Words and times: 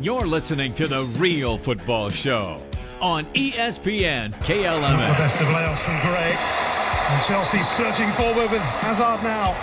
You're 0.00 0.26
listening 0.26 0.74
to 0.74 0.88
The 0.88 1.04
Real 1.18 1.56
Football 1.58 2.08
Show 2.08 2.60
on 3.00 3.24
ESPN 3.34 4.32
ESPN 4.42 4.82
The 5.08 5.14
best 5.18 5.40
of 5.40 5.48
Leos 5.48 5.78
from 5.80 6.00
Gray. 6.00 6.36
And 7.10 7.22
Chelsea 7.22 7.62
surging 7.62 8.10
forward 8.12 8.50
with 8.50 8.62
Hazard 8.62 9.22
now. 9.22 9.54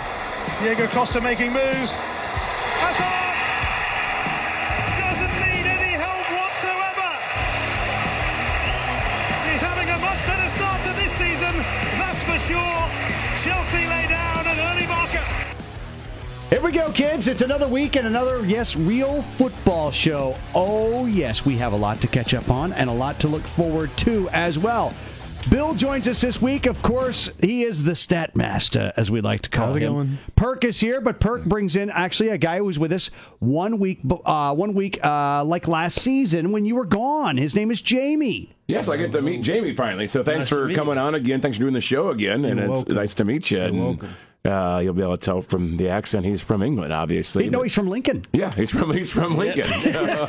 Diego 0.62 0.86
Costa 0.88 1.20
making 1.20 1.52
moves. 1.52 1.96
Here 16.60 16.68
we 16.68 16.76
go, 16.76 16.92
kids. 16.92 17.26
It's 17.26 17.40
another 17.40 17.66
week 17.66 17.96
and 17.96 18.06
another, 18.06 18.44
yes, 18.44 18.76
real 18.76 19.22
football 19.22 19.90
show. 19.90 20.36
Oh, 20.54 21.06
yes, 21.06 21.46
we 21.46 21.56
have 21.56 21.72
a 21.72 21.76
lot 21.76 22.02
to 22.02 22.06
catch 22.06 22.34
up 22.34 22.50
on 22.50 22.74
and 22.74 22.90
a 22.90 22.92
lot 22.92 23.18
to 23.20 23.28
look 23.28 23.44
forward 23.46 23.96
to 23.96 24.28
as 24.28 24.58
well. 24.58 24.92
Bill 25.48 25.72
joins 25.74 26.06
us 26.06 26.20
this 26.20 26.42
week. 26.42 26.66
Of 26.66 26.82
course, 26.82 27.30
he 27.40 27.62
is 27.62 27.84
the 27.84 27.94
stat 27.94 28.36
master, 28.36 28.92
as 28.98 29.10
we 29.10 29.22
like 29.22 29.40
to 29.40 29.48
call 29.48 29.68
How's 29.68 29.76
it 29.76 29.82
him. 29.84 29.92
going? 29.94 30.18
Perk 30.36 30.64
is 30.64 30.78
here, 30.78 31.00
but 31.00 31.18
Perk 31.18 31.46
brings 31.46 31.76
in 31.76 31.88
actually 31.88 32.28
a 32.28 32.36
guy 32.36 32.58
who 32.58 32.66
was 32.66 32.78
with 32.78 32.92
us 32.92 33.06
one 33.38 33.78
week, 33.78 34.00
uh, 34.26 34.54
one 34.54 34.74
week 34.74 35.02
uh, 35.02 35.42
like 35.42 35.66
last 35.66 35.98
season 36.02 36.52
when 36.52 36.66
you 36.66 36.74
were 36.76 36.84
gone. 36.84 37.38
His 37.38 37.54
name 37.54 37.70
is 37.70 37.80
Jamie. 37.80 38.54
Yes, 38.66 38.90
I 38.90 38.98
get 38.98 39.12
to 39.12 39.22
meet 39.22 39.40
Jamie 39.40 39.74
finally. 39.74 40.06
So 40.06 40.22
thanks 40.22 40.40
Nice 40.40 40.48
for 40.50 40.74
coming 40.74 40.98
on 40.98 41.14
again. 41.14 41.40
Thanks 41.40 41.56
for 41.56 41.62
doing 41.62 41.72
the 41.74 41.80
show 41.80 42.10
again, 42.10 42.44
and 42.44 42.56
You're 42.60 42.66
it's 42.68 42.74
welcome. 42.80 42.94
nice 42.96 43.14
to 43.14 43.24
meet 43.24 43.50
you. 43.50 43.98
And, 44.44 44.52
welcome. 44.52 44.74
Uh, 44.76 44.78
you'll 44.80 44.94
be 44.94 45.02
able 45.02 45.16
to 45.16 45.24
tell 45.24 45.40
from 45.40 45.76
the 45.76 45.88
accent 45.88 46.24
he's 46.26 46.42
from 46.42 46.62
England, 46.62 46.92
obviously. 46.92 47.44
You 47.44 47.50
know, 47.50 47.62
he's 47.62 47.74
from 47.74 47.88
Lincoln. 47.88 48.24
yeah, 48.32 48.52
he's 48.54 48.70
from 48.70 48.92
he's 48.92 49.12
from 49.12 49.36
Lincoln. 49.36 49.66
So, 49.68 50.26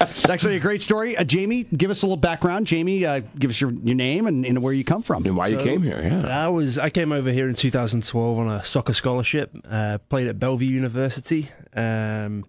It's 0.00 0.28
actually 0.28 0.56
a 0.56 0.60
great 0.60 0.82
story. 0.82 1.16
Uh, 1.16 1.24
Jamie, 1.24 1.64
give 1.64 1.90
us 1.90 2.02
a 2.02 2.06
little 2.06 2.16
background. 2.16 2.66
Jamie, 2.66 3.04
uh, 3.06 3.20
give 3.38 3.50
us 3.50 3.60
your, 3.60 3.70
your 3.72 3.94
name 3.96 4.26
and, 4.26 4.44
and 4.44 4.62
where 4.62 4.72
you 4.72 4.84
come 4.84 5.02
from. 5.02 5.24
and 5.26 5.36
why 5.36 5.48
you 5.48 5.58
came 5.58 5.82
here? 5.82 6.00
Yeah. 6.02 6.44
I 6.46 6.48
was 6.48 6.78
I 6.78 6.90
came 6.90 7.12
over 7.12 7.30
here 7.30 7.48
in 7.48 7.54
2012 7.54 8.38
on 8.38 8.48
a 8.48 8.64
soccer 8.64 8.92
scholarship. 8.94 9.54
Uh, 9.68 9.98
played 10.08 10.26
at 10.28 10.38
Bellevue 10.38 10.68
University 10.68 11.48
um, 11.74 12.44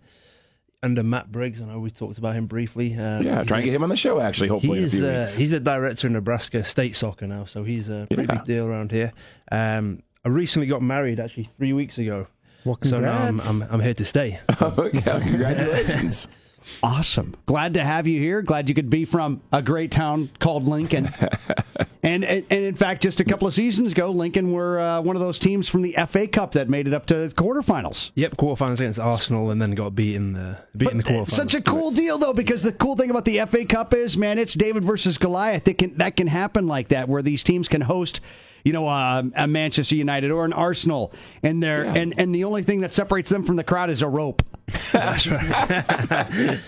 under 0.81 1.03
Matt 1.03 1.31
Briggs. 1.31 1.61
I 1.61 1.65
know 1.65 1.79
we 1.79 1.91
talked 1.91 2.17
about 2.17 2.35
him 2.35 2.47
briefly. 2.47 2.95
Um, 2.95 3.23
Yeah, 3.23 3.43
try 3.43 3.57
and 3.57 3.65
get 3.65 3.73
him 3.73 3.83
on 3.83 3.89
the 3.89 3.95
show. 3.97 4.19
Actually, 4.19 4.49
hopefully 4.49 4.77
in 4.79 4.83
a 4.85 4.87
He's 4.87 4.93
few 4.99 5.07
uh, 5.07 5.19
weeks. 5.19 5.35
he's 5.35 5.51
the 5.51 5.59
director 5.59 6.07
in 6.07 6.13
Nebraska 6.13 6.63
State 6.63 6.95
Soccer 6.95 7.27
now, 7.27 7.45
so 7.45 7.63
he's 7.63 7.89
a 7.89 8.07
pretty 8.09 8.23
Yeah. 8.23 8.35
big 8.37 8.45
deal 8.45 8.65
around 8.65 8.91
here. 8.91 9.11
Um, 9.51 10.01
I 10.29 10.31
recently 10.31 10.67
got 10.67 10.83
married 10.83 11.19
actually 11.19 11.45
three 11.45 11.73
weeks 11.73 11.97
ago. 11.97 12.27
Well, 12.63 12.77
So 12.83 12.99
now 12.99 13.17
I'm. 13.17 13.39
I'm, 13.39 13.63
I'm 13.63 13.79
here 13.79 13.95
to 13.95 14.05
stay. 14.05 14.39
Oh, 14.61 14.89
yeah, 14.93 15.19
congratulations. 15.19 16.27
Awesome. 16.83 17.35
Glad 17.47 17.73
to 17.73 17.83
have 17.83 18.05
you 18.05 18.19
here. 18.19 18.43
Glad 18.43 18.69
you 18.69 18.75
could 18.75 18.91
be 18.91 19.03
from 19.03 19.41
a 19.51 19.59
great 19.59 19.89
town 19.91 20.29
called 20.37 20.65
Lincoln. 20.65 21.09
and, 22.03 22.23
and 22.23 22.45
and 22.47 22.63
in 22.63 22.75
fact, 22.75 23.01
just 23.01 23.19
a 23.19 23.25
couple 23.25 23.47
of 23.47 23.55
seasons 23.55 23.93
ago, 23.93 24.11
Lincoln 24.11 24.51
were 24.51 24.79
uh, 24.79 25.01
one 25.01 25.15
of 25.15 25.19
those 25.19 25.39
teams 25.39 25.67
from 25.67 25.81
the 25.81 25.95
FA 26.07 26.27
Cup 26.27 26.51
that 26.51 26.69
made 26.69 26.85
it 26.87 26.93
up 26.93 27.07
to 27.07 27.15
the 27.15 27.33
quarterfinals. 27.33 28.11
Yep, 28.13 28.37
quarterfinals 28.37 28.75
against 28.75 28.99
Arsenal, 28.99 29.49
and 29.49 29.59
then 29.59 29.71
got 29.71 29.95
beat 29.95 30.13
in 30.13 30.33
the 30.33 30.59
beat 30.77 30.91
in 30.91 30.97
the 30.97 31.03
quarterfinals. 31.03 31.31
Such 31.31 31.55
a 31.55 31.61
cool 31.61 31.89
deal, 31.89 32.19
though, 32.19 32.33
because 32.33 32.61
the 32.61 32.73
cool 32.73 32.95
thing 32.95 33.09
about 33.09 33.25
the 33.25 33.43
FA 33.47 33.65
Cup 33.65 33.95
is, 33.95 34.15
man, 34.15 34.37
it's 34.37 34.53
David 34.53 34.85
versus 34.85 35.17
Goliath. 35.17 35.67
It 35.67 35.79
can, 35.79 35.97
that 35.97 36.17
can 36.17 36.27
happen 36.27 36.67
like 36.67 36.89
that, 36.89 37.09
where 37.09 37.23
these 37.23 37.43
teams 37.43 37.67
can 37.67 37.81
host, 37.81 38.21
you 38.63 38.73
know, 38.73 38.87
uh, 38.87 39.23
a 39.35 39.47
Manchester 39.47 39.95
United 39.95 40.31
or 40.31 40.45
an 40.45 40.53
Arsenal, 40.53 41.13
and 41.43 41.61
they're 41.61 41.83
and 41.83 42.13
and 42.17 42.33
the 42.33 42.43
only 42.43 42.63
thing 42.63 42.81
that 42.81 42.91
separates 42.91 43.29
them 43.29 43.43
from 43.43 43.55
the 43.55 43.63
crowd 43.63 43.89
is 43.89 44.01
a 44.01 44.07
rope. 44.07 44.43
That's 44.91 45.27
right. 45.27 46.59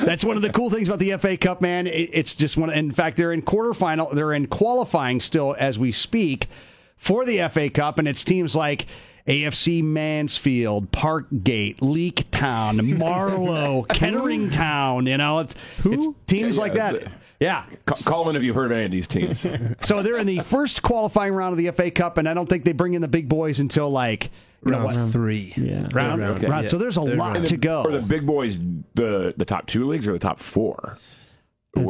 That's 0.00 0.24
one 0.24 0.36
of 0.36 0.42
the 0.42 0.50
cool 0.50 0.70
things 0.70 0.88
about 0.88 0.98
the 0.98 1.16
FA 1.16 1.36
Cup, 1.36 1.60
man. 1.60 1.86
It, 1.86 2.10
it's 2.12 2.34
just 2.34 2.56
one. 2.56 2.70
In 2.70 2.90
fact, 2.90 3.16
they're 3.16 3.32
in 3.32 3.42
quarterfinal. 3.42 4.14
They're 4.14 4.32
in 4.32 4.46
qualifying 4.46 5.20
still 5.20 5.54
as 5.58 5.78
we 5.78 5.92
speak 5.92 6.48
for 6.96 7.24
the 7.24 7.48
FA 7.48 7.70
Cup, 7.70 7.98
and 7.98 8.08
it's 8.08 8.24
teams 8.24 8.54
like. 8.54 8.86
AFC 9.28 9.84
Mansfield, 9.84 10.90
Parkgate, 10.90 11.76
Leek 11.82 12.28
Town, 12.32 12.98
Marlow, 12.98 13.82
Kettering 13.82 14.50
Town. 14.50 15.06
You 15.06 15.18
know, 15.18 15.40
it's, 15.40 15.54
it's 15.84 16.08
teams 16.26 16.56
Yeah, 16.56 16.62
like 16.62 16.74
yeah, 16.74 16.92
that. 16.92 17.12
It's, 17.40 17.44
uh, 17.48 17.52
Yeah. 17.70 17.76
Ca- 17.86 17.94
Call 18.04 18.28
in 18.30 18.36
if 18.36 18.42
you've 18.42 18.54
heard 18.56 18.66
of 18.72 18.76
any 18.76 18.84
of 18.86 18.90
these 18.90 19.08
teams. 19.08 19.46
So 19.82 20.02
they're 20.02 20.18
in 20.18 20.26
the 20.26 20.40
first 20.40 20.82
qualifying 20.82 21.32
round 21.34 21.52
of 21.52 21.58
the 21.58 21.70
FA 21.72 21.90
Cup, 21.90 22.18
and 22.18 22.28
I 22.28 22.34
don't 22.34 22.48
think 22.48 22.64
they 22.64 22.72
bring 22.72 22.94
in 22.94 23.00
the 23.02 23.08
big 23.08 23.28
boys 23.28 23.60
until 23.60 23.90
like 23.90 24.30
you 24.64 24.72
know 24.72 24.78
round 24.84 24.96
what 25.04 25.10
three. 25.12 25.54
Yeah. 25.56 25.88
round. 25.94 26.20
round, 26.20 26.42
round. 26.42 26.64
yeah. 26.64 26.68
So 26.68 26.76
there's 26.78 26.96
a 26.98 27.02
Third 27.02 27.16
lot 27.18 27.34
round. 27.34 27.46
to 27.46 27.56
go. 27.56 27.82
Are 27.84 27.92
the 27.92 28.00
big 28.02 28.26
boys 28.26 28.58
the 28.94 29.32
the 29.36 29.44
top 29.46 29.66
two 29.66 29.86
leagues 29.86 30.06
or 30.06 30.12
the 30.12 30.18
top 30.18 30.38
four? 30.38 30.98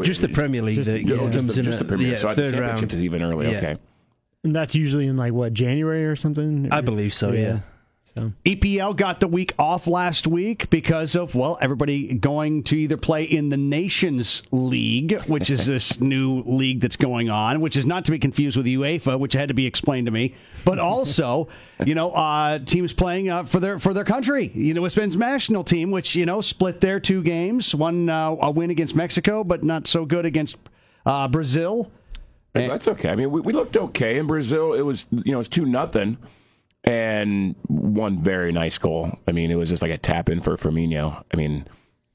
Just 0.03 0.21
the 0.21 0.29
Premier 0.29 0.63
League 0.63 0.77
Just- 0.77 0.89
that 0.91 1.01
yeah, 1.03 1.17
just 1.17 1.33
comes 1.33 1.55
the, 1.55 1.61
in 1.61 1.65
just 1.65 1.79
the 1.79 1.85
at- 1.85 1.89
Premier. 1.89 2.09
yeah, 2.11 2.17
so 2.17 2.29
the 2.29 2.35
third 2.35 2.51
championship 2.53 2.81
round. 2.83 2.93
is 2.93 3.03
even 3.03 3.23
early. 3.23 3.51
Yeah. 3.51 3.57
Okay. 3.59 3.77
And 4.45 4.55
that's 4.55 4.75
usually 4.75 5.07
in 5.07 5.17
like 5.17 5.33
what 5.33 5.53
January 5.55 6.05
or 6.07 6.17
something. 6.17 6.69
I 6.71 6.81
believe 6.83 7.13
so. 7.15 7.33
Yeah. 7.33 7.61
So 8.15 8.33
EPL 8.45 8.97
got 8.97 9.21
the 9.21 9.29
week 9.29 9.55
off 9.57 9.87
last 9.87 10.27
week 10.27 10.69
because 10.69 11.15
of, 11.15 11.37
well, 11.37 11.57
everybody 11.61 12.13
going 12.15 12.65
to 12.65 12.77
either 12.77 12.97
play 12.97 13.23
in 13.23 13.51
the 13.51 13.57
Nations 13.57 14.43
League, 14.51 15.23
which 15.27 15.49
is 15.49 15.65
this 15.67 16.01
new 16.01 16.43
league 16.43 16.81
that's 16.81 16.97
going 16.97 17.31
on, 17.31 17.61
which 17.61 17.77
is 17.77 17.87
not 17.87 18.05
to 18.07 18.11
be 18.11 18.19
confused 18.19 18.57
with 18.57 18.67
UEFA, 18.67 19.17
which 19.17 19.35
had 19.35 19.47
to 19.47 19.55
be 19.55 19.65
explained 19.65 20.07
to 20.07 20.11
me, 20.11 20.35
but 20.65 20.79
also, 20.81 21.47
you 21.87 21.95
know, 21.95 22.11
uh, 22.11 22.59
teams 22.59 22.93
playing 22.93 23.31
uh, 23.31 23.45
for 23.45 23.61
their 23.61 23.79
for 23.79 23.95
their 23.95 24.05
country. 24.05 24.51
You 24.55 24.75
know, 24.75 24.89
Spain's 24.89 25.17
national 25.17 25.63
team, 25.63 25.93
which, 25.93 26.17
you 26.17 26.27
know, 26.27 26.41
split 26.41 26.81
their 26.81 26.99
two 26.99 27.23
games, 27.23 27.77
one 27.77 28.09
uh, 28.09 28.35
a 28.43 28.51
win 28.51 28.71
against 28.71 28.97
Mexico, 28.97 29.45
but 29.45 29.63
not 29.63 29.87
so 29.87 30.05
good 30.05 30.27
against 30.27 30.57
uh, 31.07 31.29
Brazil. 31.29 31.93
That's 32.55 32.89
okay. 32.89 33.11
I 33.11 33.15
mean, 33.15 33.31
we, 33.31 33.41
we 33.41 33.53
looked 33.53 33.77
okay 33.77 34.19
in 34.19 34.27
Brazil. 34.27 34.73
It 34.73 34.83
was 34.83 35.07
you 35.13 35.31
know 35.31 35.39
it's 35.39 35.49
two 35.49 35.65
nothing, 35.65 36.19
and 36.85 37.55
one 37.67 38.23
very 38.23 38.53
nice 38.53 38.79
goal. 38.79 39.19
I 39.27 39.33
mean, 39.33 39.51
it 39.51 39.57
was 39.57 39.69
just 39.69 39.83
like 39.83 39.91
a 39.91 39.99
tap 39.99 40.29
in 40.29 40.41
for 40.41 40.57
Firmino. 40.57 41.23
I 41.33 41.37
mean, 41.37 41.67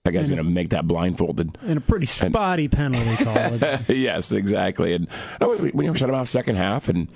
that 0.04 0.12
guy's 0.12 0.30
going 0.30 0.38
to 0.38 0.50
make 0.50 0.70
that 0.70 0.88
blindfolded. 0.88 1.58
and 1.64 1.78
a 1.78 1.82
pretty 1.82 2.06
spotty 2.06 2.68
penalty 2.68 3.16
call. 3.24 3.58
Yes, 3.88 4.32
exactly. 4.32 4.94
And 4.94 5.08
oh, 5.42 5.58
we, 5.58 5.72
we 5.72 5.86
never 5.86 5.98
shut 5.98 6.10
him 6.10 6.16
off 6.16 6.28
second 6.28 6.56
half, 6.56 6.90
and 6.90 7.08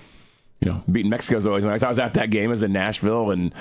you 0.61 0.71
know, 0.71 0.83
beating 0.91 1.09
Mexico's 1.09 1.45
always 1.45 1.65
nice. 1.65 1.83
I 1.83 1.89
was 1.89 1.99
at 1.99 2.15
that 2.15 2.29
game 2.31 2.51
as 2.51 2.63
in 2.63 2.73
Nashville, 2.73 3.31
and 3.31 3.53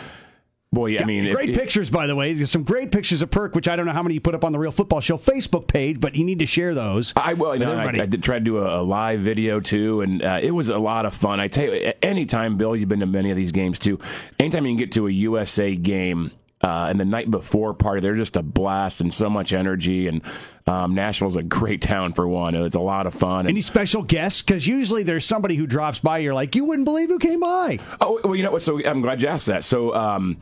boy, 0.73 0.87
yeah, 0.87 1.03
I 1.03 1.05
mean, 1.05 1.31
great 1.33 1.51
if- 1.51 1.57
pictures, 1.57 1.91
by 1.91 2.07
the 2.07 2.15
way. 2.15 2.33
There's 2.33 2.51
some 2.51 2.63
great 2.63 2.93
pictures 2.93 3.23
of 3.23 3.31
Perk, 3.31 3.55
which 3.55 3.69
I 3.69 3.77
don't 3.77 3.87
know 3.87 3.93
how 3.93 4.03
many 4.03 4.15
you 4.15 4.21
put 4.21 4.35
up 4.35 4.45
on 4.45 4.53
the 4.53 4.59
Real 4.59 4.73
Football 4.73 5.01
Show 5.01 5.17
Facebook 5.17 5.67
page, 5.67 6.01
but 6.01 6.15
you 6.15 6.25
need 6.25 6.39
to 6.41 6.47
share 6.47 6.75
those. 6.75 7.13
I 7.17 7.35
will. 7.35 7.51
I. 7.51 7.87
I 7.87 8.07
did 8.07 8.23
try 8.23 8.39
to 8.39 8.45
do 8.45 8.59
a, 8.59 8.81
a 8.81 8.83
live 8.83 9.21
video 9.21 9.61
too, 9.61 10.03
and 10.03 10.23
uh, 10.23 10.41
it 10.43 10.51
was 10.51 10.69
a 10.69 10.79
lot 10.79 11.07
of 11.07 11.15
fun. 11.15 11.41
I 11.41 11.49
tell 11.49 11.73
you, 11.73 11.93
anytime, 12.03 12.57
Bill, 12.57 12.77
you've 12.77 12.89
been 12.89 13.01
to 13.01 13.07
many 13.07 13.31
of 13.31 13.37
these 13.37 13.53
games 13.53 13.79
too. 13.79 13.99
Anytime 14.39 14.67
you 14.67 14.73
can 14.73 14.79
get 14.79 14.93
to 14.93 15.07
a 15.07 15.11
USA 15.11 15.75
game. 15.77 16.33
Uh, 16.61 16.89
and 16.91 16.99
the 16.99 17.05
night 17.05 17.31
before 17.31 17.73
party, 17.73 18.01
they're 18.01 18.17
just 18.17 18.35
a 18.35 18.43
blast 18.43 19.01
and 19.01 19.15
so 19.15 19.31
much 19.31 19.53
energy. 19.53 20.09
And 20.09 20.23
um, 20.67 20.93
Nashville's 20.93 21.37
a 21.37 21.43
great 21.45 21.81
town 21.81 22.15
for 22.15 22.27
one. 22.27 22.57
It's 22.57 22.75
a 22.75 22.81
lot 22.81 23.07
of 23.07 23.15
fun. 23.15 23.47
Any 23.47 23.61
special 23.61 24.03
guests? 24.03 24.43
Because 24.43 24.67
usually 24.67 25.05
there's 25.05 25.25
somebody 25.25 25.55
who 25.55 25.69
drops 25.69 26.01
by. 26.01 26.19
You're 26.19 26.35
like, 26.35 26.57
you 26.57 26.65
wouldn't 26.65 26.85
believe 26.85 27.11
who 27.11 27.21
came 27.21 27.39
by. 27.39 27.79
oh, 28.01 28.21
well, 28.25 28.35
you 28.35 28.43
know 28.43 28.51
what? 28.51 28.63
So 28.63 28.85
I'm 28.85 29.03
glad 29.03 29.23
you 29.23 29.29
asked 29.29 29.47
that. 29.47 29.63
So, 29.63 29.95
um, 29.95 30.39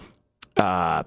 uh, 0.56 1.02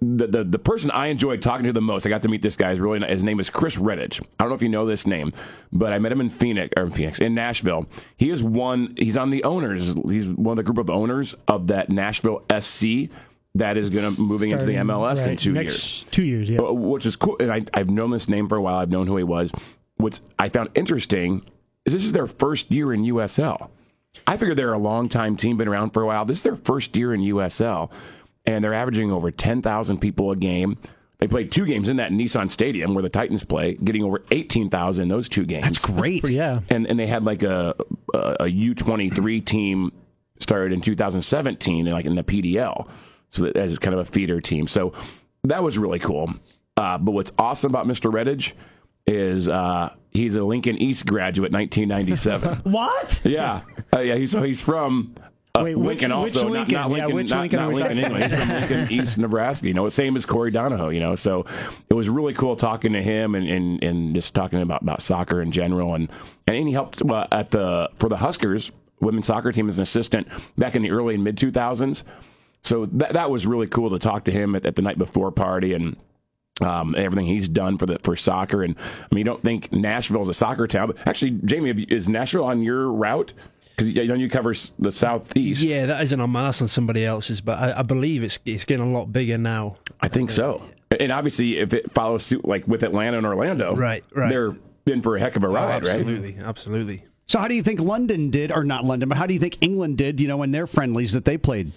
the, 0.00 0.26
the 0.26 0.44
the 0.44 0.58
person 0.58 0.90
I 0.90 1.06
enjoyed 1.06 1.42
talking 1.42 1.66
to 1.66 1.72
the 1.72 1.80
most, 1.80 2.06
I 2.06 2.10
got 2.10 2.22
to 2.22 2.28
meet 2.28 2.42
this 2.42 2.56
guy. 2.56 2.72
Is 2.72 2.80
really 2.80 2.98
nice. 2.98 3.10
his 3.10 3.24
name 3.24 3.40
is 3.40 3.48
Chris 3.50 3.76
Redditch. 3.76 4.20
I 4.38 4.44
don't 4.44 4.50
know 4.50 4.54
if 4.54 4.62
you 4.62 4.68
know 4.68 4.86
this 4.86 5.06
name, 5.06 5.30
but 5.72 5.92
I 5.92 5.98
met 5.98 6.12
him 6.12 6.20
in 6.20 6.28
Phoenix 6.28 6.72
or 6.76 6.84
in 6.84 6.90
Phoenix 6.92 7.20
in 7.20 7.34
Nashville. 7.34 7.86
He 8.16 8.30
is 8.30 8.42
one. 8.42 8.94
He's 8.98 9.16
on 9.16 9.30
the 9.30 9.44
owners. 9.44 9.94
He's 10.08 10.28
one 10.28 10.52
of 10.52 10.56
the 10.56 10.62
group 10.62 10.78
of 10.78 10.90
owners 10.90 11.34
of 11.48 11.68
that 11.68 11.88
Nashville 11.88 12.44
SC 12.60 13.10
that 13.54 13.76
is 13.78 13.90
going 13.90 14.14
to 14.14 14.20
moving 14.20 14.50
into 14.50 14.66
the 14.66 14.74
MLS 14.74 15.26
in 15.26 15.36
two 15.36 15.54
years. 15.54 16.04
Two 16.10 16.24
years, 16.24 16.50
yeah. 16.50 16.60
Which 16.60 17.06
is 17.06 17.16
cool. 17.16 17.36
And 17.40 17.50
I, 17.50 17.64
I've 17.72 17.90
known 17.90 18.10
this 18.10 18.28
name 18.28 18.48
for 18.48 18.56
a 18.56 18.62
while. 18.62 18.76
I've 18.76 18.90
known 18.90 19.06
who 19.06 19.16
he 19.16 19.24
was. 19.24 19.50
What's 19.96 20.20
I 20.38 20.50
found 20.50 20.70
interesting 20.74 21.44
is 21.86 21.94
this 21.94 22.04
is 22.04 22.12
their 22.12 22.26
first 22.26 22.70
year 22.70 22.92
in 22.92 23.02
USL. 23.04 23.70
I 24.26 24.36
figured 24.36 24.56
they're 24.56 24.72
a 24.72 24.78
long 24.78 25.08
time 25.08 25.36
team, 25.36 25.56
been 25.56 25.68
around 25.68 25.90
for 25.90 26.02
a 26.02 26.06
while. 26.06 26.24
This 26.24 26.38
is 26.38 26.42
their 26.42 26.56
first 26.56 26.96
year 26.96 27.14
in 27.14 27.20
USL, 27.20 27.90
and 28.46 28.62
they're 28.62 28.74
averaging 28.74 29.10
over 29.12 29.30
10,000 29.30 29.98
people 29.98 30.30
a 30.30 30.36
game. 30.36 30.78
They 31.18 31.28
played 31.28 31.50
two 31.50 31.66
games 31.66 31.88
in 31.88 31.96
that 31.96 32.10
Nissan 32.12 32.50
Stadium 32.50 32.94
where 32.94 33.02
the 33.02 33.08
Titans 33.08 33.42
play, 33.42 33.74
getting 33.74 34.04
over 34.04 34.22
18,000 34.30 35.02
in 35.02 35.08
those 35.08 35.28
two 35.28 35.44
games. 35.46 35.64
That's 35.64 35.78
great. 35.78 36.22
But 36.22 36.30
yeah. 36.32 36.60
And 36.68 36.86
and 36.86 36.98
they 36.98 37.06
had 37.06 37.24
like 37.24 37.42
a 37.42 37.74
a, 38.12 38.18
a 38.40 38.44
U23 38.44 39.44
team 39.44 39.92
started 40.38 40.72
in 40.74 40.82
2017, 40.82 41.86
like 41.86 42.04
in 42.04 42.14
the 42.14 42.22
PDL, 42.22 42.88
so 43.30 43.44
that 43.44 43.56
as 43.56 43.78
kind 43.78 43.94
of 43.94 44.00
a 44.00 44.04
feeder 44.04 44.42
team. 44.42 44.68
So 44.68 44.92
that 45.44 45.62
was 45.62 45.78
really 45.78 45.98
cool. 45.98 46.34
Uh, 46.76 46.98
but 46.98 47.12
what's 47.12 47.32
awesome 47.38 47.72
about 47.72 47.86
Mr. 47.86 48.12
Redditch 48.12 48.52
is 49.06 49.48
uh, 49.48 49.90
he's 50.10 50.34
a 50.36 50.44
Lincoln 50.44 50.76
East 50.76 51.06
graduate, 51.06 51.52
1997. 51.52 52.60
What? 52.70 53.20
yeah, 53.24 53.62
uh, 53.94 54.00
yeah. 54.00 54.16
He's, 54.16 54.32
so 54.32 54.42
he's 54.42 54.60
from 54.60 55.14
uh, 55.60 55.64
Wait, 55.64 55.74
which- 55.74 55.86
Lincoln 56.02 56.20
which 56.20 56.34
also, 56.36 56.48
Lincoln? 56.48 56.74
not, 56.74 56.90
not 56.90 56.98
Yeah, 56.98 57.04
Lincoln, 57.04 57.14
which 57.16 57.30
not, 57.30 57.40
Lincoln 57.40 57.58
not 57.60 57.68
Lincoln, 57.72 57.96
talking 57.96 58.04
England. 58.04 58.24
He's 58.24 58.38
from 58.38 58.48
Lincoln, 58.48 58.90
East 58.92 59.18
Nebraska. 59.18 59.66
You 59.68 59.74
know, 59.74 59.88
same 59.88 60.16
as 60.16 60.26
Corey 60.26 60.50
Donahoe. 60.50 60.88
You 60.90 61.00
know, 61.00 61.14
so 61.14 61.44
it 61.88 61.94
was 61.94 62.08
really 62.08 62.34
cool 62.34 62.56
talking 62.56 62.92
to 62.92 63.02
him 63.02 63.34
and, 63.34 63.48
and, 63.48 63.82
and 63.84 64.14
just 64.14 64.34
talking 64.34 64.60
about, 64.60 64.82
about 64.82 65.02
soccer 65.02 65.40
in 65.42 65.52
general. 65.52 65.94
And 65.94 66.10
and 66.46 66.66
he 66.68 66.72
helped 66.72 67.02
uh, 67.02 67.26
at 67.32 67.50
the 67.50 67.90
for 67.96 68.08
the 68.08 68.16
Huskers 68.18 68.70
women's 69.00 69.26
soccer 69.26 69.52
team 69.52 69.68
as 69.68 69.76
an 69.76 69.82
assistant 69.82 70.26
back 70.56 70.74
in 70.74 70.82
the 70.82 70.90
early 70.90 71.14
and 71.14 71.24
mid 71.24 71.36
two 71.36 71.50
thousands. 71.50 72.04
So 72.62 72.86
that 72.86 73.12
that 73.12 73.30
was 73.30 73.46
really 73.46 73.66
cool 73.68 73.90
to 73.90 73.98
talk 73.98 74.24
to 74.24 74.30
him 74.32 74.54
at, 74.56 74.64
at 74.66 74.74
the 74.76 74.82
night 74.82 74.98
before 74.98 75.30
party 75.30 75.72
and 75.74 75.96
um, 76.62 76.94
everything 76.96 77.26
he's 77.26 77.48
done 77.48 77.76
for 77.78 77.84
the 77.86 77.98
for 77.98 78.16
soccer. 78.16 78.62
And 78.62 78.74
I 78.78 79.14
mean, 79.14 79.18
you 79.18 79.24
don't 79.24 79.42
think 79.42 79.70
Nashville 79.72 80.22
is 80.22 80.28
a 80.28 80.34
soccer 80.34 80.66
town, 80.66 80.86
but 80.88 81.06
actually, 81.06 81.32
Jamie, 81.44 81.68
have 81.68 81.78
you- 81.78 81.86
is 81.90 82.08
Nashville 82.08 82.44
on 82.44 82.62
your 82.62 82.90
route? 82.90 83.34
Because 83.76 83.92
you 83.92 84.06
know 84.06 84.14
you 84.14 84.30
cover 84.30 84.54
the 84.78 84.90
southeast. 84.92 85.60
Yeah, 85.62 85.86
that 85.86 86.02
isn't 86.04 86.18
on 86.20 86.30
mine, 86.30 86.44
that's 86.44 86.62
on 86.62 86.68
somebody 86.68 87.04
else's, 87.04 87.40
but 87.42 87.58
I, 87.58 87.80
I 87.80 87.82
believe 87.82 88.22
it's 88.22 88.38
it's 88.46 88.64
getting 88.64 88.86
a 88.86 88.90
lot 88.90 89.12
bigger 89.12 89.36
now. 89.36 89.76
I 90.00 90.08
think 90.08 90.30
so. 90.30 90.62
And 90.98 91.12
obviously, 91.12 91.58
if 91.58 91.74
it 91.74 91.92
follows 91.92 92.24
suit 92.24 92.44
like 92.46 92.66
with 92.66 92.82
Atlanta 92.82 93.18
and 93.18 93.26
Orlando, 93.26 93.74
Right, 93.74 94.02
right. 94.14 94.30
they're 94.30 94.56
in 94.86 95.02
for 95.02 95.16
a 95.16 95.20
heck 95.20 95.36
of 95.36 95.42
a 95.44 95.48
Oh, 95.48 95.52
ride, 95.52 95.84
right? 95.84 95.96
absolutely, 95.96 96.38
absolutely. 96.38 97.04
So 97.26 97.38
how 97.40 97.48
do 97.48 97.54
you 97.54 97.62
think 97.62 97.80
London 97.80 98.30
did, 98.30 98.52
or 98.52 98.62
not 98.64 98.84
London, 98.84 99.08
but 99.08 99.18
how 99.18 99.26
do 99.26 99.34
you 99.34 99.40
think 99.40 99.58
England 99.60 99.98
did? 99.98 100.20
You 100.20 100.28
know, 100.28 100.42
in 100.42 100.52
their 100.52 100.66
friendlies 100.66 101.12
that 101.12 101.24
they 101.24 101.36
played. 101.36 101.72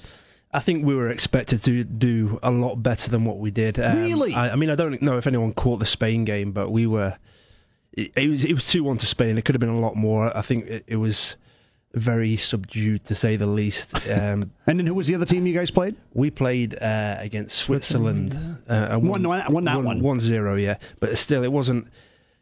I 0.54 0.60
think 0.60 0.86
we 0.86 0.96
were 0.96 1.10
expected 1.10 1.64
to 1.64 1.84
do 1.84 2.40
a 2.42 2.50
lot 2.50 2.76
better 2.82 3.12
than 3.12 3.26
what 3.26 3.38
we 3.40 3.52
did. 3.52 3.78
Um, 3.80 3.98
Really? 3.98 4.34
I, 4.34 4.52
I 4.54 4.56
mean, 4.56 4.70
I 4.70 4.76
don't 4.76 5.00
know 5.02 5.18
if 5.18 5.28
anyone 5.28 5.54
caught 5.54 5.80
the 5.80 5.86
Spain 5.86 6.24
game, 6.24 6.52
but 6.54 6.70
we 6.72 6.88
were. 6.88 7.18
It, 7.94 8.12
it 8.16 8.30
was 8.30 8.46
it 8.46 8.54
was 8.54 8.68
two 8.68 8.84
one 8.84 8.98
to 8.98 9.06
Spain. 9.06 9.38
It 9.38 9.44
could 9.46 9.54
have 9.56 9.60
been 9.60 9.70
a 9.70 9.80
lot 9.80 9.96
more. 9.96 10.36
I 10.38 10.42
think 10.42 10.66
it, 10.66 10.84
it 10.88 10.96
was 10.98 11.36
very 11.94 12.38
subdued 12.38 13.04
to 13.06 13.16
say 13.16 13.36
the 13.36 13.48
least. 13.48 13.94
Um, 14.10 14.52
And 14.68 14.80
then 14.80 14.86
who 14.88 14.94
was 14.94 15.08
the 15.08 15.16
other 15.16 15.26
team 15.26 15.46
you 15.48 15.54
guys 15.54 15.72
played? 15.72 15.96
we 16.14 16.30
played 16.30 16.76
uh, 16.82 17.18
against 17.20 17.58
Switzerland. 17.58 18.34
Uh, 18.70 18.74
and 18.92 19.08
Won- 19.08 19.24
won 19.24 19.64
that 19.66 19.84
one. 19.84 20.00
One 20.02 20.20
zero, 20.20 20.56
yeah. 20.56 20.78
But 21.00 21.18
still, 21.18 21.44
it 21.44 21.52
wasn't 21.52 21.88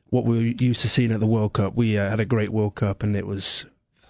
what 0.10 0.26
we 0.26 0.36
were 0.38 0.64
used 0.64 0.82
to 0.82 0.90
seeing 0.90 1.12
at 1.12 1.20
the 1.20 1.28
World 1.28 1.54
Cup. 1.54 1.76
We 1.76 1.98
uh, 1.98 2.10
had 2.10 2.20
a 2.20 2.26
great 2.26 2.50
World 2.52 2.76
Cup, 2.76 3.04
and 3.04 3.16
it 3.16 3.26
was 3.28 3.66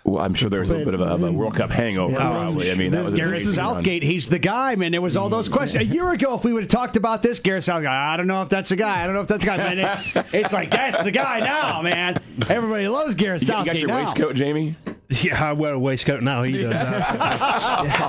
Well, 0.08 0.24
I'm 0.24 0.34
sure 0.34 0.50
there's 0.50 0.72
a 0.72 0.78
bit 0.78 0.94
of 0.94 1.02
a, 1.02 1.04
of 1.04 1.22
a 1.22 1.30
World 1.34 1.56
Cup 1.56 1.70
hangover, 1.70 2.14
Yeah. 2.14 2.20
probably. 2.32 2.72
I 2.72 2.76
mean, 2.76 2.92
that 2.92 3.04
was 3.04 3.14
a 3.14 3.18
Gareth 3.18 3.34
amazing 3.34 3.62
run. 3.62 3.74
Southgate, 3.76 4.04
he's 4.04 4.30
the 4.30 4.40
guy, 4.40 4.76
man. 4.76 4.94
There 4.94 5.02
was 5.02 5.18
all 5.18 5.28
those 5.28 5.50
questions. 5.50 5.82
A 5.84 5.86
year 5.86 6.10
ago, 6.14 6.34
if 6.36 6.46
we 6.46 6.54
would 6.54 6.64
have 6.64 6.72
talked 6.72 6.96
about 6.96 7.22
this, 7.22 7.40
Gareth 7.40 7.66
Southgate, 7.66 7.90
I 7.90 8.16
don't 8.16 8.28
know 8.28 8.42
if 8.42 8.48
that's 8.48 8.70
the 8.70 8.78
guy. 8.78 9.04
I 9.04 9.06
don't 9.06 9.16
know 9.16 9.22
if 9.22 9.28
that's 9.28 9.42
the 9.44 9.48
guy. 9.48 9.58
Man, 9.58 9.80
it- 9.80 10.26
it's 10.34 10.54
like, 10.54 10.72
that's 10.72 11.04
the 11.04 11.12
guy 11.12 11.42
now, 11.42 11.82
man. 11.82 12.22
Everybody 12.50 12.88
loves 12.88 13.16
Gareth 13.16 13.42
You 13.42 13.50
got, 13.50 13.66
you 13.66 13.72
got 13.74 13.80
your 13.82 13.90
now. 13.90 13.96
waistcoat, 13.98 14.36
Jamie? 14.36 14.78
yeah. 15.10 15.44
I 15.44 15.52
wear 15.52 15.74
a 15.74 15.80
waistcoat 15.80 16.24
now. 16.24 16.42
He 16.44 16.54
does. 16.62 16.72
that. 16.72 18.08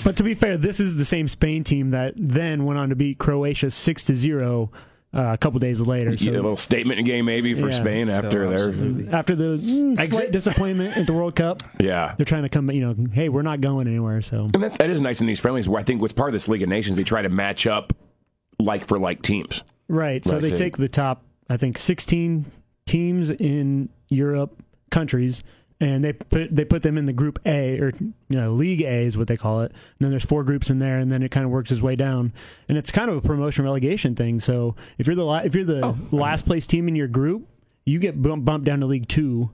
But 0.04 0.16
to 0.18 0.22
be 0.22 0.34
fair, 0.34 0.56
this 0.56 0.80
is 0.80 0.96
the 0.96 1.04
same 1.04 1.28
Spain 1.28 1.64
team 1.64 1.90
that 1.90 2.14
then 2.16 2.64
went 2.64 2.78
on 2.78 2.88
to 2.90 2.96
beat 2.96 3.18
Croatia 3.18 3.70
six 3.70 4.04
to 4.04 4.14
zero 4.14 4.70
uh, 5.12 5.30
a 5.32 5.38
couple 5.38 5.58
days 5.58 5.80
later. 5.80 6.10
a 6.10 6.14
little 6.30 6.56
statement 6.56 7.04
game 7.04 7.24
maybe 7.24 7.54
for 7.54 7.68
Yeah. 7.68 7.74
Spain 7.74 8.08
after 8.08 8.44
Oh, 8.46 8.50
their 8.50 8.68
absolutely. 8.68 9.08
after 9.12 9.34
the 9.36 9.58
mm, 9.58 9.98
slight 9.98 10.30
disappointment 10.32 10.96
at 10.96 11.06
the 11.06 11.12
World 11.12 11.34
Cup, 11.34 11.62
yeah. 11.80 12.14
they're 12.16 12.24
trying 12.26 12.42
to 12.44 12.48
come. 12.48 12.70
You 12.70 12.80
know, 12.80 13.06
hey, 13.12 13.28
we're 13.28 13.42
not 13.42 13.60
going 13.60 13.86
anywhere. 13.88 14.22
So 14.22 14.48
And 14.54 14.62
that, 14.62 14.74
that 14.74 14.88
is 14.90 15.00
nice 15.00 15.20
in 15.20 15.26
these 15.26 15.40
friendlies 15.40 15.68
where 15.68 15.80
I 15.80 15.84
think 15.84 16.00
what's 16.00 16.12
part 16.12 16.28
of 16.28 16.32
this 16.34 16.48
League 16.48 16.62
of 16.62 16.68
Nations, 16.68 16.96
they 16.96 17.04
try 17.04 17.22
to 17.22 17.28
match 17.28 17.66
up 17.66 17.92
like 18.58 18.84
for 18.86 18.98
like 18.98 19.22
teams. 19.22 19.64
right. 19.88 20.24
So 20.24 20.38
they 20.38 20.50
take 20.52 20.76
the 20.76 20.88
top, 20.88 21.24
I 21.48 21.56
think, 21.56 21.76
sixteen 21.78 22.46
teams 22.86 23.30
in 23.30 23.88
Europe 24.08 24.62
countries. 24.90 25.42
And 25.82 26.04
they 26.04 26.12
put 26.12 26.54
they 26.54 26.66
put 26.66 26.82
them 26.82 26.98
in 26.98 27.06
the 27.06 27.12
group 27.14 27.38
A 27.46 27.78
or 27.78 27.92
you 27.98 28.12
know 28.28 28.52
League 28.52 28.82
A 28.82 29.06
is 29.06 29.16
what 29.16 29.28
they 29.28 29.36
call 29.36 29.62
it. 29.62 29.72
And 29.72 29.98
then 30.00 30.10
there's 30.10 30.24
four 30.24 30.44
groups 30.44 30.68
in 30.68 30.78
there, 30.78 30.98
and 30.98 31.10
then 31.10 31.22
it 31.22 31.30
kind 31.30 31.46
of 31.46 31.50
works 31.50 31.72
its 31.72 31.80
way 31.80 31.96
down. 31.96 32.34
And 32.68 32.76
it's 32.76 32.90
kind 32.90 33.10
of 33.10 33.16
a 33.16 33.22
promotion 33.22 33.64
relegation 33.64 34.14
thing. 34.14 34.40
So 34.40 34.76
if 34.98 35.06
you're 35.06 35.16
the 35.16 35.24
la- 35.24 35.38
if 35.38 35.54
you're 35.54 35.64
the 35.64 35.86
oh. 35.86 35.98
last 36.10 36.44
place 36.44 36.66
team 36.66 36.86
in 36.86 36.96
your 36.96 37.08
group, 37.08 37.48
you 37.86 37.98
get 37.98 38.20
bump, 38.20 38.44
bumped 38.44 38.66
down 38.66 38.80
to 38.80 38.86
League 38.86 39.08
Two 39.08 39.50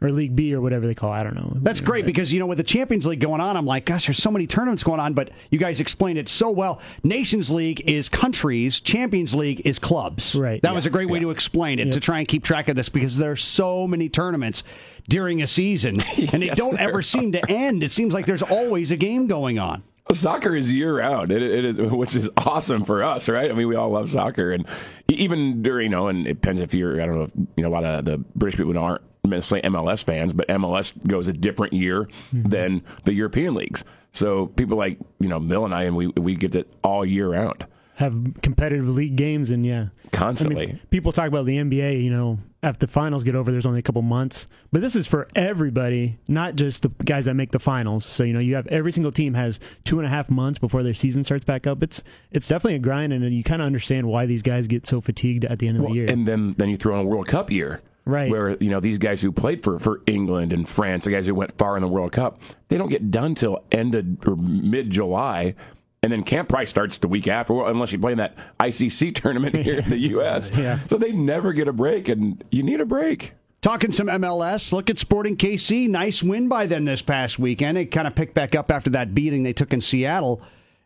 or 0.00 0.10
League 0.12 0.36
B 0.36 0.54
or 0.54 0.60
whatever 0.60 0.86
they 0.86 0.94
call. 0.94 1.12
it. 1.12 1.16
I 1.16 1.22
don't 1.24 1.34
know. 1.34 1.52
That's 1.56 1.80
great 1.80 2.06
because 2.06 2.32
you 2.32 2.38
know 2.38 2.46
with 2.46 2.58
the 2.58 2.64
Champions 2.64 3.06
League 3.06 3.20
going 3.20 3.40
on, 3.40 3.56
I'm 3.56 3.66
like, 3.66 3.84
gosh, 3.84 4.06
there's 4.06 4.22
so 4.22 4.30
many 4.30 4.46
tournaments 4.46 4.82
going 4.84 5.00
on, 5.00 5.14
but 5.14 5.30
you 5.50 5.58
guys 5.58 5.80
explained 5.80 6.18
it 6.18 6.28
so 6.28 6.50
well. 6.50 6.80
Nations 7.02 7.50
League 7.50 7.82
is 7.88 8.08
countries, 8.08 8.80
Champions 8.80 9.34
League 9.34 9.62
is 9.64 9.78
clubs. 9.78 10.34
Right. 10.34 10.62
That 10.62 10.74
was 10.74 10.86
a 10.86 10.90
great 10.90 11.08
way 11.08 11.18
to 11.20 11.30
explain 11.30 11.78
it 11.80 11.92
to 11.92 12.00
try 12.00 12.18
and 12.20 12.28
keep 12.28 12.44
track 12.44 12.68
of 12.68 12.76
this 12.76 12.88
because 12.88 13.16
there 13.16 13.32
are 13.32 13.36
so 13.36 13.86
many 13.88 14.08
tournaments 14.08 14.62
during 15.08 15.42
a 15.42 15.46
season 15.46 15.94
and 16.18 16.42
they 16.42 16.46
Yes, 16.46 16.56
don't 16.56 16.76
there 16.76 16.88
ever 16.88 17.02
seem 17.02 17.32
to 17.32 17.50
end. 17.50 17.82
It 17.82 17.90
seems 17.90 18.12
like 18.14 18.26
there's 18.26 18.42
always 18.42 18.90
a 18.90 18.96
game 18.96 19.26
going 19.26 19.58
on. 19.58 19.82
Soccer 20.12 20.54
is 20.56 20.72
year 20.72 20.98
round, 20.98 21.30
it, 21.30 21.42
it 21.42 21.64
is, 21.66 21.78
which 21.90 22.16
is 22.16 22.30
awesome 22.38 22.84
for 22.84 23.02
us, 23.02 23.28
right? 23.28 23.50
I 23.50 23.54
mean, 23.54 23.68
we 23.68 23.74
all 23.76 23.90
love 23.90 24.08
soccer, 24.08 24.52
and 24.52 24.66
even 25.08 25.62
during, 25.62 25.84
you 25.84 25.88
know, 25.90 26.08
and 26.08 26.26
it 26.26 26.40
depends 26.40 26.62
if 26.62 26.72
you're, 26.72 27.02
I 27.02 27.04
don't 27.04 27.16
know, 27.16 27.22
if, 27.24 27.32
you 27.56 27.62
know, 27.62 27.68
a 27.68 27.74
lot 27.74 27.84
of 27.84 28.06
the 28.06 28.16
British 28.34 28.56
people 28.56 28.78
aren't 28.78 29.02
necessarily 29.30 29.68
MLS 29.68 30.04
fans, 30.04 30.32
but 30.32 30.48
MLS 30.48 30.94
goes 31.06 31.28
a 31.28 31.32
different 31.32 31.72
year 31.72 32.04
mm-hmm. 32.04 32.48
than 32.48 32.82
the 33.04 33.12
European 33.12 33.54
leagues. 33.54 33.84
So 34.12 34.46
people 34.46 34.76
like, 34.76 34.98
you 35.20 35.28
know, 35.28 35.38
Bill 35.38 35.64
and 35.64 35.74
I, 35.74 35.84
and 35.84 35.96
we 35.96 36.08
we 36.08 36.34
get 36.34 36.54
it 36.54 36.72
all 36.82 37.04
year 37.04 37.30
round, 37.30 37.66
have 37.96 38.40
competitive 38.42 38.88
league 38.88 39.16
games 39.16 39.50
and 39.50 39.66
yeah. 39.66 39.88
constantly. 40.12 40.62
I 40.62 40.66
mean, 40.66 40.80
people 40.90 41.12
talk 41.12 41.28
about 41.28 41.46
the 41.46 41.56
NBA, 41.58 42.02
you 42.02 42.10
know, 42.10 42.38
after 42.62 42.86
the 42.86 42.92
finals 42.92 43.24
get 43.24 43.34
over, 43.34 43.50
there's 43.50 43.66
only 43.66 43.78
a 43.78 43.82
couple 43.82 44.02
months. 44.02 44.46
But 44.72 44.80
this 44.80 44.96
is 44.96 45.06
for 45.06 45.28
everybody, 45.34 46.18
not 46.26 46.56
just 46.56 46.82
the 46.82 46.90
guys 47.04 47.24
that 47.26 47.34
make 47.34 47.52
the 47.52 47.58
finals. 47.58 48.04
So, 48.04 48.24
you 48.24 48.32
know, 48.32 48.40
you 48.40 48.54
have 48.54 48.66
every 48.68 48.92
single 48.92 49.12
team 49.12 49.34
has 49.34 49.60
two 49.84 49.98
and 49.98 50.06
a 50.06 50.10
half 50.10 50.30
months 50.30 50.58
before 50.58 50.82
their 50.82 50.94
season 50.94 51.24
starts 51.24 51.44
back 51.44 51.66
up. 51.66 51.82
It's 51.82 52.02
it's 52.30 52.48
definitely 52.48 52.76
a 52.76 52.80
grind, 52.80 53.12
and 53.12 53.32
you 53.32 53.44
kind 53.44 53.62
of 53.62 53.66
understand 53.66 54.06
why 54.06 54.26
these 54.26 54.42
guys 54.42 54.66
get 54.66 54.86
so 54.86 55.00
fatigued 55.00 55.44
at 55.44 55.58
the 55.58 55.68
end 55.68 55.78
of 55.78 55.84
Well, 55.84 55.92
the 55.92 55.96
year. 55.96 56.10
And 56.10 56.26
then 56.26 56.54
then 56.58 56.68
you 56.68 56.76
throw 56.76 56.94
in 56.98 57.06
a 57.06 57.08
World 57.08 57.26
Cup 57.26 57.50
year. 57.50 57.80
Right. 58.08 58.30
Where, 58.30 58.56
you 58.56 58.70
know, 58.70 58.80
these 58.80 58.96
guys 58.96 59.20
who 59.20 59.30
played 59.30 59.62
for, 59.62 59.78
for 59.78 60.00
England 60.06 60.50
and 60.50 60.66
France, 60.66 61.04
the 61.04 61.10
guys 61.10 61.26
who 61.26 61.34
went 61.34 61.58
far 61.58 61.76
in 61.76 61.82
the 61.82 61.88
World 61.88 62.12
Cup, 62.12 62.40
they 62.68 62.78
don't 62.78 62.88
get 62.88 63.10
done 63.10 63.34
till 63.34 63.62
end 63.70 63.94
of 63.94 64.26
or 64.26 64.34
mid 64.34 64.88
July. 64.88 65.54
And 66.02 66.10
then 66.10 66.22
camp 66.22 66.48
probably 66.48 66.64
starts 66.66 66.96
the 66.98 67.08
week 67.08 67.28
after, 67.28 67.66
unless 67.66 67.92
you 67.92 67.98
play 67.98 68.12
in 68.12 68.18
that 68.18 68.34
ICC 68.60 69.14
tournament 69.22 69.56
here 69.56 69.80
in 69.80 69.90
the 69.90 69.98
U.S. 70.12 70.56
Yeah. 70.56 70.80
So 70.84 70.96
they 70.96 71.12
never 71.12 71.52
get 71.52 71.68
a 71.68 71.72
break, 71.72 72.08
and 72.08 72.42
you 72.50 72.62
need 72.62 72.80
a 72.80 72.86
break. 72.86 73.34
Talking 73.60 73.92
some 73.92 74.06
MLS, 74.06 74.72
look 74.72 74.88
at 74.88 74.96
Sporting 74.96 75.36
KC. 75.36 75.88
Nice 75.88 76.22
win 76.22 76.48
by 76.48 76.66
them 76.66 76.86
this 76.86 77.02
past 77.02 77.38
weekend. 77.38 77.76
It 77.76 77.86
kind 77.86 78.06
of 78.06 78.14
picked 78.14 78.32
back 78.32 78.54
up 78.54 78.70
after 78.70 78.88
that 78.90 79.14
beating 79.14 79.42
they 79.42 79.52
took 79.52 79.74
in 79.74 79.80
Seattle. 79.82 80.40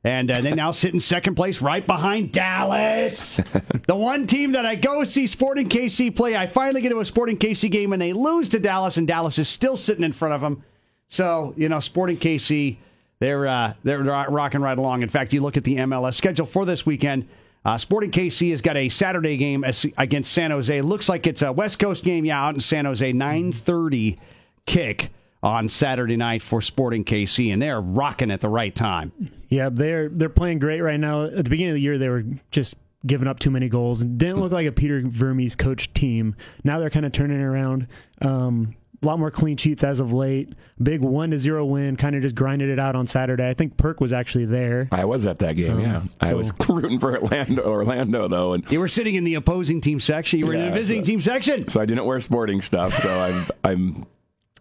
And 0.04 0.31
uh, 0.31 0.40
they 0.40 0.52
now 0.52 0.72
sit 0.72 0.93
in 0.93 1.00
second 1.00 1.37
place 1.37 1.62
right 1.62 1.87
behind 1.87 2.32
Dallas. 2.32 3.37
the 3.87 3.94
one 3.94 4.26
team 4.26 4.52
that 4.52 4.66
I 4.66 4.75
go 4.75 5.04
see 5.04 5.28
Sporting 5.28 5.68
KC 5.68 6.14
play, 6.14 6.37
I 6.37 6.49
finally 6.49 6.80
get 6.80 6.88
to 6.88 6.99
a 6.99 7.04
Sporting 7.04 7.38
KC 7.38 7.71
game 7.71 7.92
and 7.92 8.02
they 8.02 8.12
lose 8.12 8.49
to 8.50 8.59
Dallas, 8.59 8.97
and 8.97 9.06
Dallas 9.06 9.38
is 9.38 9.49
still 9.49 9.76
sitting 9.76 10.02
in 10.02 10.12
front 10.12 10.35
of 10.35 10.40
them. 10.40 10.64
So, 11.06 11.54
you 11.56 11.68
know, 11.68 11.78
Sporting 11.78 12.16
KC, 12.16 12.78
they're, 13.21 13.47
uh, 13.47 13.75
they're 13.85 14.02
rocking 14.02 14.61
right 14.61 14.76
along. 14.76 15.02
In 15.02 15.09
fact, 15.09 15.32
you 15.32 15.40
look 15.40 15.56
at 15.56 15.62
the 15.62 15.76
MLS 15.76 16.14
schedule 16.14 16.47
for 16.47 16.64
this 16.64 16.85
weekend. 16.85 17.28
Uh, 17.64 17.78
Sporting 17.78 18.11
KC 18.11 18.50
has 18.50 18.61
got 18.61 18.76
a 18.76 18.88
Saturday 18.88 19.37
game 19.37 19.64
against 19.97 20.32
San 20.32 20.50
Jose. 20.50 20.80
Looks 20.82 21.09
like 21.09 21.28
it's 21.28 21.42
a 21.42 21.52
West 21.52 21.78
Coast 21.78 22.02
game, 22.02 22.25
yeah, 22.25 22.44
out 22.44 22.54
in 22.54 22.61
San 22.61 22.87
Jose. 22.87 23.12
9.30 23.12 24.18
kick 24.66 25.11
on 25.42 25.68
Saturday 25.68 26.16
night 26.16 26.40
for 26.42 26.61
Sporting 26.61 27.04
KC, 27.04 27.52
and 27.52 27.61
they're 27.61 27.80
rocking 27.80 28.30
at 28.30 28.40
the 28.40 28.49
right 28.49 28.75
time. 28.75 29.12
Yeah, 29.49 29.68
they're 29.70 30.08
they're 30.08 30.28
playing 30.28 30.58
great 30.61 30.80
right 30.80 31.00
now. 31.00 31.25
At 31.25 31.44
the 31.44 31.50
beginning 31.50 31.70
of 31.70 31.75
the 31.76 31.80
year, 31.82 31.99
they 31.99 32.08
were 32.08 32.25
just 32.50 32.76
giving 33.04 33.26
up 33.26 33.40
too 33.40 33.50
many 33.50 33.68
goals 33.68 34.00
and 34.02 34.16
didn't 34.18 34.40
look 34.40 34.52
like 34.52 34.66
a 34.66 34.72
Peter 34.72 35.02
Vermes 35.04 35.56
coach 35.56 35.92
team. 35.92 36.37
Now 36.62 36.78
they're 36.78 36.90
kind 36.90 37.04
of 37.04 37.11
turning 37.12 37.40
it 37.40 37.44
around. 37.44 37.88
Um, 38.20 38.76
a 39.02 39.06
lot 39.08 39.18
more 39.18 39.32
clean 39.32 39.56
sheets 39.56 39.82
as 39.82 39.99
of 39.99 40.12
late. 40.12 40.52
Big 40.80 41.00
one 41.00 41.32
to 41.32 41.38
zero 41.38 41.64
win. 41.66 41.96
Kind 41.96 42.14
of 42.14 42.22
just 42.22 42.37
grinded 42.37 42.70
it 42.70 42.78
out 42.78 42.94
on 42.94 43.08
Saturday. 43.08 43.49
I 43.50 43.52
think 43.54 43.76
Perk 43.76 44.00
was 44.00 44.12
actually 44.12 44.44
there. 44.44 44.88
I 44.92 45.04
was 45.06 45.26
at 45.26 45.40
that 45.40 45.56
game, 45.56 45.80
yeah. 45.80 46.02
I 46.20 46.34
was 46.34 46.52
rooting 46.68 47.00
for 47.00 47.18
Orlando, 47.20 47.64
Orlando 47.64 48.28
though, 48.28 48.52
and 48.52 48.70
You 48.70 48.78
were 48.78 48.87
sitting 48.87 49.16
in 49.16 49.25
the 49.25 49.34
opposing 49.34 49.80
team 49.80 49.99
section. 49.99 50.38
You 50.38 50.46
were 50.46 50.54
in 50.54 50.66
the 50.66 50.70
visiting 50.72 51.02
so- 51.04 51.11
team 51.11 51.20
section. 51.20 51.66
so 51.66 51.80
I 51.80 51.87
didn't 51.87 52.04
wear 52.04 52.20
sporting 52.20 52.62
stuff. 52.62 52.94
So 52.94 53.11
I'm 53.12 53.46
I'm 53.64 54.06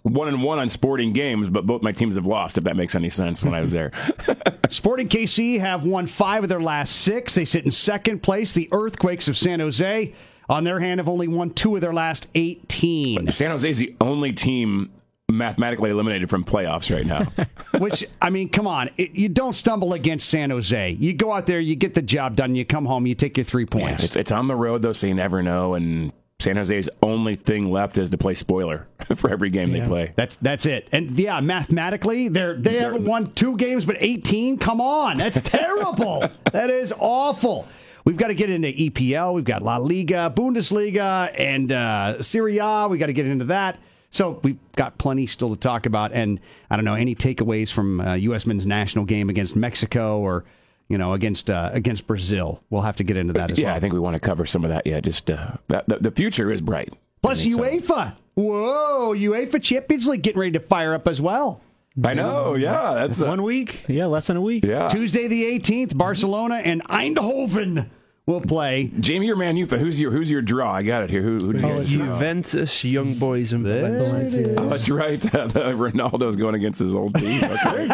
one 0.03 0.27
and 0.27 0.41
one 0.43 0.58
on 0.60 0.67
sporting 0.70 1.13
games, 1.13 1.48
but 1.50 1.65
both 1.65 1.81
my 1.84 1.91
teams 1.91 2.15
have 2.15 2.25
lost. 2.25 2.58
If 2.58 2.63
that 2.63 2.75
makes 2.75 2.96
any 2.96 3.10
sense, 3.10 3.43
when 3.43 3.53
I 3.53 3.62
was 3.62 3.72
there. 3.72 3.91
Sporting 4.70 5.08
KC 5.10 5.60
have 5.60 5.86
won 5.86 6.08
five 6.08 6.43
of 6.43 6.50
their 6.50 6.62
last 6.62 6.96
six. 7.01 7.36
They 7.36 7.46
sit 7.46 7.65
in 7.65 7.72
second 7.72 8.24
place. 8.24 8.53
The 8.53 8.70
Earthquakes 8.72 9.27
of 9.27 9.38
San 9.38 9.60
Jose, 9.60 10.15
on 10.50 10.63
their 10.63 10.79
hand, 10.79 11.00
have 11.00 11.10
only 11.10 11.27
won 11.27 11.51
two 11.51 11.75
of 11.75 11.81
their 11.81 11.93
last 11.93 12.27
18. 12.36 13.29
San 13.31 13.51
Jose 13.51 13.70
is 13.70 13.77
the 13.79 13.96
only 14.01 14.31
team 14.34 14.91
mathematically 15.29 15.89
eliminated 15.91 16.29
from 16.29 16.43
playoffs 16.43 16.93
right 16.93 17.05
now. 17.05 17.24
Which, 17.79 18.03
I 18.22 18.29
mean, 18.29 18.50
come 18.50 18.67
on. 18.67 18.89
It, 18.98 19.12
you 19.12 19.29
don't 19.29 19.53
stumble 19.53 19.93
against 19.93 20.29
San 20.29 20.50
Jose. 20.50 20.91
You 21.00 21.13
go 21.13 21.31
out 21.31 21.46
there, 21.46 21.60
you 21.60 21.75
get 21.75 21.93
the 21.93 22.01
job 22.01 22.36
done, 22.36 22.55
you 22.55 22.65
come 22.65 22.86
home, 22.86 23.05
you 23.05 23.15
take 23.15 23.38
your 23.38 23.43
three 23.46 23.63
Yeah, 23.72 23.79
points. 23.79 24.03
it's 24.03 24.15
it's 24.15 24.31
on 24.31 24.48
the 24.48 24.55
road 24.55 24.81
though, 24.81 24.91
so 24.93 25.08
you 25.08 25.13
never 25.13 25.41
know. 25.41 25.74
And 25.75 26.12
San 26.41 26.55
Jose's 26.55 26.89
only 27.01 27.36
thing 27.36 27.71
left 27.71 27.98
is 27.98 28.10
to 28.10 28.17
play 28.17 28.33
spoiler 28.33 28.88
for 29.15 29.31
every 29.31 29.50
game 29.50 29.71
they 29.71 29.81
play. 29.81 30.13
That's 30.15 30.36
that's 30.38 30.65
it. 30.65 30.89
And 30.91 31.17
yeah, 31.17 31.39
mathematically, 31.39 32.29
they're 32.29 32.55
they 32.55 32.77
haven't 32.77 33.05
won 33.05 33.31
two 33.33 33.55
games 33.57 33.86
but 33.86 33.98
18. 34.00 34.57
Come 34.57 34.81
on, 34.81 35.17
that's 35.17 35.39
terrible. 35.50 36.27
that 36.51 36.69
is 36.69 36.93
awful. 36.98 37.67
We've 38.03 38.17
got 38.17 38.27
to 38.27 38.33
get 38.33 38.50
into 38.50 38.69
EPL. 38.69 39.36
We've 39.36 39.43
got 39.45 39.62
La 39.62 39.77
Liga, 39.77 40.33
Bundesliga, 40.36 41.31
and 41.38 41.71
uh, 41.71 42.21
Serie 42.21 42.57
A. 42.57 42.88
We 42.88 42.98
got 42.98 43.07
to 43.07 43.13
get 43.13 43.27
into 43.27 43.45
that. 43.45 43.77
So 44.10 44.39
we've 44.43 44.57
got 44.75 44.98
plenty 44.98 45.27
still 45.27 45.51
to 45.51 45.55
talk 45.55 45.86
about. 45.86 46.12
And 46.12 46.39
I 46.69 46.75
don't 46.75 46.86
know 46.86 46.95
any 46.95 47.15
takeaways 47.15 47.71
from 47.71 48.01
uh, 48.01 48.15
U.S. 48.15 48.45
men's 48.45 48.65
national 48.65 49.05
game 49.05 49.29
against 49.29 49.55
Mexico 49.55 50.19
or 50.19 50.43
you 50.91 50.98
know 50.98 51.13
against 51.13 51.50
uh, 51.50 51.69
against 51.74 52.05
Brazil. 52.07 52.62
We'll 52.69 52.81
have 52.83 52.98
to 52.98 53.03
get 53.03 53.17
into 53.17 53.33
that 53.33 53.51
as 53.51 53.57
Yeah, 53.60 53.67
well. 53.67 53.75
I 53.75 53.79
think 53.79 53.93
we 53.93 54.00
want 54.00 54.15
to 54.15 54.19
cover 54.19 54.45
some 54.45 54.63
of 54.63 54.69
that. 54.69 54.86
Yeah, 54.86 55.00
just 55.00 55.29
uh, 55.31 55.53
that, 55.69 55.88
the, 55.88 55.98
the 56.00 56.12
future 56.12 56.51
is 56.51 56.62
bright. 56.62 56.93
Plus 57.24 57.39
I 57.41 57.43
think 57.43 57.55
so. 57.55 57.62
UEFA. 57.95 58.15
Whoa, 58.36 59.13
UEFA 59.15 59.62
Champions 59.62 60.07
League 60.07 60.21
getting 60.24 60.39
ready 60.39 60.53
to 60.53 60.60
fire 60.60 60.93
up 60.93 61.07
as 61.07 61.21
well. 61.21 61.62
I 62.03 62.13
know. 62.13 62.55
Yeah, 62.55 62.93
that's 62.93 63.21
uh, 63.21 63.25
One 63.27 63.43
week, 63.43 63.83
yeah, 63.89 64.05
less 64.05 64.27
than 64.27 64.38
a 64.38 64.41
week. 64.41 64.63
yeah. 64.63 64.88
Tuesday 64.88 65.27
the 65.27 65.43
18th, 65.60 65.98
Barcelona 65.98 66.55
and 66.63 66.81
Eindhoven 66.86 67.89
will 68.25 68.39
play. 68.39 68.89
Jamie, 69.00 69.27
your 69.27 69.36
man, 69.36 69.57
Ufa. 69.57 69.77
Who's 69.77 70.00
your 70.00 70.12
who's 70.12 70.31
your 70.31 70.41
draw? 70.41 70.71
I 70.74 70.83
got 70.83 71.03
it 71.03 71.10
here. 71.10 71.21
Who, 71.21 71.39
who 71.39 71.53
do 71.53 71.60
you 71.60 71.65
Oh, 71.65 71.69
guys 71.75 71.81
it's 71.81 71.91
draw? 71.91 72.05
Juventus, 72.05 72.83
Young 72.86 73.15
Boys, 73.15 73.51
and 73.51 73.65
Valencia. 73.65 74.10
Valencia. 74.12 74.55
Oh, 74.57 74.69
that's 74.69 74.89
right. 74.89 75.19
Ronaldo's 75.21 76.38
going 76.38 76.55
against 76.55 76.79
his 76.79 76.95
old 76.95 77.13
team. 77.15 77.43
Okay. 77.43 77.88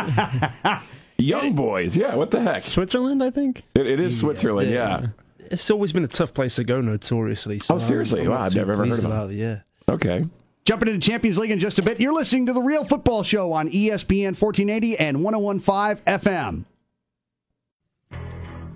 Young 1.18 1.54
boys. 1.54 1.98
Yeah. 1.98 2.16
What 2.16 2.32
the 2.32 2.42
heck? 2.42 2.62
Switzerland, 2.62 3.24
I 3.24 3.30
think. 3.32 3.64
It, 3.76 3.88
it 3.88 4.00
is 4.00 4.20
Switzerland. 4.20 4.70
Yeah. 4.70 5.08
It's 5.40 5.70
always 5.72 5.92
been 5.92 6.04
a 6.04 6.08
tough 6.10 6.34
place 6.34 6.56
to 6.56 6.64
go, 6.64 6.82
notoriously. 6.82 7.60
So 7.60 7.76
Oh, 7.76 7.78
seriously? 7.80 8.22
I'm 8.22 8.28
Wow, 8.30 8.38
not 8.38 8.46
I've 8.48 8.52
too 8.54 8.60
never 8.60 8.74
ever 8.74 8.82
heard 8.84 8.90
pleased 8.90 9.04
of 9.06 9.12
it. 9.12 9.14
about 9.14 9.30
it. 9.32 9.36
Yeah. 9.36 9.60
Okay. 9.90 10.26
Jumping 10.66 10.90
into 10.90 11.00
Champions 11.10 11.38
League 11.38 11.52
in 11.52 11.60
just 11.60 11.80
a 11.80 11.82
bit. 11.82 12.00
You're 12.02 12.14
listening 12.14 12.46
to 12.48 12.54
the 12.54 12.62
Real 12.62 12.84
Football 12.84 13.24
Show 13.24 13.54
on 13.54 13.70
ESPN 13.70 14.38
1480 14.40 14.98
and 15.00 15.24
1015 15.24 16.04
FM. 16.06 16.66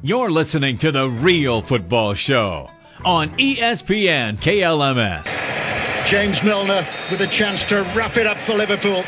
You're 0.02 0.32
listening 0.32 0.78
to 0.80 0.92
The 0.92 1.08
Real 1.08 1.62
Football 1.62 2.14
Show 2.16 2.70
on 3.06 3.38
ESPN 3.38 4.38
KLMS. 4.40 6.08
James 6.08 6.42
Milner 6.44 6.88
with 7.12 7.22
a 7.22 7.28
chance 7.28 7.64
to 7.66 7.82
wrap 7.96 8.18
it 8.18 8.26
up 8.26 8.38
for 8.38 8.54
Liverpool. 8.54 9.04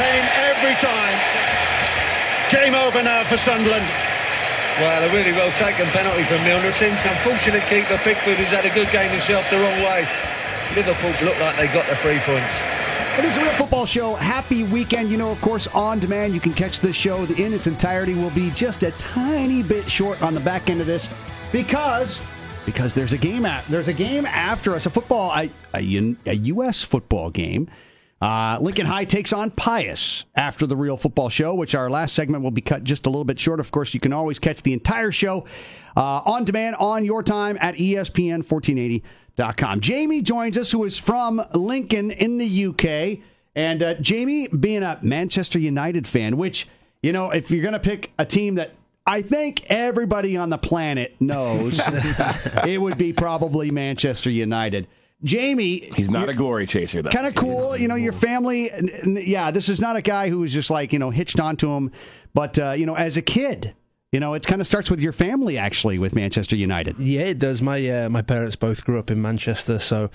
Same 0.00 0.26
every 0.48 0.74
time. 0.80 1.18
Game 2.50 2.74
over 2.74 3.02
now 3.02 3.22
for 3.24 3.36
Sunderland. 3.36 3.84
Well, 4.80 5.04
a 5.04 5.12
really 5.12 5.32
well 5.32 5.52
taken 5.52 5.86
penalty 5.88 6.24
from 6.24 6.42
Milner. 6.42 6.72
Since 6.72 7.02
the 7.02 7.10
unfortunate 7.12 7.62
keeper 7.68 7.98
Pickford 7.98 8.36
has 8.36 8.48
had 8.48 8.64
a 8.64 8.72
good 8.72 8.90
game 8.92 9.10
himself 9.10 9.44
the 9.50 9.58
wrong 9.58 9.78
way. 9.82 10.08
Liverpool 10.74 11.10
look 11.26 11.38
like 11.38 11.56
they 11.56 11.66
got 11.66 11.86
the 11.86 11.96
three 11.96 12.18
points. 12.20 12.58
It 13.18 13.24
is 13.26 13.34
the 13.36 13.42
Real 13.42 13.52
Football 13.52 13.84
Show. 13.84 14.14
Happy 14.14 14.64
weekend. 14.64 15.10
You 15.10 15.18
know, 15.18 15.30
of 15.30 15.40
course, 15.42 15.66
on 15.68 15.98
demand. 15.98 16.32
You 16.32 16.40
can 16.40 16.54
catch 16.54 16.80
this 16.80 16.96
show 16.96 17.24
in 17.24 17.52
its 17.52 17.66
entirety. 17.66 18.14
Will 18.14 18.30
be 18.30 18.50
just 18.52 18.82
a 18.82 18.92
tiny 18.92 19.62
bit 19.62 19.90
short 19.90 20.22
on 20.22 20.32
the 20.32 20.40
back 20.40 20.70
end 20.70 20.80
of 20.80 20.86
this 20.86 21.12
because 21.52 22.22
because 22.64 22.94
there's 22.94 23.12
a 23.12 23.18
game 23.18 23.44
at 23.44 23.66
there's 23.66 23.88
a 23.88 23.92
game 23.92 24.24
after 24.24 24.74
us 24.74 24.86
a 24.86 24.90
football 24.90 25.30
a, 25.36 25.50
a, 25.74 25.80
U- 25.82 26.16
a 26.24 26.34
U.S. 26.36 26.82
football 26.82 27.28
game. 27.28 27.68
Uh, 28.20 28.58
Lincoln 28.60 28.84
High 28.84 29.06
takes 29.06 29.32
on 29.32 29.50
Pius 29.50 30.26
after 30.34 30.66
the 30.66 30.76
Real 30.76 30.98
Football 30.98 31.30
Show, 31.30 31.54
which 31.54 31.74
our 31.74 31.88
last 31.88 32.14
segment 32.14 32.42
will 32.42 32.50
be 32.50 32.60
cut 32.60 32.84
just 32.84 33.06
a 33.06 33.08
little 33.10 33.24
bit 33.24 33.40
short. 33.40 33.60
Of 33.60 33.70
course, 33.70 33.94
you 33.94 34.00
can 34.00 34.12
always 34.12 34.38
catch 34.38 34.62
the 34.62 34.74
entire 34.74 35.10
show 35.10 35.46
uh, 35.96 36.20
on 36.26 36.44
demand 36.44 36.76
on 36.76 37.04
your 37.04 37.22
time 37.22 37.56
at 37.60 37.80
E 37.80 37.94
ESPN1480.com. 37.94 39.80
Jamie 39.80 40.20
joins 40.20 40.58
us, 40.58 40.70
who 40.70 40.84
is 40.84 40.98
from 40.98 41.42
Lincoln 41.54 42.10
in 42.10 42.36
the 42.36 42.66
UK. 42.66 43.24
And 43.56 43.82
uh, 43.82 43.94
Jamie, 43.94 44.48
being 44.48 44.82
a 44.82 44.98
Manchester 45.00 45.58
United 45.58 46.06
fan, 46.06 46.36
which, 46.36 46.68
you 47.02 47.12
know, 47.12 47.30
if 47.30 47.50
you're 47.50 47.62
going 47.62 47.72
to 47.72 47.80
pick 47.80 48.12
a 48.18 48.26
team 48.26 48.56
that 48.56 48.74
I 49.06 49.22
think 49.22 49.64
everybody 49.66 50.36
on 50.36 50.50
the 50.50 50.58
planet 50.58 51.16
knows, 51.20 51.80
it 52.66 52.80
would 52.80 52.98
be 52.98 53.14
probably 53.14 53.70
Manchester 53.70 54.30
United. 54.30 54.86
Jamie, 55.24 55.90
He's 55.94 56.10
not 56.10 56.28
a 56.28 56.34
glory 56.34 56.66
chaser, 56.66 57.02
though. 57.02 57.10
kind 57.10 57.26
of 57.26 57.34
cool. 57.34 57.76
You 57.76 57.88
know, 57.88 57.94
your 57.94 58.12
family. 58.12 58.70
n- 58.70 58.88
n- 58.90 59.18
Yeah, 59.24 59.50
this 59.50 59.68
is 59.68 59.80
not 59.80 59.96
a 59.96 60.02
guy 60.02 60.28
who 60.28 60.38
was 60.40 60.52
just 60.52 60.70
like 60.70 60.92
you 60.92 60.98
know 60.98 61.10
hitched 61.10 61.38
onto 61.40 61.70
him, 61.70 61.90
but 62.34 62.58
uh, 62.58 62.72
you 62.72 62.86
know, 62.86 62.94
as 62.96 63.16
a 63.16 63.22
kid, 63.22 63.74
you 64.12 64.18
know, 64.18 64.34
it 64.34 64.46
kind 64.46 64.60
of 64.60 64.66
starts 64.66 64.90
with 64.90 65.00
your 65.00 65.12
family 65.12 65.58
actually 65.58 65.98
with 65.98 66.14
Manchester 66.14 66.56
United. 66.56 66.98
Yeah, 66.98 67.22
it 67.22 67.38
does. 67.38 67.60
My 67.60 67.86
uh, 67.88 68.08
my 68.08 68.22
parents 68.22 68.56
both 68.56 68.84
grew 68.84 68.98
up 68.98 69.10
in 69.10 69.20
Manchester, 69.20 69.78
so 69.78 70.10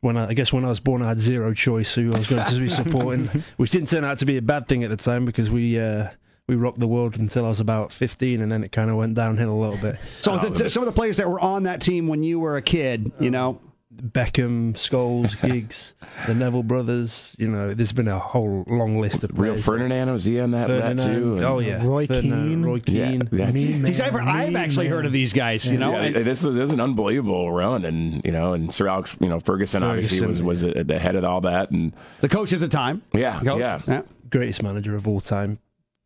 when 0.00 0.16
I, 0.16 0.28
I 0.28 0.34
guess 0.34 0.52
when 0.52 0.64
I 0.64 0.68
was 0.68 0.80
born, 0.80 1.02
I 1.02 1.08
had 1.08 1.18
zero 1.20 1.54
choice 1.54 1.94
who 1.94 2.12
I 2.12 2.18
was 2.18 2.26
going 2.26 2.44
to 2.44 2.60
be 2.60 2.68
supporting, 2.68 3.26
which 3.58 3.70
didn't 3.70 3.88
turn 3.90 4.04
out 4.04 4.18
to 4.18 4.26
be 4.26 4.36
a 4.38 4.42
bad 4.42 4.66
thing 4.68 4.82
at 4.84 4.90
the 4.90 4.96
time 4.96 5.24
because 5.24 5.48
we 5.50 5.78
uh, 5.78 6.08
we 6.48 6.56
rocked 6.56 6.80
the 6.80 6.88
world 6.88 7.16
until 7.18 7.44
I 7.46 7.48
was 7.48 7.60
about 7.60 7.92
fifteen, 7.92 8.40
and 8.42 8.50
then 8.50 8.64
it 8.64 8.72
kind 8.72 8.90
of 8.90 8.96
went 8.96 9.14
downhill 9.14 9.52
a 9.52 9.60
little 9.60 9.78
bit. 9.78 10.00
So 10.20 10.36
the, 10.36 10.68
some 10.68 10.82
of 10.82 10.86
the 10.86 10.92
players 10.92 11.18
that 11.18 11.30
were 11.30 11.40
on 11.40 11.62
that 11.62 11.80
team 11.80 12.08
when 12.08 12.22
you 12.24 12.40
were 12.40 12.56
a 12.56 12.62
kid, 12.62 13.12
you 13.20 13.30
know, 13.30 13.60
Beckham, 14.02 14.74
Scholes, 14.74 15.40
Giggs, 15.46 15.92
the 16.26 16.34
Neville 16.34 16.62
brothers. 16.62 17.34
You 17.38 17.48
know, 17.48 17.74
there's 17.74 17.92
been 17.92 18.08
a 18.08 18.18
whole 18.18 18.64
long 18.66 19.00
list 19.00 19.24
of 19.24 19.30
Real 19.38 19.52
players. 19.54 19.64
Ferdinand 19.64 20.10
was 20.12 20.24
he 20.24 20.40
on 20.40 20.52
that, 20.52 20.68
that 20.68 20.82
Ferdinand. 20.98 21.20
too? 21.20 21.32
And- 21.36 21.44
Oh 21.44 21.58
yeah, 21.58 21.84
Roy 21.86 22.06
Ferdinand, 22.06 22.48
Keane. 22.48 22.62
Roy 22.62 22.82
Yeah, 22.86 23.08
Keane. 23.10 23.28
that's- 23.30 23.54
Me, 23.54 23.60
He's 23.64 23.98
man, 23.98 24.08
ever, 24.08 24.20
I've 24.20 24.54
actually 24.56 24.86
man. 24.88 24.96
heard 24.96 25.06
of 25.06 25.12
these 25.12 25.32
guys. 25.32 25.70
You 25.70 25.78
know, 25.78 26.00
Yeah, 26.00 26.22
this 26.22 26.44
is, 26.44 26.54
this 26.54 26.64
is 26.66 26.70
an 26.72 26.80
unbelievable 26.80 27.50
run, 27.52 27.84
and 27.84 28.22
you 28.24 28.32
know, 28.32 28.52
and 28.52 28.72
Sir 28.72 28.88
Alex, 28.88 29.16
you 29.20 29.28
know, 29.28 29.40
Ferguson, 29.40 29.82
obviously 29.82 30.18
was 30.26 30.38
Ferguson, 30.40 30.46
was 30.46 30.64
at 30.64 30.86
the 30.88 30.98
head 30.98 31.16
of 31.16 31.24
all 31.24 31.40
that, 31.42 31.70
and 31.70 31.92
the 32.20 32.28
coach 32.28 32.52
at 32.52 32.60
the 32.60 32.68
time. 32.68 33.02
yeah, 33.12 33.40
Coach? 33.42 33.60
yeah. 33.60 34.02
Greatest 34.30 34.62
manager 34.62 34.94
of 34.94 35.08
all 35.08 35.20
time. 35.20 35.58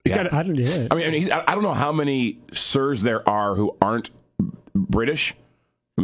yeah. 0.04 0.28
I 0.32 0.42
don't 0.42 0.54
yeah. 0.56 0.86
I 0.90 0.94
mean, 0.94 1.06
I, 1.06 1.10
mean, 1.10 1.20
he's, 1.20 1.30
I 1.30 1.42
I 1.46 1.54
don't 1.54 1.62
know 1.62 1.74
how 1.74 1.92
many 1.92 2.38
sirs 2.52 3.02
there 3.02 3.28
are 3.28 3.54
who 3.56 3.76
aren't 3.82 4.10
British. 4.74 5.34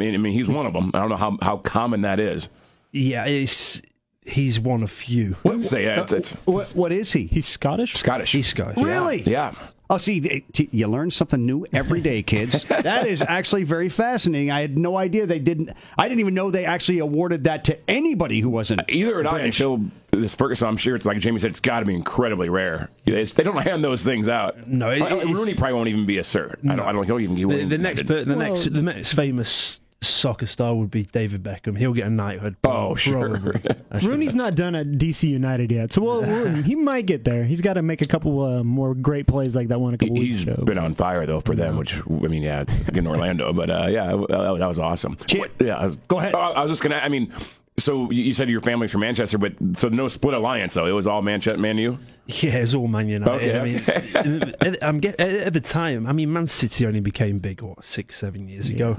I 0.00 0.05
mean, 0.07 0.14
I 0.14 0.19
mean, 0.19 0.33
he's 0.33 0.49
one 0.49 0.67
of 0.67 0.73
them. 0.73 0.90
I 0.95 1.00
don't 1.00 1.09
know 1.11 1.17
how, 1.17 1.37
how 1.43 1.57
common 1.59 2.02
that 2.02 2.21
is. 2.21 2.49
Yeah, 2.93 3.25
it's 3.26 3.83
he's 4.25 4.61
one 4.61 4.83
of 4.83 4.90
few. 4.90 5.37
Say 5.59 5.85
yeah, 5.85 6.02
it's, 6.02 6.12
it's 6.12 6.33
What, 6.45 6.69
what 6.75 6.93
is 6.93 7.12
he? 7.12 7.25
He's 7.26 7.47
Scottish. 7.47 7.95
Scottish. 7.95 8.33
He's 8.33 8.47
Scottish. 8.47 8.76
Really? 8.83 9.23
yeah. 9.23 9.52
Oh, 9.90 9.97
see, 9.97 10.45
you 10.71 10.87
learn 10.87 11.11
something 11.11 11.47
new 11.47 11.64
every 11.73 12.02
day, 12.02 12.23
kids. 12.23 12.62
that 12.69 13.07
is 13.07 13.23
actually 13.23 13.64
very 13.64 13.88
fascinating. 13.88 14.50
I 14.50 14.61
had 14.61 14.76
no 14.76 14.99
idea 14.99 15.25
they 15.25 15.38
didn't. 15.38 15.71
I 15.97 16.09
didn't 16.11 16.21
even 16.21 16.35
know 16.35 16.50
they 16.50 16.67
actually 16.67 16.99
awarded 16.99 17.45
that 17.45 17.64
to 17.64 17.90
anybody 17.90 18.40
who 18.40 18.50
wasn't 18.50 18.83
Either 18.88 19.17
did 19.17 19.26
I 19.26 19.31
British. 19.31 19.61
until 19.61 19.90
this 20.11 20.35
Ferguson. 20.35 20.69
I'm 20.69 20.76
sure 20.76 20.95
it's 20.95 21.07
like 21.07 21.19
Jamie 21.21 21.40
said. 21.40 21.52
It's 21.52 21.61
got 21.61 21.81
to 21.81 21.87
be 21.87 21.95
incredibly 21.95 22.50
rare. 22.50 22.90
They, 23.07 23.25
they 23.25 23.43
don't 23.43 23.57
hand 23.57 23.83
those 23.83 24.05
things 24.05 24.28
out. 24.28 24.67
No, 24.67 24.90
it- 24.90 25.00
Uh, 25.00 25.25
Rooney 25.33 25.55
probably 25.55 25.75
won't 25.75 25.88
even 25.88 26.05
be 26.05 26.19
a 26.19 26.25
sir. 26.25 26.55
I 26.69 26.76
don't. 26.76 26.81
I 26.87 26.93
don't. 26.93 27.05
He'll 27.07 27.19
even. 27.21 27.37
He 27.37 27.45
The, 27.45 27.64
the 27.64 27.78
next, 27.78 28.00
considered. 28.00 28.26
per, 28.26 28.31
the 28.31 28.37
next, 28.37 28.64
the 28.71 28.83
next 28.83 29.12
famous 29.14 29.81
soccer 30.00 30.47
star 30.47 30.75
would 30.76 30.90
be 30.90 31.02
David 31.05 31.43
Beckham. 31.43 31.76
He'll 31.76 31.93
get 31.93 32.07
a 32.07 32.11
knighthood. 32.11 32.57
Oh, 32.64 32.95
sure. 32.95 33.31
probably. 33.38 33.61
Actually, 33.93 34.09
Rooney's 34.11 34.35
not 34.35 34.55
done 34.55 34.75
at 34.75 34.87
DC 34.87 35.28
United 35.28 35.73
yet, 35.73 35.93
so 35.93 36.02
well, 36.02 36.21
we'll- 36.23 36.62
he 36.62 36.75
might 36.76 37.07
get 37.07 37.25
there. 37.25 37.45
He's 37.45 37.61
got 37.61 37.75
to 37.75 37.83
make 37.83 38.00
a 38.00 38.07
couple 38.07 38.40
uh, 38.45 38.62
more 38.62 38.95
great 38.95 39.26
plays 39.26 39.57
like 39.57 39.69
that 39.69 39.81
one 39.81 39.95
a 39.95 39.99
couple 39.99 40.14
weeks 40.14 40.38
He's 40.38 40.49
ago. 40.49 40.64
been 40.64 40.78
on 40.78 40.95
fire 40.95 41.26
though 41.26 41.40
for 41.40 41.55
them, 41.55 41.76
which 41.76 42.00
I 42.07 42.28
mean, 42.28 42.43
yeah, 42.43 42.61
it's 42.62 42.88
in 42.90 43.07
Orlando, 43.09 43.52
but 43.52 43.71
uh, 43.71 43.87
yeah, 43.90 44.07
that, 44.12 44.57
that 44.59 44.67
was 44.69 44.78
awesome. 44.78 45.17
Chip, 45.26 45.52
yeah, 45.61 45.83
was, 45.83 45.97
go 46.07 46.19
ahead. 46.19 46.35
Oh, 46.35 46.38
I 46.38 46.62
was 46.62 46.71
just 46.71 46.83
gonna. 46.83 46.97
I 46.97 47.09
mean, 47.09 47.33
so 47.76 48.11
you 48.11 48.23
you 48.25 48.33
said 48.33 48.49
your 48.49 48.61
family's 48.61 48.93
from 48.93 49.00
Manchester, 49.02 49.38
but 49.38 49.55
so 49.75 49.88
no 49.88 50.07
split 50.09 50.35
alliance 50.35 50.75
though. 50.75 50.87
It 50.87 50.93
was 50.93 51.07
all 51.09 51.23
Manchester, 51.23 51.59
Man 51.59 51.78
U. 51.78 51.99
yeah, 52.26 52.59
it's 52.59 52.75
all 52.75 52.87
Man 52.88 53.09
United. 53.09 53.35
Okay, 53.57 53.59
I 53.59 53.64
mean, 53.64 54.52
at- 54.61 54.83
I'm 54.85 55.00
get, 55.00 55.21
at, 55.21 55.28
at 55.31 55.52
the 55.55 55.61
time. 55.61 56.07
I 56.07 56.12
mean, 56.12 56.33
Man 56.33 56.47
City 56.47 56.87
only 56.87 57.00
became 57.00 57.38
big 57.40 57.62
what 57.62 57.85
six, 57.85 58.17
seven 58.17 58.47
years 58.49 58.69
ago. 58.69 58.97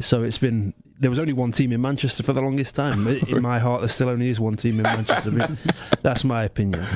So 0.00 0.22
it's 0.22 0.38
been 0.38 0.74
there 0.98 1.10
was 1.10 1.18
only 1.18 1.32
one 1.32 1.52
team 1.52 1.72
in 1.72 1.80
Manchester 1.80 2.22
for 2.22 2.32
the 2.32 2.40
longest 2.40 2.74
time. 2.74 3.06
In 3.28 3.42
my 3.42 3.58
heart, 3.58 3.80
there 3.80 3.88
still 3.88 4.08
only 4.08 4.28
is 4.28 4.40
one 4.40 4.56
team 4.56 4.76
in 4.76 4.84
Manchester. 4.84 5.30
But 5.30 5.50
That's 6.02 6.24
my 6.24 6.44
opinion. 6.44 6.86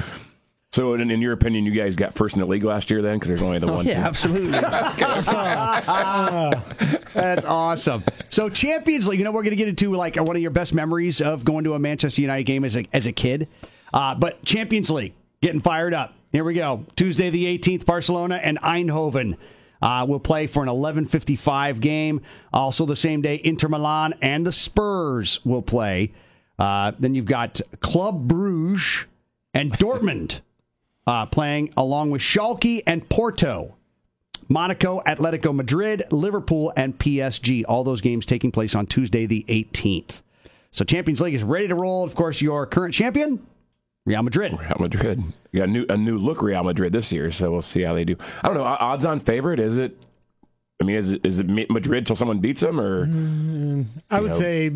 So, 0.70 0.94
in, 0.94 1.10
in 1.10 1.22
your 1.22 1.32
opinion, 1.32 1.64
you 1.64 1.72
guys 1.72 1.96
got 1.96 2.14
first 2.14 2.36
in 2.36 2.40
the 2.40 2.46
league 2.46 2.62
last 2.62 2.90
year 2.90 3.00
then, 3.00 3.16
because 3.16 3.28
there's 3.28 3.42
only 3.42 3.58
the 3.58 3.72
one. 3.72 3.86
Yeah, 3.86 3.94
team. 3.94 4.04
absolutely. 4.04 4.50
That's 7.14 7.44
awesome. 7.46 8.04
So 8.28 8.50
Champions 8.50 9.08
League, 9.08 9.18
you 9.18 9.24
know, 9.24 9.32
we're 9.32 9.42
going 9.42 9.50
to 9.50 9.56
get 9.56 9.68
into 9.68 9.94
like 9.94 10.16
one 10.16 10.36
of 10.36 10.42
your 10.42 10.50
best 10.50 10.74
memories 10.74 11.22
of 11.22 11.44
going 11.44 11.64
to 11.64 11.72
a 11.72 11.78
Manchester 11.78 12.20
United 12.20 12.44
game 12.44 12.64
as 12.64 12.76
a 12.76 12.84
as 12.92 13.06
a 13.06 13.12
kid. 13.12 13.48
Uh, 13.94 14.14
but 14.14 14.44
Champions 14.44 14.90
League, 14.90 15.14
getting 15.40 15.60
fired 15.60 15.94
up. 15.94 16.14
Here 16.32 16.44
we 16.44 16.52
go. 16.52 16.84
Tuesday 16.96 17.30
the 17.30 17.58
18th, 17.58 17.86
Barcelona 17.86 18.36
and 18.36 18.60
Eindhoven. 18.60 19.38
Uh, 19.80 20.04
will 20.08 20.18
play 20.18 20.46
for 20.46 20.62
an 20.62 20.68
11:55 20.68 21.80
game. 21.80 22.20
Also, 22.52 22.84
the 22.84 22.96
same 22.96 23.22
day, 23.22 23.40
Inter 23.44 23.68
Milan 23.68 24.14
and 24.20 24.46
the 24.46 24.52
Spurs 24.52 25.44
will 25.44 25.62
play. 25.62 26.12
Uh, 26.58 26.92
then 26.98 27.14
you've 27.14 27.26
got 27.26 27.60
Club 27.80 28.26
Bruges 28.26 29.06
and 29.54 29.72
Dortmund 29.78 30.40
uh, 31.06 31.26
playing 31.26 31.72
along 31.76 32.10
with 32.10 32.20
Schalke 32.20 32.82
and 32.86 33.08
Porto. 33.08 33.76
Monaco, 34.50 35.00
Atletico 35.06 35.54
Madrid, 35.54 36.04
Liverpool, 36.10 36.72
and 36.76 36.98
PSG. 36.98 37.64
All 37.68 37.84
those 37.84 38.00
games 38.00 38.24
taking 38.24 38.50
place 38.50 38.74
on 38.74 38.86
Tuesday, 38.86 39.26
the 39.26 39.44
18th. 39.48 40.22
So 40.70 40.84
Champions 40.84 41.20
League 41.20 41.34
is 41.34 41.44
ready 41.44 41.68
to 41.68 41.74
roll. 41.74 42.02
Of 42.04 42.14
course, 42.14 42.40
your 42.40 42.66
current 42.66 42.94
champion, 42.94 43.46
Real 44.08 44.22
Madrid. 44.22 44.58
Real 44.58 44.76
Madrid. 44.80 45.22
You 45.52 45.60
got 45.60 45.68
a 45.68 45.72
new 45.72 45.86
a 45.88 45.96
new 45.96 46.18
look 46.18 46.42
Real 46.42 46.64
Madrid 46.64 46.92
this 46.92 47.12
year, 47.12 47.30
so 47.30 47.50
we'll 47.52 47.62
see 47.62 47.82
how 47.82 47.94
they 47.94 48.04
do. 48.04 48.16
I 48.42 48.48
don't 48.48 48.56
know. 48.56 48.64
Odds 48.64 49.04
on 49.04 49.20
favorite 49.20 49.60
is 49.60 49.76
it? 49.76 50.06
I 50.80 50.84
mean, 50.84 50.96
is 50.96 51.12
it, 51.12 51.26
is 51.26 51.40
it 51.40 51.48
Madrid 51.48 52.06
till 52.06 52.16
someone 52.16 52.38
beats 52.38 52.60
them, 52.60 52.80
or 52.80 53.06
mm, 53.06 53.86
I 54.10 54.20
would 54.20 54.30
know. 54.30 54.36
say 54.36 54.72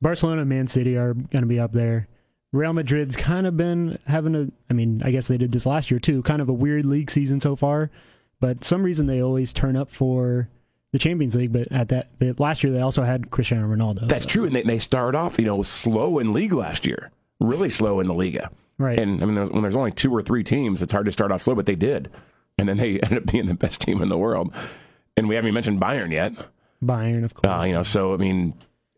Barcelona 0.00 0.40
and 0.42 0.48
Man 0.48 0.66
City 0.66 0.96
are 0.96 1.14
going 1.14 1.42
to 1.42 1.46
be 1.46 1.60
up 1.60 1.72
there. 1.72 2.08
Real 2.52 2.72
Madrid's 2.72 3.16
kind 3.16 3.46
of 3.46 3.56
been 3.56 3.98
having 4.06 4.34
a, 4.34 4.48
I 4.70 4.72
mean, 4.72 5.02
I 5.04 5.10
guess 5.10 5.28
they 5.28 5.36
did 5.36 5.52
this 5.52 5.66
last 5.66 5.90
year 5.90 6.00
too, 6.00 6.22
kind 6.22 6.40
of 6.40 6.48
a 6.48 6.52
weird 6.52 6.86
league 6.86 7.10
season 7.10 7.40
so 7.40 7.54
far. 7.56 7.90
But 8.40 8.64
some 8.64 8.82
reason 8.82 9.06
they 9.06 9.22
always 9.22 9.52
turn 9.52 9.76
up 9.76 9.90
for 9.90 10.48
the 10.92 10.98
Champions 10.98 11.34
League. 11.34 11.52
But 11.52 11.70
at 11.70 11.88
that, 11.88 12.18
the, 12.18 12.34
last 12.38 12.62
year 12.64 12.72
they 12.72 12.80
also 12.80 13.02
had 13.02 13.30
Cristiano 13.30 13.66
Ronaldo. 13.68 14.08
that's 14.08 14.24
so- 14.24 14.30
true? 14.30 14.44
And 14.46 14.54
they, 14.54 14.62
they 14.62 14.78
started 14.78 15.16
off, 15.16 15.38
you 15.38 15.44
know, 15.44 15.62
slow 15.62 16.18
in 16.18 16.32
league 16.32 16.52
last 16.52 16.86
year, 16.86 17.10
really 17.40 17.70
slow 17.70 18.00
in 18.00 18.06
the 18.06 18.14
Liga. 18.14 18.50
Right. 18.78 18.98
And 19.00 19.22
I 19.22 19.26
mean, 19.26 19.34
there's- 19.34 19.50
when 19.50 19.62
there's 19.62 19.76
only 19.76 19.92
two 19.92 20.12
or 20.14 20.22
three 20.22 20.44
teams, 20.44 20.82
it's 20.82 20.92
hard 20.92 21.06
to 21.06 21.12
start 21.12 21.32
off 21.32 21.42
slow, 21.42 21.54
but 21.54 21.66
they 21.66 21.76
did, 21.76 22.10
and 22.58 22.68
then 22.68 22.76
they 22.76 23.00
ended 23.02 23.18
up 23.18 23.26
being 23.32 23.46
the 23.46 23.54
best 23.54 23.80
team 23.80 24.02
in 24.02 24.08
the 24.08 24.18
world. 24.18 24.52
And 25.16 25.28
we 25.28 25.34
haven't 25.34 25.48
even 25.48 25.54
mentioned 25.54 25.80
Bayern 25.80 26.12
yet. 26.12 26.32
Bayern, 26.84 27.24
of 27.24 27.32
course. 27.34 27.62
Uh, 27.62 27.66
you 27.66 27.72
know, 27.72 27.82
so 27.82 28.12
I 28.12 28.18
mean, 28.18 28.52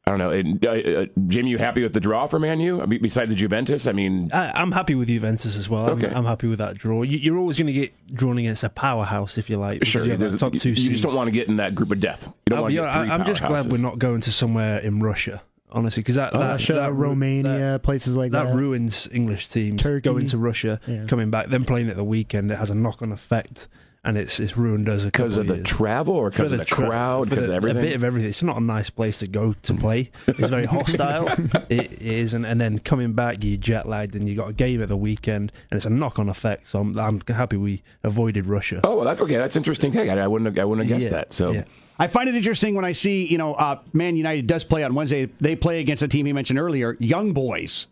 I 0.04 0.10
don't 0.10 0.18
know. 0.18 0.30
And, 0.30 0.64
uh, 0.66 0.70
uh, 0.70 1.06
Jimmy, 1.28 1.50
you 1.50 1.58
happy 1.58 1.82
with 1.82 1.92
the 1.92 2.00
draw 2.00 2.26
for 2.26 2.38
Man 2.40 2.58
U? 2.60 2.80
I 2.82 2.86
mean, 2.86 3.00
besides 3.02 3.28
the 3.28 3.36
Juventus, 3.36 3.86
I 3.86 3.92
mean, 3.92 4.30
I, 4.32 4.50
I'm 4.50 4.72
happy 4.72 4.94
with 4.96 5.06
Juventus 5.08 5.54
as 5.54 5.68
well. 5.68 5.84
I'm, 5.90 6.02
Okay. 6.02 6.12
I'm 6.12 6.24
happy 6.24 6.48
with 6.48 6.58
that 6.58 6.76
draw. 6.78 7.02
You, 7.02 7.18
you're 7.18 7.36
always 7.38 7.56
going 7.58 7.66
to 7.68 7.72
get 7.74 7.92
drawn 8.14 8.38
against 8.38 8.64
a 8.64 8.68
powerhouse 8.70 9.36
if 9.38 9.48
you 9.50 9.58
like. 9.58 9.84
sure. 9.84 10.04
you 10.04 10.10
have 10.12 10.18
there's- 10.20 10.32
that 10.32 10.38
top 10.40 10.54
two 10.54 10.70
you 10.70 10.90
just 10.90 11.04
don't 11.04 11.14
want 11.14 11.28
to 11.28 11.32
get 11.32 11.46
in 11.46 11.56
that 11.56 11.74
group 11.76 11.92
of 11.92 12.00
death. 12.00 12.24
You 12.46 12.50
don't 12.50 12.62
want 12.62 12.72
to 12.72 12.80
get 12.80 12.84
honest, 12.84 12.98
three 12.98 13.10
I- 13.10 13.14
I'm 13.14 13.24
just 13.26 13.44
glad 13.44 13.70
we're 13.70 13.78
not 13.78 13.98
going 14.00 14.22
to 14.22 14.32
somewhere 14.32 14.78
in 14.78 15.00
Russia, 15.00 15.42
honestly, 15.72 16.02
because 16.02 16.14
that, 16.16 16.34
oh, 16.34 16.38
that 16.38 16.52
Russia, 16.52 16.72
that, 16.74 16.92
Romania, 16.92 17.58
that, 17.72 17.82
places 17.82 18.16
like 18.16 18.32
that. 18.32 18.44
that 18.48 18.54
ruins 18.54 19.08
English 19.12 19.48
teams 19.48 19.82
Turkey. 19.82 20.08
going 20.08 20.26
to 20.26 20.38
Russia, 20.38 20.80
Yeah. 20.86 21.04
coming 21.06 21.30
back, 21.30 21.48
then 21.48 21.64
playing 21.64 21.88
at 21.90 21.96
the 21.96 22.04
weekend. 22.04 22.50
It 22.50 22.56
has 22.58 22.70
a 22.70 22.74
knock 22.74 23.02
on 23.02 23.12
effect, 23.12 23.68
and 24.04 24.16
it's 24.16 24.38
it's 24.40 24.56
ruined 24.56 24.88
us 24.88 25.04
because 25.04 25.34
couple 25.34 25.40
of 25.40 25.46
the 25.48 25.54
years. 25.56 25.66
travel 25.68 26.14
or 26.14 26.30
because 26.30 26.52
of 26.52 26.58
the 26.58 26.64
tra- 26.64 26.86
crowd, 26.88 27.28
because 27.28 27.50
everything. 27.50 27.82
A 27.82 27.86
bit 27.86 27.96
of 27.96 28.04
everything. 28.04 28.30
It's 28.30 28.42
not 28.42 28.56
a 28.56 28.60
nice 28.60 28.88
place 28.90 29.18
to 29.18 29.26
go 29.26 29.54
to 29.62 29.74
play. 29.74 30.10
It's 30.26 30.48
very 30.48 30.66
hostile. 30.66 31.28
it 31.68 32.00
is, 32.00 32.32
and, 32.32 32.46
and 32.46 32.60
then 32.60 32.78
coming 32.78 33.12
back, 33.12 33.42
you 33.44 33.56
jet 33.56 33.88
lagged, 33.88 34.14
and 34.14 34.28
you 34.28 34.36
got 34.36 34.48
a 34.50 34.52
game 34.52 34.80
at 34.82 34.88
the 34.88 34.96
weekend, 34.96 35.52
and 35.70 35.76
it's 35.76 35.84
a 35.86 35.90
knock 35.90 36.18
on 36.18 36.28
effect. 36.28 36.68
So 36.68 36.80
I'm, 36.80 36.98
I'm 36.98 37.20
happy 37.28 37.56
we 37.56 37.82
avoided 38.04 38.46
Russia. 38.46 38.80
oh, 38.84 38.96
well, 38.96 39.04
that's 39.04 39.20
okay. 39.20 39.36
That's 39.36 39.56
interesting. 39.56 39.92
Take. 39.92 40.08
I, 40.08 40.18
I 40.20 40.26
wouldn't. 40.28 40.46
Have, 40.56 40.62
I 40.62 40.64
wouldn't 40.64 40.88
have 40.88 40.98
guessed 40.98 41.10
Yeah, 41.12 41.18
that. 41.18 41.32
So. 41.32 41.50
yeah. 41.50 41.64
I 41.98 42.06
find 42.06 42.28
it 42.28 42.34
interesting 42.36 42.74
when 42.74 42.84
I 42.84 42.92
see, 42.92 43.26
you 43.26 43.38
know, 43.38 43.54
uh, 43.54 43.80
Man 43.92 44.16
United 44.16 44.46
does 44.46 44.62
play 44.64 44.84
on 44.84 44.94
Wednesday. 44.94 45.26
They 45.40 45.56
play 45.56 45.80
against 45.80 46.02
a 46.02 46.08
team 46.08 46.26
he 46.26 46.32
mentioned 46.32 46.58
earlier, 46.58 46.96
Young 47.00 47.32
Boys. 47.32 47.86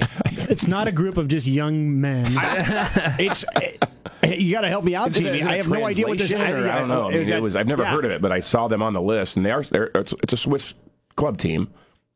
It's 0.50 0.66
not 0.66 0.88
a 0.88 0.92
group 0.92 1.18
of 1.18 1.28
just 1.28 1.46
young 1.46 2.00
men. 2.00 2.24
It's 3.18 3.44
you 4.22 4.52
got 4.52 4.62
to 4.62 4.68
help 4.68 4.82
me 4.82 4.94
out, 4.94 5.08
Is 5.08 5.18
it- 5.18 5.22
Jamie. 5.22 5.38
is 5.40 5.44
it 5.44 5.48
a 5.48 5.52
I 5.52 5.56
have 5.56 5.68
no 5.68 5.84
idea 5.84 6.06
what 6.06 6.16
this. 6.18 6.30
translation, 6.30 6.64
or 6.66 6.70
I 6.70 6.78
don't 6.78 6.88
know. 6.88 7.08
I 7.08 7.10
mean, 7.12 7.20
Is 7.20 7.28
it 7.28 7.32
that- 7.32 7.42
was. 7.42 7.54
I've 7.54 7.66
never 7.66 7.82
yeah. 7.82 7.90
heard 7.90 8.04
of 8.06 8.10
it, 8.12 8.22
but 8.22 8.32
I 8.32 8.40
saw 8.40 8.66
them 8.66 8.82
on 8.82 8.94
the 8.94 9.02
list, 9.02 9.36
and 9.36 9.44
they 9.44 9.50
are. 9.50 9.62
They're, 9.62 9.90
it's, 9.94 10.14
it's 10.22 10.32
a 10.32 10.36
Swiss 10.38 10.74
club 11.16 11.36
team. 11.36 11.68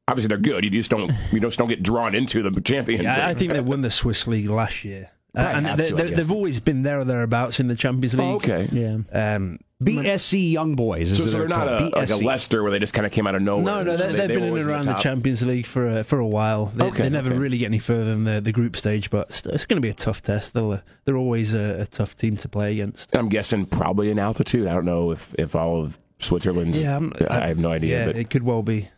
Obviously, 0.09 0.29
they're 0.29 0.39
good. 0.39 0.65
You 0.65 0.71
just 0.71 0.91
don't. 0.91 1.13
You 1.31 1.41
just 1.41 1.59
don't 1.59 1.69
get 1.69 1.83
drawn 1.83 2.15
into 2.15 2.43
the 2.49 2.59
champions. 2.63 3.03
Yeah, 3.05 3.27
I 3.29 3.35
think 3.35 3.53
they 3.53 3.61
won 3.61 3.83
the 3.83 3.91
Swiss 3.91 4.27
league 4.27 4.49
last 4.49 4.83
year, 4.83 5.11
Uh, 5.37 5.41
and 5.41 5.67
they, 5.79 5.91
to, 5.91 5.95
they, 5.95 6.11
they've 6.13 6.33
always 6.33 6.59
been 6.59 6.83
there 6.83 7.01
or 7.01 7.05
thereabouts 7.05 7.61
in 7.61 7.69
the 7.69 7.77
Champions 7.77 8.15
League. 8.15 8.27
Oh, 8.27 8.37
okay. 8.37 8.69
yeah. 8.73 9.35
Um, 9.37 9.59
BSC 9.85 10.53
Young 10.53 10.75
Boys. 10.75 11.11
Is 11.11 11.19
So, 11.19 11.27
so 11.27 11.39
they're 11.39 11.49
not 11.49 11.67
a, 11.69 11.79
called. 11.79 11.93
like 11.95 12.11
a 12.11 12.17
Leicester 12.17 12.63
where 12.63 12.71
they 12.73 12.79
just 12.79 12.95
kind 12.95 13.07
of 13.07 13.13
came 13.13 13.27
out 13.27 13.35
of 13.35 13.43
nowhere. 13.43 13.65
no, 13.65 13.83
no, 13.83 13.97
So 13.97 14.03
they, 14.07 14.13
they, 14.13 14.19
they've 14.19 14.29
they 14.29 14.35
been 14.35 14.45
in 14.45 14.57
and 14.59 14.69
around 14.69 14.85
the, 14.87 14.93
top. 14.93 15.03
Champions 15.03 15.43
League 15.43 15.67
for 15.67 15.99
a, 15.99 16.05
for 16.05 16.19
a 16.19 16.27
while. 16.27 16.67
They, 16.67 16.85
Okay, 16.87 17.03
they 17.05 17.11
never 17.11 17.31
okay. 17.31 17.39
really 17.39 17.59
get 17.59 17.67
any 17.67 17.79
further 17.79 18.05
than 18.07 18.25
the, 18.25 18.41
the 18.41 18.53
group 18.53 18.77
stage, 18.77 19.11
but 19.11 19.29
it's, 19.29 19.47
it's 19.47 19.65
going 19.67 19.77
to 19.77 19.81
be 19.85 19.89
a 19.91 19.95
tough 19.95 20.23
test. 20.23 20.55
They'll, 20.55 20.81
they're 21.05 21.17
always 21.17 21.55
a, 21.55 21.83
a 21.83 21.87
tough 21.87 22.17
team 22.17 22.37
to 22.39 22.49
play 22.49 22.73
against. 22.73 23.15
I'm 23.17 23.29
guessing 23.29 23.67
probably 23.67 24.11
in 24.11 24.19
altitude. 24.19 24.67
I 24.67 24.75
don't 24.75 24.85
know 24.85 25.11
if, 25.11 25.35
if 25.39 25.55
all 25.57 25.81
of 25.83 25.99
Switzerland's. 26.19 26.83
Yeah, 26.83 26.93
I'm- 26.95 27.13
I, 27.29 27.49
have 27.49 27.59
no 27.59 27.71
idea. 27.71 28.01
Yeah, 28.01 28.07
but 28.07 28.17
it 28.17 28.31
could 28.31 28.43
well 28.43 28.63
be. 28.63 28.89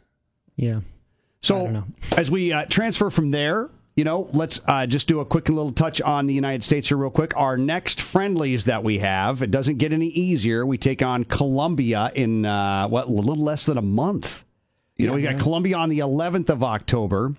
Yeah. 0.56 0.80
So 1.42 1.84
as 2.16 2.30
we 2.30 2.52
uh, 2.52 2.64
transfer 2.70 3.10
from 3.10 3.30
there, 3.30 3.68
you 3.96 4.04
know, 4.04 4.28
let's 4.32 4.60
uh, 4.66 4.86
just 4.86 5.06
do 5.08 5.20
a 5.20 5.24
quick 5.24 5.48
little 5.48 5.72
touch 5.72 6.00
on 6.00 6.26
the 6.26 6.34
United 6.34 6.64
States 6.64 6.88
here, 6.88 6.96
real 6.96 7.10
quick. 7.10 7.32
Our 7.36 7.56
next 7.56 8.00
friendlies 8.00 8.64
that 8.64 8.82
we 8.82 8.98
have, 8.98 9.40
it 9.42 9.50
doesn't 9.50 9.78
get 9.78 9.92
any 9.92 10.08
easier. 10.08 10.66
We 10.66 10.78
take 10.78 11.00
on 11.02 11.24
Colombia 11.24 12.10
in 12.14 12.44
uh, 12.44 12.88
what 12.88 13.06
a 13.06 13.10
little 13.10 13.36
less 13.42 13.66
than 13.66 13.78
a 13.78 13.82
month. 13.82 14.44
You 14.96 15.08
know, 15.08 15.14
we 15.14 15.22
got 15.22 15.38
Colombia 15.40 15.76
on 15.76 15.88
the 15.88 15.98
11th 16.00 16.50
of 16.50 16.62
October, 16.62 17.34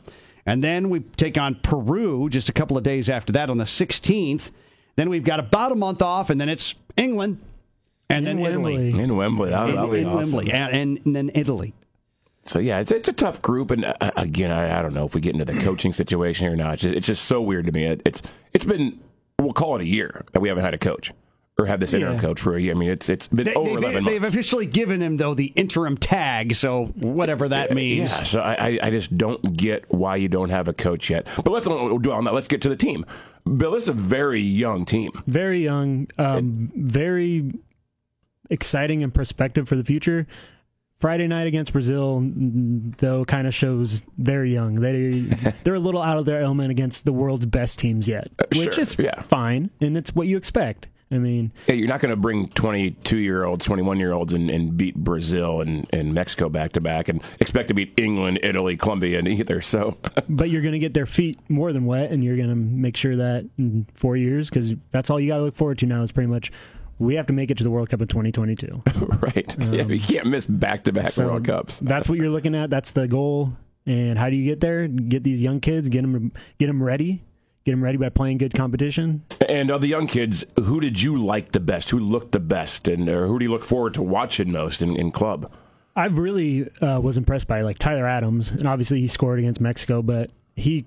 and 0.46 0.64
then 0.64 0.90
we 0.90 1.00
take 1.02 1.38
on 1.38 1.56
Peru 1.56 2.30
just 2.30 2.50
a 2.50 2.54
couple 2.54 2.78
of 2.78 2.84
days 2.84 3.10
after 3.10 3.32
that 3.34 3.50
on 3.50 3.58
the 3.58 3.64
16th. 3.64 4.52
Then 4.98 5.10
we've 5.10 5.24
got 5.24 5.40
about 5.40 5.72
a 5.72 5.76
month 5.76 6.02
off, 6.02 6.30
and 6.30 6.40
then 6.40 6.48
it's 6.50 6.76
England, 6.98 7.40
and 8.10 8.28
In 8.28 8.38
then 8.38 8.46
Italy. 8.46 8.74
Wembley. 8.92 9.04
in 9.04 9.16
Wembley, 9.18 9.50
that, 9.50 9.70
In, 9.70 9.76
that'll 9.76 9.92
be 9.92 10.00
in 10.02 10.08
awesome. 10.08 10.38
Wembley, 10.38 10.54
and, 10.54 10.76
and, 10.76 11.00
and 11.06 11.16
then 11.16 11.32
Italy. 11.34 11.74
So 12.48 12.60
yeah, 12.60 12.80
it's 12.80 12.92
it's 12.92 13.08
a 13.10 13.14
tough 13.14 13.42
group, 13.42 13.72
and 13.72 13.86
uh, 13.86 14.12
again, 14.16 14.52
I, 14.52 14.80
I 14.80 14.82
don't 14.84 14.94
know 14.94 15.06
if 15.06 15.16
we 15.16 15.22
get 15.22 15.34
into 15.34 15.46
the 15.46 15.60
coaching 15.64 15.94
situation 15.94 16.46
here 16.46 16.54
or 16.54 16.56
not. 16.56 16.74
It's 16.76 16.84
just, 16.84 16.96
it's 16.96 17.08
just 17.08 17.26
so 17.26 17.42
weird 17.42 17.66
to 17.66 17.72
me. 17.72 17.86
It, 17.86 18.02
it's 18.06 18.22
it's 18.54 18.66
been 18.66 19.00
we'll 19.40 19.54
call 19.54 19.76
it 19.76 19.82
a 19.82 19.86
year 19.88 20.24
that 20.34 20.40
we 20.42 20.50
haven't 20.50 20.64
had 20.64 20.74
a 20.74 20.78
coach 20.78 21.12
or 21.58 21.66
had 21.66 21.80
this 21.80 21.94
interim 21.94 22.16
Yeah. 22.16 22.22
coach 22.22 22.40
for 22.40 22.56
a 22.56 22.62
year. 22.62 22.74
I 22.74 22.78
mean, 22.78 22.90
it's 22.90 23.10
it's 23.10 23.28
been 23.30 23.46
They, 23.48 23.56
over 23.56 23.72
have 23.72 23.78
eleven 23.80 24.04
they've 24.04 24.24
officially 24.24 24.68
given 24.68 25.02
him 25.02 25.18
though 25.18 25.34
the 25.34 25.54
interim 25.56 25.98
tag, 25.98 26.54
so 26.54 26.86
whatever 26.96 27.48
that 27.50 27.74
means. 27.74 28.12
Yeah, 28.12 28.24
so 28.24 28.40
I, 28.42 28.54
I- 28.54 28.80
I 28.84 28.90
just 28.92 29.18
don't 29.18 29.58
get 29.58 29.92
why 29.92 30.18
you 30.18 30.28
don't 30.30 30.50
have 30.52 30.68
a 30.68 30.74
coach 30.74 31.10
yet. 31.10 31.26
But 31.38 31.50
let's 31.50 31.68
we'll 31.68 31.98
dwell 31.98 32.18
on 32.18 32.26
that. 32.26 32.34
Let's 32.36 32.48
get 32.48 32.62
to 32.62 32.70
the 32.70 32.76
team. 32.76 33.06
Bill, 33.58 33.72
this 33.72 33.84
is 33.86 33.90
a 33.90 33.94
very 33.94 34.42
young 34.42 34.86
team. 34.86 35.12
Very 35.26 35.64
young, 35.64 36.08
um, 36.20 36.72
very 36.76 37.54
exciting 38.50 39.02
and 39.04 39.12
perspective 39.14 39.68
for 39.68 39.76
the 39.76 39.84
future. 39.84 40.28
Friday 41.00 41.28
night 41.28 41.46
against 41.48 41.74
Brazil, 41.74 42.22
though, 42.98 43.26
kind 43.26 43.48
of 43.48 43.54
shows 43.54 44.04
they're 44.18 44.46
young. 44.46 44.76
They 44.76 45.20
they're 45.64 45.76
a 45.76 45.80
little 45.80 46.02
out 46.02 46.18
of 46.18 46.26
their 46.26 46.40
element 46.42 46.72
against 46.72 47.06
the 47.06 47.14
world's 47.14 47.46
best 47.46 47.80
teams 47.80 48.08
yet, 48.08 48.30
which 48.56 48.68
Uh, 48.68 48.72
sure, 48.72 48.82
is 48.82 48.98
yeah. 48.98 49.22
fine, 49.22 49.70
and 49.82 49.98
it's 49.98 50.16
what 50.16 50.28
you 50.28 50.38
expect. 50.38 50.88
I 51.12 51.20
mean, 51.20 51.52
Yeah, 51.68 51.76
you're 51.76 51.88
not 51.88 52.00
going 52.02 52.10
to 52.10 52.16
bring 52.20 52.48
22 52.50 53.18
year 53.18 53.44
olds, 53.44 53.64
21 53.66 54.00
year 54.00 54.12
olds, 54.12 54.34
and, 54.34 54.50
and 54.50 54.76
beat 54.76 54.96
Brazil 54.96 55.62
and, 55.62 55.86
and 55.94 56.16
Mexico 56.16 56.50
back 56.50 56.72
to 56.74 56.82
back, 56.82 57.10
and 57.10 57.22
expect 57.40 57.68
to 57.68 57.74
beat 57.76 57.94
England, 57.98 58.40
Italy, 58.42 58.76
Colombia, 58.76 59.20
and 59.20 59.28
either. 59.28 59.62
So 59.62 59.98
but 60.30 60.50
you're 60.50 60.64
going 60.64 60.74
to 60.74 60.80
get 60.80 60.94
their 60.96 61.06
feet 61.06 61.38
more 61.50 61.72
than 61.74 61.86
wet, 61.86 62.12
and 62.12 62.24
you're 62.24 62.38
going 62.38 62.50
to 62.50 62.56
make 62.56 62.98
sure 62.98 63.16
that 63.18 63.46
in 63.60 63.86
four 63.94 64.18
years, 64.18 64.50
because 64.50 64.74
that's 64.92 65.10
all 65.12 65.20
you 65.20 65.28
got 65.28 65.38
to 65.38 65.44
look 65.44 65.56
forward 65.56 65.78
to 65.80 65.86
now. 65.86 66.02
Is 66.02 66.12
pretty 66.12 66.28
much 66.30 66.52
we 67.00 67.16
have 67.16 67.28
to 67.28 67.34
make 67.34 67.52
it 67.52 67.58
to 67.58 67.64
the 67.64 67.70
World 67.70 67.90
Cup 67.90 68.02
in 68.02 68.08
2022. 68.08 68.84
right, 69.20 69.56
yeah, 69.72 69.84
you 69.84 70.00
can't 70.00 70.28
miss 70.28 70.46
back 70.46 70.84
to 70.86 70.94
back 70.94 71.10
So 71.10 71.28
World 71.28 71.46
Cups. 71.46 71.80
That's 71.84 72.08
what 72.08 72.18
you're 72.18 72.30
looking 72.30 72.56
at. 72.56 72.70
That's 72.70 72.92
the 72.92 73.08
goal. 73.08 73.54
And 73.86 74.18
how 74.18 74.30
do 74.30 74.36
you 74.36 74.46
get 74.46 74.62
there? 74.62 74.88
Get 74.88 75.24
these 75.24 75.42
young 75.42 75.60
kids, 75.60 75.90
get 75.90 76.02
them, 76.02 76.32
get 76.58 76.68
them 76.68 76.82
ready, 76.82 77.24
get 77.66 77.72
them 77.72 77.84
ready 77.84 77.98
by 77.98 78.10
playing 78.10 78.40
good 78.40 78.54
competition. 78.54 79.24
And 79.48 79.70
of 79.70 79.82
the 79.82 79.88
young 79.88 80.08
kids, 80.08 80.44
who 80.58 80.80
did 80.80 81.02
you 81.02 81.22
like 81.22 81.52
the 81.52 81.60
best? 81.60 81.92
Who 81.92 82.00
looked 82.00 82.32
the 82.32 82.40
best, 82.40 82.88
and 82.88 83.08
or 83.08 83.28
who 83.28 83.38
do 83.38 83.46
you 83.46 83.52
look 83.52 83.64
forward 83.64 83.94
to 83.96 84.02
watching 84.02 84.52
most 84.52 84.82
in, 84.82 84.96
in 84.96 85.12
club? 85.12 85.52
I 85.96 86.08
really 86.08 86.68
uh, 86.82 87.00
was 87.00 87.18
impressed 87.18 87.48
by 87.48 87.62
like 87.62 87.78
Tyler 87.78 88.08
Adams, 88.08 88.50
and 88.52 88.68
obviously 88.68 89.00
he 89.00 89.08
scored 89.08 89.40
against 89.40 89.62
Mexico, 89.62 90.02
but 90.02 90.32
he 90.56 90.86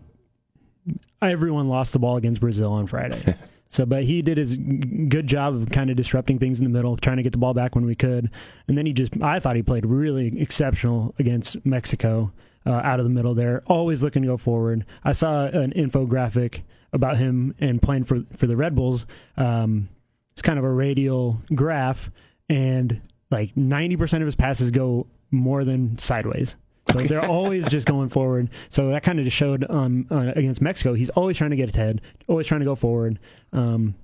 everyone 1.23 1.69
lost 1.69 1.93
the 1.93 1.99
ball 1.99 2.17
against 2.17 2.41
Brazil 2.41 2.73
on 2.73 2.87
Friday. 2.87 3.37
So, 3.71 3.85
but 3.85 4.05
he 4.05 4.23
did 4.23 4.39
his 4.39 4.57
good 4.57 5.27
job 5.27 5.55
of 5.55 5.71
kind 5.71 5.91
of 5.91 5.97
disrupting 5.97 6.39
things 6.39 6.59
in 6.59 6.65
the 6.65 6.71
middle, 6.71 6.97
trying 6.97 7.19
to 7.19 7.23
get 7.23 7.33
the 7.33 7.39
ball 7.39 7.55
back 7.55 7.75
when 7.75 7.85
we 7.85 7.95
could, 7.95 8.31
and 8.67 8.79
then 8.79 8.87
he 8.87 8.93
just 8.93 9.21
I 9.23 9.41
thought 9.41 9.57
he 9.57 9.63
played 9.63 9.85
really 9.85 10.41
exceptional 10.41 11.15
against 11.19 11.65
Mexico 11.67 12.33
uh, 12.65 12.81
out 12.83 12.99
of 12.99 13.05
the 13.05 13.11
middle 13.11 13.35
there, 13.35 13.63
always 13.67 14.03
looking 14.03 14.23
to 14.23 14.29
go 14.29 14.37
forward. 14.37 14.87
I 15.05 15.13
saw 15.13 15.47
an 15.47 15.73
infographic 15.73 16.63
about 16.93 17.19
him 17.19 17.55
and 17.59 17.83
playing 17.83 18.05
for 18.05 18.23
for 18.37 18.47
the 18.47 18.57
Red 18.57 18.75
Bulls. 18.75 19.07
Um, 19.37 19.91
it's 20.33 20.43
kind 20.43 20.59
of 20.59 20.65
a 20.65 20.71
radial 20.71 21.43
graph, 21.55 22.11
and 22.49 23.03
like 23.31 23.55
90% 23.55 24.21
of 24.21 24.25
his 24.25 24.37
passes 24.37 24.71
go 24.71 25.07
more 25.31 25.65
than 25.65 25.99
sideways. 25.99 26.57
So 26.93 26.99
they're 27.01 27.25
always 27.27 27.69
just 27.69 27.87
going 27.87 28.09
forward. 28.09 28.49
So 28.69 28.89
that 28.89 29.03
kind 29.03 29.19
of 29.19 29.25
just 29.25 29.37
showed 29.37 29.65
um, 29.71 30.07
uh, 30.11 30.33
against 30.37 30.61
Mexico. 30.63 30.95
He's 30.95 31.11
always 31.11 31.37
trying 31.37 31.51
to 31.51 31.57
get 31.57 31.75
ahead, 31.75 32.01
always 32.27 32.47
trying 32.47 32.61
to 32.61 32.65
go 32.67 32.75
forward. 32.75 33.19
Um, 33.53 33.95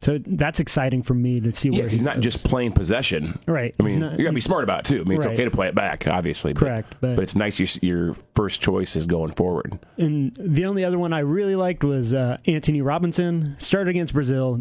so 0.00 0.18
that's 0.18 0.60
exciting 0.60 1.02
for 1.02 1.14
me 1.14 1.40
to 1.40 1.50
see 1.52 1.70
where 1.70 1.84
Yeah, 1.84 1.88
he's 1.88 2.00
he 2.00 2.04
not 2.04 2.16
goes. 2.16 2.24
just 2.24 2.44
playing 2.44 2.72
possession. 2.72 3.38
right. 3.46 3.74
I 3.80 3.82
mean, 3.82 4.00
not- 4.00 4.18
you 4.18 4.24
got 4.24 4.30
to 4.32 4.34
be 4.34 4.42
smart 4.42 4.62
about 4.62 4.80
it 4.80 4.84
too. 4.94 5.00
I 5.00 5.04
mean, 5.04 5.16
it's 5.16 5.24
Right. 5.26 5.32
okay 5.34 5.44
to 5.44 5.50
play 5.50 5.68
it 5.68 5.74
back, 5.74 6.06
obviously. 6.06 6.52
but- 6.52 6.60
Correct, 6.60 6.96
But, 7.00 7.16
but- 7.16 7.22
it's 7.22 7.34
nice 7.34 7.58
your, 7.58 7.68
your 7.80 8.16
first 8.34 8.60
choice 8.60 8.96
is 8.96 9.06
going 9.06 9.32
forward. 9.32 9.78
And 9.96 10.36
the 10.38 10.66
only 10.66 10.84
other 10.84 10.98
one 10.98 11.14
I 11.14 11.20
really 11.20 11.56
liked 11.56 11.84
was 11.84 12.12
uh, 12.12 12.36
Antonee 12.46 12.82
Robinson. 12.82 13.56
Started 13.58 13.88
against 13.90 14.12
Brazil. 14.12 14.60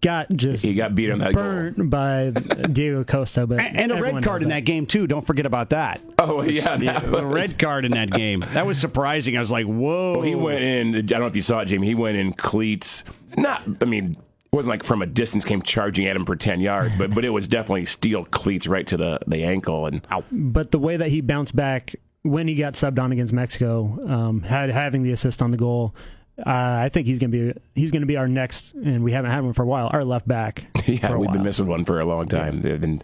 Got 0.00 0.28
just 0.30 0.64
He 0.64 0.74
got 0.74 0.94
beat 0.94 1.10
on 1.10 1.18
that 1.20 1.32
goal. 1.34 1.86
by 1.86 2.30
Diego 2.30 3.04
Costa, 3.04 3.46
but 3.46 3.60
And, 3.60 3.78
and 3.78 3.92
a 3.92 4.00
red 4.02 4.22
card 4.22 4.42
in 4.42 4.50
that 4.50 4.64
game 4.64 4.86
too. 4.86 5.06
Don't 5.06 5.26
forget 5.26 5.46
about 5.46 5.70
that. 5.70 6.00
Oh 6.18 6.42
yeah, 6.42 6.76
Yeah, 6.78 6.98
that 7.00 7.04
the 7.04 7.10
was- 7.26 7.34
red 7.50 7.58
card 7.58 7.84
in 7.84 7.92
that 7.92 8.10
game. 8.10 8.44
That 8.52 8.66
was 8.66 8.78
surprising. 8.78 9.36
I 9.36 9.40
was 9.40 9.50
like, 9.50 9.66
whoa. 9.66 10.14
Well, 10.14 10.22
he 10.22 10.34
went 10.34 10.62
in. 10.62 10.94
I 10.96 11.00
don't 11.02 11.20
know 11.20 11.26
if 11.26 11.36
you 11.36 11.42
saw 11.42 11.60
it, 11.60 11.66
Jamie. 11.66 11.86
He 11.86 11.94
went 11.94 12.16
in 12.18 12.32
cleats. 12.32 13.04
Not, 13.36 13.62
I 13.80 13.84
mean, 13.84 14.12
it 14.50 14.56
wasn't 14.56 14.70
like 14.70 14.82
from 14.82 15.02
a 15.02 15.06
distance 15.06 15.44
came 15.44 15.62
charging 15.62 16.06
at 16.06 16.16
him 16.16 16.24
for 16.26 16.36
ten 16.36 16.60
yards, 16.60 16.96
but 16.98 17.14
but 17.14 17.24
it 17.24 17.30
was 17.30 17.48
definitely 17.48 17.86
steel 17.86 18.24
cleats 18.24 18.66
right 18.66 18.86
to 18.86 18.96
the 18.96 19.18
the 19.26 19.44
ankle 19.44 19.86
and. 19.86 20.06
But 20.30 20.70
the 20.72 20.78
way 20.78 20.96
that 20.96 21.08
he 21.08 21.20
bounced 21.20 21.54
back 21.56 21.94
when 22.22 22.48
he 22.48 22.54
got 22.56 22.74
subbed 22.74 22.98
on 22.98 23.12
against 23.12 23.32
Mexico, 23.32 23.98
um, 24.06 24.42
had 24.42 24.70
having 24.70 25.02
the 25.02 25.12
assist 25.12 25.40
on 25.40 25.50
the 25.52 25.56
goal, 25.56 25.94
uh, 26.38 26.44
I 26.84 26.88
think 26.90 27.06
he's 27.06 27.18
gonna 27.18 27.30
be 27.30 27.52
he's 27.74 27.90
gonna 27.90 28.06
be 28.06 28.16
our 28.16 28.28
next, 28.28 28.74
and 28.74 29.02
we 29.04 29.12
haven't 29.12 29.30
had 29.30 29.44
one 29.44 29.52
for 29.52 29.62
a 29.62 29.66
while. 29.66 29.90
Our 29.92 30.04
left 30.04 30.26
back. 30.28 30.66
Yeah, 30.88 31.16
we've 31.16 31.30
been 31.30 31.42
missing 31.42 31.66
one 31.66 31.84
for 31.84 32.00
a 32.00 32.06
long 32.06 32.28
time. 32.28 32.62
They've 32.62 32.80
been 32.80 33.02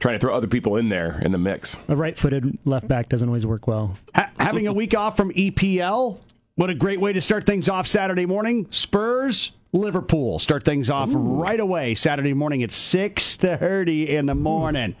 trying 0.00 0.14
to 0.14 0.18
throw 0.18 0.34
other 0.34 0.46
people 0.46 0.76
in 0.76 0.88
there 0.88 1.18
in 1.20 1.30
the 1.30 1.36
mix. 1.36 1.78
A 1.88 1.94
right-footed 1.94 2.58
left 2.64 2.88
back 2.88 3.10
doesn't 3.10 3.28
always 3.28 3.44
work 3.44 3.66
well. 3.66 3.98
Ha- 4.14 4.30
having 4.38 4.66
a 4.66 4.72
week 4.72 4.96
off 4.96 5.14
from 5.16 5.30
EPL. 5.32 6.20
What 6.54 6.70
a 6.70 6.74
great 6.74 7.00
way 7.02 7.12
to 7.12 7.20
start 7.20 7.44
things 7.44 7.68
off 7.68 7.86
Saturday 7.86 8.24
morning. 8.24 8.66
Spurs, 8.70 9.52
Liverpool. 9.72 10.38
Start 10.38 10.64
things 10.64 10.88
off 10.88 11.10
right 11.12 11.60
away 11.60 11.94
Saturday 11.94 12.32
morning 12.32 12.62
at 12.62 12.70
6.30 12.70 14.08
in 14.08 14.24
the 14.26 14.34
morning. 14.34 14.96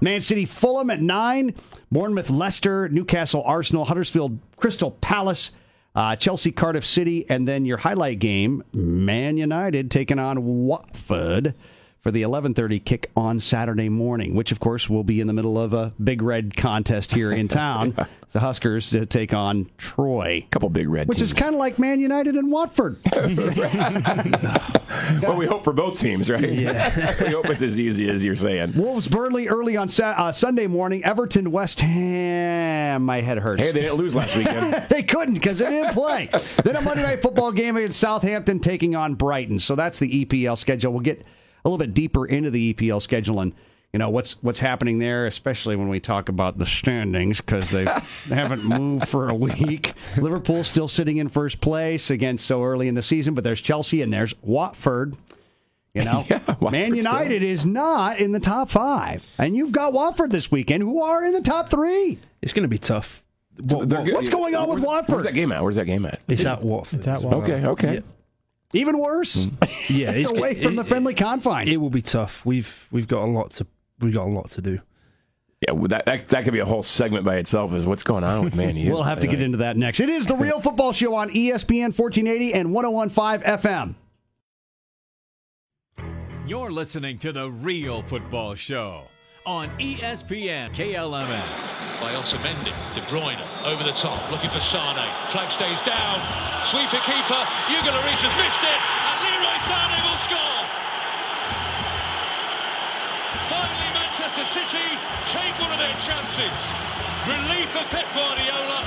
Man 0.00 0.20
City, 0.20 0.44
Fulham 0.44 0.90
at 0.90 1.00
9. 1.00 1.54
Bournemouth, 1.92 2.28
Leicester, 2.30 2.88
Newcastle, 2.88 3.44
Arsenal, 3.46 3.84
Huddersfield, 3.84 4.36
Crystal 4.56 4.90
Palace, 4.90 5.52
uh, 5.94 6.16
Chelsea, 6.16 6.52
Cardiff 6.52 6.84
City, 6.84 7.26
and 7.28 7.46
then 7.46 7.64
your 7.64 7.78
highlight 7.78 8.18
game, 8.18 8.64
Man 8.72 9.36
United 9.36 9.90
taking 9.90 10.18
on 10.18 10.44
Watford 10.66 11.54
for 12.02 12.10
the 12.10 12.22
11:30 12.22 12.84
kick 12.84 13.10
on 13.16 13.38
Saturday 13.38 13.88
morning, 13.88 14.34
which 14.34 14.50
of 14.50 14.58
course 14.58 14.90
will 14.90 15.04
be 15.04 15.20
in 15.20 15.28
the 15.28 15.32
middle 15.32 15.56
of 15.58 15.72
a 15.72 15.92
big 16.02 16.20
red 16.20 16.56
contest 16.56 17.12
here 17.12 17.30
in 17.30 17.46
town. 17.48 17.94
the 18.32 18.40
Huskers 18.40 18.90
to 18.90 19.06
take 19.06 19.32
on 19.32 19.68
Troy, 19.78 20.42
A 20.46 20.48
couple 20.50 20.68
big 20.70 20.88
red 20.88 21.06
which 21.06 21.20
is 21.20 21.32
kind 21.32 21.54
of 21.54 21.58
like 21.60 21.78
Man 21.78 22.00
United 22.00 22.34
and 22.34 22.50
Watford. 22.50 22.98
Well, 25.22 25.36
we 25.36 25.46
hope 25.46 25.64
for 25.64 25.72
both 25.72 25.98
teams, 25.98 26.30
right? 26.30 26.52
Yeah. 26.52 27.14
we 27.22 27.30
hope 27.30 27.46
it's 27.46 27.62
as 27.62 27.78
easy 27.78 28.08
as 28.08 28.24
you're 28.24 28.36
saying. 28.36 28.72
Wolves 28.76 29.08
Burnley 29.08 29.48
early 29.48 29.76
on 29.76 29.88
Sa- 29.88 30.14
uh, 30.16 30.32
Sunday 30.32 30.66
morning. 30.66 31.02
Everton 31.04 31.50
West 31.50 31.80
Ham. 31.80 33.02
My 33.04 33.20
head 33.20 33.38
hurts. 33.38 33.62
Hey, 33.62 33.72
they 33.72 33.80
didn't 33.80 33.96
lose 33.96 34.14
last 34.14 34.36
weekend. 34.36 34.84
they 34.88 35.02
couldn't 35.02 35.34
because 35.34 35.58
they 35.58 35.70
didn't 35.70 35.92
play. 35.94 36.28
then 36.62 36.76
a 36.76 36.80
Monday 36.80 37.02
night 37.02 37.22
football 37.22 37.52
game 37.52 37.76
against 37.76 37.98
Southampton 38.00 38.60
taking 38.60 38.94
on 38.94 39.14
Brighton. 39.14 39.58
So 39.58 39.74
that's 39.76 39.98
the 39.98 40.24
EPL 40.24 40.58
schedule. 40.58 40.92
We'll 40.92 41.00
get 41.00 41.24
a 41.64 41.68
little 41.68 41.78
bit 41.78 41.94
deeper 41.94 42.26
into 42.26 42.50
the 42.50 42.74
EPL 42.74 43.00
schedule 43.02 43.40
and 43.40 43.52
you 43.92 43.98
know 43.98 44.08
what's 44.08 44.42
what's 44.42 44.58
happening 44.58 44.98
there, 44.98 45.26
especially 45.26 45.76
when 45.76 45.88
we 45.88 46.00
talk 46.00 46.30
about 46.30 46.56
the 46.56 46.64
standings 46.64 47.42
because 47.42 47.70
they 47.70 47.84
haven't 48.28 48.64
moved 48.64 49.06
for 49.08 49.28
a 49.28 49.34
week. 49.34 49.92
Liverpool 50.16 50.64
still 50.64 50.88
sitting 50.88 51.18
in 51.18 51.28
first 51.28 51.60
place 51.60 52.08
again 52.10 52.38
so 52.38 52.62
early 52.64 52.88
in 52.88 52.94
the 52.94 53.02
season, 53.02 53.34
but 53.34 53.44
there's 53.44 53.60
Chelsea 53.60 54.00
and 54.00 54.10
there's 54.10 54.34
Watford. 54.42 55.14
You 55.92 56.04
know, 56.04 56.24
Yeah, 56.30 56.38
Watford 56.46 56.72
Man 56.72 56.86
still. 56.86 56.96
United 56.96 57.42
is 57.42 57.66
not 57.66 58.18
in 58.18 58.32
the 58.32 58.40
top 58.40 58.70
five, 58.70 59.30
and 59.38 59.54
you've 59.54 59.72
got 59.72 59.92
Watford 59.92 60.30
this 60.30 60.50
weekend, 60.50 60.82
who 60.82 61.02
are 61.02 61.22
in 61.22 61.34
the 61.34 61.42
top 61.42 61.68
three. 61.68 62.18
It's 62.40 62.54
going 62.54 62.62
to 62.62 62.68
be 62.68 62.78
tough. 62.78 63.22
What, 63.58 63.90
They're 63.90 63.98
what- 63.98 64.06
good. 64.06 64.14
What's 64.14 64.30
going 64.30 64.54
on 64.54 64.70
with 64.70 64.78
Where's- 64.78 64.86
Watford? 64.86 65.12
Where's 65.16 65.24
that 65.26 65.34
game 65.34 65.52
at? 65.52 65.62
Where's 65.62 65.76
that 65.76 65.84
game 65.84 66.06
at? 66.06 66.22
it's 66.28 66.46
at 66.46 66.62
Watford. 66.62 67.00
It's 67.00 67.08
at 67.08 67.16
as. 67.16 67.22
Watford. 67.24 67.42
Okay, 67.50 67.66
okay. 67.66 67.94
Yeah. 67.96 68.00
Even 68.72 68.98
worse. 68.98 69.46
Mm. 69.46 69.68
Yeah, 69.90 70.10
it's 70.12 70.30
it's 70.30 70.38
away 70.38 70.52
it- 70.52 70.62
from 70.62 70.76
the 70.76 70.82
it- 70.82 70.86
friendly 70.88 71.14
confines. 71.14 71.68
It 71.70 71.76
will 71.78 71.90
be 71.90 72.02
tough. 72.02 72.44
We've 72.46 72.88
we've 72.90 73.08
got 73.08 73.24
a 73.24 73.30
lot 73.30 73.50
to 73.52 73.66
we've 74.00 74.14
got 74.14 74.26
a 74.26 74.30
lot 74.30 74.50
to 74.52 74.62
do. 74.62 74.80
Yeah, 75.66 75.74
well, 75.74 75.88
that, 75.88 76.06
that 76.06 76.28
that 76.28 76.44
could 76.44 76.52
be 76.52 76.58
a 76.58 76.64
whole 76.64 76.82
segment 76.82 77.24
by 77.24 77.36
itself. 77.36 77.72
Is 77.74 77.86
what's 77.86 78.02
going 78.02 78.24
on 78.24 78.42
with 78.44 78.56
Man 78.56 78.74
U? 78.76 78.90
we'll 78.92 79.02
have 79.04 79.20
to 79.20 79.26
get 79.28 79.40
into 79.42 79.58
that 79.58 79.76
next. 79.76 80.00
It 80.00 80.08
is 80.08 80.26
the 80.26 80.34
Real 80.36 80.60
Football 80.66 80.92
Show 80.92 81.14
on 81.14 81.30
ESPN 81.30 81.96
1480 81.96 82.54
and 82.54 82.72
1015 82.72 83.46
FM. 83.58 83.94
You're 86.46 86.72
listening 86.72 87.18
to 87.18 87.32
the 87.32 87.48
Real 87.50 88.02
Football 88.02 88.54
Show 88.56 89.04
on 89.44 89.68
ESPN 89.78 90.70
KLMS. 90.70 91.72
by 92.00 92.14
Otamendi. 92.14 92.74
De 92.94 93.02
Bruyne 93.10 93.38
over 93.66 93.82
the 93.82 93.94
top, 93.94 94.18
looking 94.30 94.50
for 94.50 94.60
Sane. 94.60 95.06
Flag 95.30 95.50
stays 95.50 95.82
down. 95.82 96.18
Sweep 96.66 96.90
to 96.90 97.00
keeper. 97.02 97.42
Hugo 97.70 97.90
Lloris 97.90 98.22
has 98.22 98.34
missed 98.38 98.62
it, 98.62 98.80
and 98.82 99.16
Leroy 99.22 99.58
Sane 99.66 99.98
will 100.02 100.20
score. 100.26 100.62
Finally, 103.50 103.90
Manchester 103.98 104.46
City 104.46 104.86
take 105.30 105.54
one 105.58 105.70
of 105.74 105.78
their 105.78 105.96
chances. 106.02 106.58
Relief 107.26 107.70
for 107.70 107.86
Pep 107.90 108.06
Guardiola. 108.14 108.82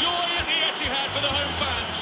Joy 0.00 0.28
at 0.40 0.46
the 0.48 0.58
Etihad 0.72 1.08
for 1.12 1.20
the 1.20 1.32
home 1.32 1.54
fans. 1.60 2.00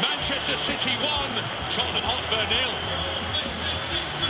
Manchester 0.00 0.56
City 0.60 0.92
won. 1.00 1.28
Tottenham 1.72 2.04
Hotspur 2.04 2.44
nil. 2.52 2.72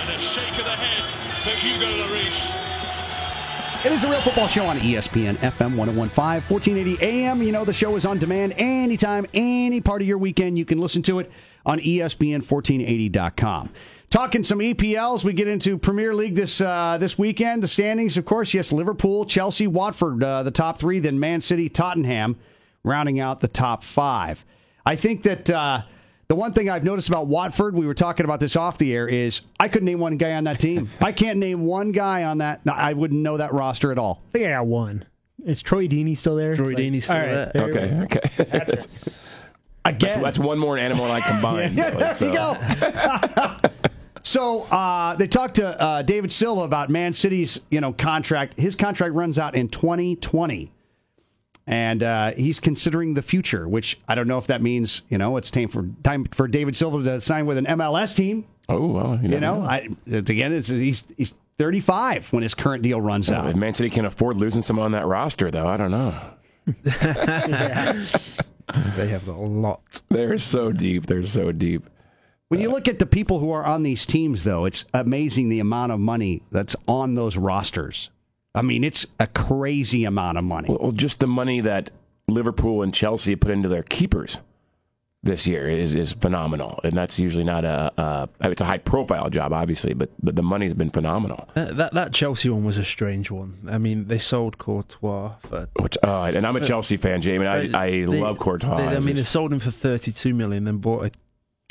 And 0.02 0.08
a 0.08 0.18
shake 0.18 0.58
of 0.58 0.64
the 0.64 0.74
head 0.74 1.04
for 1.42 1.50
Hugo 1.50 1.86
Lloris. 1.86 2.71
It 3.84 3.90
is 3.90 4.02
the 4.02 4.08
Real 4.08 4.20
Football 4.20 4.46
Show 4.46 4.64
on 4.64 4.78
ESPN 4.78 5.34
FM 5.38 5.74
1015, 5.74 6.14
1480 6.14 6.98
AM. 7.04 7.42
You 7.42 7.50
know, 7.50 7.64
the 7.64 7.72
show 7.72 7.96
is 7.96 8.06
on 8.06 8.16
demand 8.16 8.54
anytime, 8.56 9.26
any 9.34 9.80
part 9.80 10.00
of 10.00 10.06
your 10.06 10.18
weekend. 10.18 10.56
You 10.56 10.64
can 10.64 10.78
listen 10.78 11.02
to 11.02 11.18
it 11.18 11.28
on 11.66 11.80
E 11.80 11.98
ESPN1480.com. 11.98 13.70
Talking 14.08 14.44
some 14.44 14.60
EPLs, 14.60 15.24
we 15.24 15.32
get 15.32 15.48
into 15.48 15.76
Premier 15.78 16.14
League 16.14 16.36
this 16.36 16.60
uh, 16.60 16.96
this 17.00 17.18
weekend. 17.18 17.64
The 17.64 17.66
standings, 17.66 18.16
of 18.16 18.24
course, 18.24 18.54
yes, 18.54 18.70
Liverpool, 18.70 19.26
Chelsea, 19.26 19.66
Watford, 19.66 20.22
uh, 20.22 20.44
the 20.44 20.52
top 20.52 20.78
three, 20.78 21.00
then 21.00 21.18
Man 21.18 21.40
City, 21.40 21.68
Tottenham, 21.68 22.38
rounding 22.84 23.18
out 23.18 23.40
the 23.40 23.48
top 23.48 23.82
five. 23.82 24.44
I 24.86 24.94
think 24.94 25.24
that 25.24 25.50
uh, 25.50 25.82
the 26.32 26.36
one 26.36 26.50
thing 26.54 26.70
I've 26.70 26.82
noticed 26.82 27.10
about 27.10 27.26
Watford, 27.26 27.74
we 27.74 27.86
were 27.86 27.92
talking 27.92 28.24
about 28.24 28.40
this 28.40 28.56
off 28.56 28.78
the 28.78 28.94
air, 28.94 29.06
is 29.06 29.42
I 29.60 29.68
couldn't 29.68 29.84
name 29.84 29.98
one 29.98 30.16
guy 30.16 30.32
on 30.32 30.44
that 30.44 30.58
team. 30.58 30.88
I 31.02 31.12
can't 31.12 31.38
name 31.38 31.66
one 31.66 31.92
guy 31.92 32.24
on 32.24 32.38
that. 32.38 32.64
no, 32.64 32.72
I 32.72 32.94
wouldn't 32.94 33.20
know 33.20 33.36
that 33.36 33.52
roster 33.52 33.92
at 33.92 33.98
all. 33.98 34.22
I 34.28 34.32
think 34.32 34.46
I 34.46 34.52
got 34.52 34.64
one. 34.64 35.04
Is 35.44 35.60
Troy 35.60 35.88
Deeney 35.88 36.16
still 36.16 36.36
there? 36.36 36.56
Troy 36.56 36.72
Deeney's 36.72 37.04
still 37.04 37.16
all 37.16 37.22
right, 37.22 37.52
there. 37.52 37.64
Okay, 37.64 38.16
okay. 38.16 38.44
That's 38.44 38.72
it. 38.72 38.88
Again, 39.84 40.22
That's 40.22 40.38
one 40.38 40.58
more 40.58 40.78
animal 40.78 41.04
than 41.04 41.16
I 41.16 41.20
combined. 41.20 41.74
Yeah, 41.76 41.90
there 41.90 42.14
so. 42.14 42.26
you 42.28 42.32
go. 42.32 43.58
so 44.22 44.62
uh, 44.62 45.16
they 45.16 45.26
talked 45.26 45.56
to 45.56 45.78
uh, 45.78 46.00
David 46.00 46.32
Silva 46.32 46.62
about 46.62 46.88
Man 46.88 47.12
City's 47.12 47.60
you 47.68 47.82
know 47.82 47.92
contract. 47.92 48.58
His 48.58 48.74
contract 48.74 49.12
runs 49.12 49.38
out 49.38 49.54
in 49.54 49.68
2020, 49.68 50.72
and 51.66 52.02
uh, 52.02 52.32
he's 52.32 52.60
considering 52.60 53.14
the 53.14 53.22
future. 53.22 53.68
Which 53.68 53.98
I 54.08 54.14
don't 54.14 54.28
know 54.28 54.38
if 54.38 54.46
that 54.48 54.62
means 54.62 55.02
you 55.08 55.18
know 55.18 55.36
it's 55.36 55.50
time 55.50 55.68
for 55.68 55.88
time 56.02 56.24
for 56.32 56.48
David 56.48 56.76
Silva 56.76 57.02
to 57.04 57.20
sign 57.20 57.46
with 57.46 57.58
an 57.58 57.66
MLS 57.66 58.16
team. 58.16 58.44
Oh 58.68 58.86
well, 58.86 59.18
You 59.22 59.40
know, 59.40 59.60
I, 59.62 59.88
again, 60.10 60.52
it's, 60.52 60.68
he's 60.68 61.04
he's 61.16 61.34
35 61.58 62.32
when 62.32 62.42
his 62.42 62.54
current 62.54 62.82
deal 62.82 63.00
runs 63.00 63.28
if 63.28 63.36
out. 63.36 63.54
Man 63.56 63.72
City 63.74 63.90
can 63.90 64.04
afford 64.04 64.36
losing 64.36 64.62
someone 64.62 64.86
on 64.86 64.92
that 64.92 65.06
roster, 65.06 65.50
though, 65.50 65.66
I 65.66 65.76
don't 65.76 65.90
know. 65.90 66.14
They 68.96 69.08
have 69.08 69.26
got 69.26 69.36
a 69.36 69.40
lot. 69.40 70.02
They're 70.08 70.38
so 70.38 70.72
deep. 70.72 71.06
They're 71.06 71.26
so 71.26 71.52
deep. 71.52 71.90
When 72.48 72.60
you 72.60 72.70
look 72.70 72.88
at 72.88 72.98
the 72.98 73.06
people 73.06 73.38
who 73.38 73.50
are 73.50 73.64
on 73.64 73.82
these 73.82 74.06
teams, 74.06 74.44
though, 74.44 74.64
it's 74.64 74.84
amazing 74.94 75.48
the 75.48 75.60
amount 75.60 75.92
of 75.92 76.00
money 76.00 76.42
that's 76.50 76.76
on 76.86 77.14
those 77.14 77.36
rosters. 77.36 78.10
I 78.54 78.62
mean, 78.62 78.84
it's 78.84 79.06
a 79.18 79.26
crazy 79.26 80.04
amount 80.04 80.38
of 80.38 80.44
money. 80.44 80.68
Well, 80.68 80.92
just 80.92 81.20
the 81.20 81.26
money 81.26 81.60
that 81.60 81.90
Liverpool 82.28 82.82
and 82.82 82.92
Chelsea 82.92 83.34
put 83.36 83.50
into 83.50 83.68
their 83.68 83.82
keepers 83.82 84.38
this 85.24 85.46
year 85.46 85.68
is 85.68 85.94
is 85.94 86.12
phenomenal, 86.14 86.80
and 86.82 86.94
that's 86.94 87.18
usually 87.18 87.44
not 87.44 87.64
a. 87.64 87.92
a 87.96 88.28
it's 88.50 88.60
a 88.60 88.64
high 88.64 88.78
profile 88.78 89.30
job, 89.30 89.52
obviously, 89.52 89.94
but 89.94 90.10
but 90.22 90.34
the 90.36 90.42
money's 90.42 90.74
been 90.74 90.90
phenomenal. 90.90 91.48
That, 91.54 91.76
that 91.76 91.94
that 91.94 92.12
Chelsea 92.12 92.50
one 92.50 92.64
was 92.64 92.76
a 92.76 92.84
strange 92.84 93.30
one. 93.30 93.56
I 93.70 93.78
mean, 93.78 94.08
they 94.08 94.18
sold 94.18 94.58
Courtois 94.58 95.34
for. 95.48 95.68
Which, 95.80 95.96
uh, 96.02 96.32
and 96.34 96.44
I'm 96.46 96.56
a 96.56 96.60
Chelsea 96.66 96.96
fan, 96.96 97.22
Jamie. 97.22 97.46
I, 97.46 97.58
I 97.72 97.90
They- 97.90 98.04
love 98.06 98.38
Courtois. 98.38 98.76
they- 98.78 98.96
I 98.96 99.00
mean, 99.00 99.14
they 99.14 99.22
sold 99.22 99.52
him 99.52 99.60
for 99.60 99.70
32 99.70 100.34
million, 100.34 100.64
then 100.64 100.78
bought 100.78 101.06
a 101.06 101.10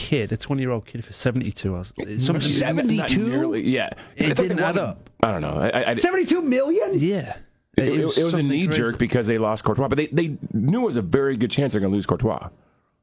kid, 0.01 0.31
a 0.31 0.37
20 0.37 0.61
year 0.61 0.71
old 0.71 0.85
kid, 0.85 1.03
for 1.05 1.13
72. 1.13 1.75
I 1.75 1.79
was, 1.79 1.93
it's 1.97 2.25
something- 2.25 2.41
72? 2.41 3.27
nearly- 3.27 3.69
yeah, 3.69 3.89
It 4.15 4.29
It's 4.29 4.41
didn't 4.41 4.59
add 4.59 4.77
up. 4.77 5.09
I 5.23 5.31
don't 5.31 5.41
know. 5.41 5.59
I, 5.73 5.91
I, 5.91 5.95
72 5.95 6.41
million? 6.41 6.91
yeah. 6.95 7.37
It, 7.77 7.87
it- 7.87 8.17
it 8.17 8.23
was 8.23 8.35
a 8.35 8.43
knee 8.43 8.65
crazy. 8.67 8.81
jerk 8.81 8.97
because 8.97 9.27
they 9.27 9.37
lost 9.37 9.63
Courtois, 9.63 9.87
but 9.87 9.97
they, 9.97 10.07
they 10.07 10.37
knew 10.53 10.81
it 10.83 10.85
was 10.87 10.97
a 10.97 11.01
very 11.01 11.37
good 11.37 11.51
chance 11.51 11.73
they're 11.73 11.79
going 11.81 11.91
to 11.91 11.95
lose 11.95 12.05
Courtois. 12.05 12.49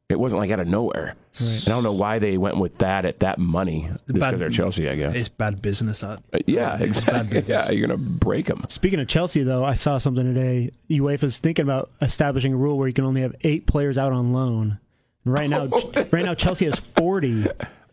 It 0.08 0.18
wasn't 0.18 0.40
like 0.40 0.50
out 0.50 0.58
of 0.60 0.66
nowhere. 0.66 1.16
And 1.38 1.62
I 1.66 1.70
don't 1.70 1.82
know 1.82 1.92
why 1.92 2.18
they 2.18 2.38
went 2.38 2.56
with 2.56 2.78
that 2.78 3.04
at 3.04 3.20
that 3.20 3.38
money 3.38 3.88
just 3.90 4.06
because 4.14 4.38
they're 4.38 4.48
Chelsea, 4.48 4.88
I 4.88 4.96
guess. 4.96 5.14
It's 5.14 5.28
bad 5.28 5.60
business. 5.60 6.02
Uh, 6.02 6.16
yeah, 6.46 6.78
It's 6.80 6.98
bad 7.00 7.26
exactly. 7.26 7.28
business. 7.40 7.48
Yeah, 7.48 7.70
you're 7.70 7.86
going 7.86 7.98
to 7.98 8.04
break 8.10 8.46
them. 8.46 8.64
Speaking 8.68 9.00
of 9.00 9.06
Chelsea, 9.08 9.42
though, 9.42 9.64
I 9.66 9.74
saw 9.74 9.98
something 9.98 10.24
today. 10.24 10.70
UEFA's 10.88 11.40
thinking 11.40 11.62
about 11.62 11.90
establishing 12.00 12.54
a 12.54 12.56
rule 12.56 12.78
where 12.78 12.88
you 12.88 12.94
can 12.94 13.04
only 13.04 13.20
have 13.20 13.34
eight 13.42 13.66
players 13.66 13.98
out 13.98 14.12
on 14.14 14.32
loan. 14.32 14.78
Right 15.24 15.50
now, 15.50 15.66
right 16.12 16.24
now 16.24 16.34
Chelsea 16.34 16.64
has 16.64 16.78
forty. 16.78 17.46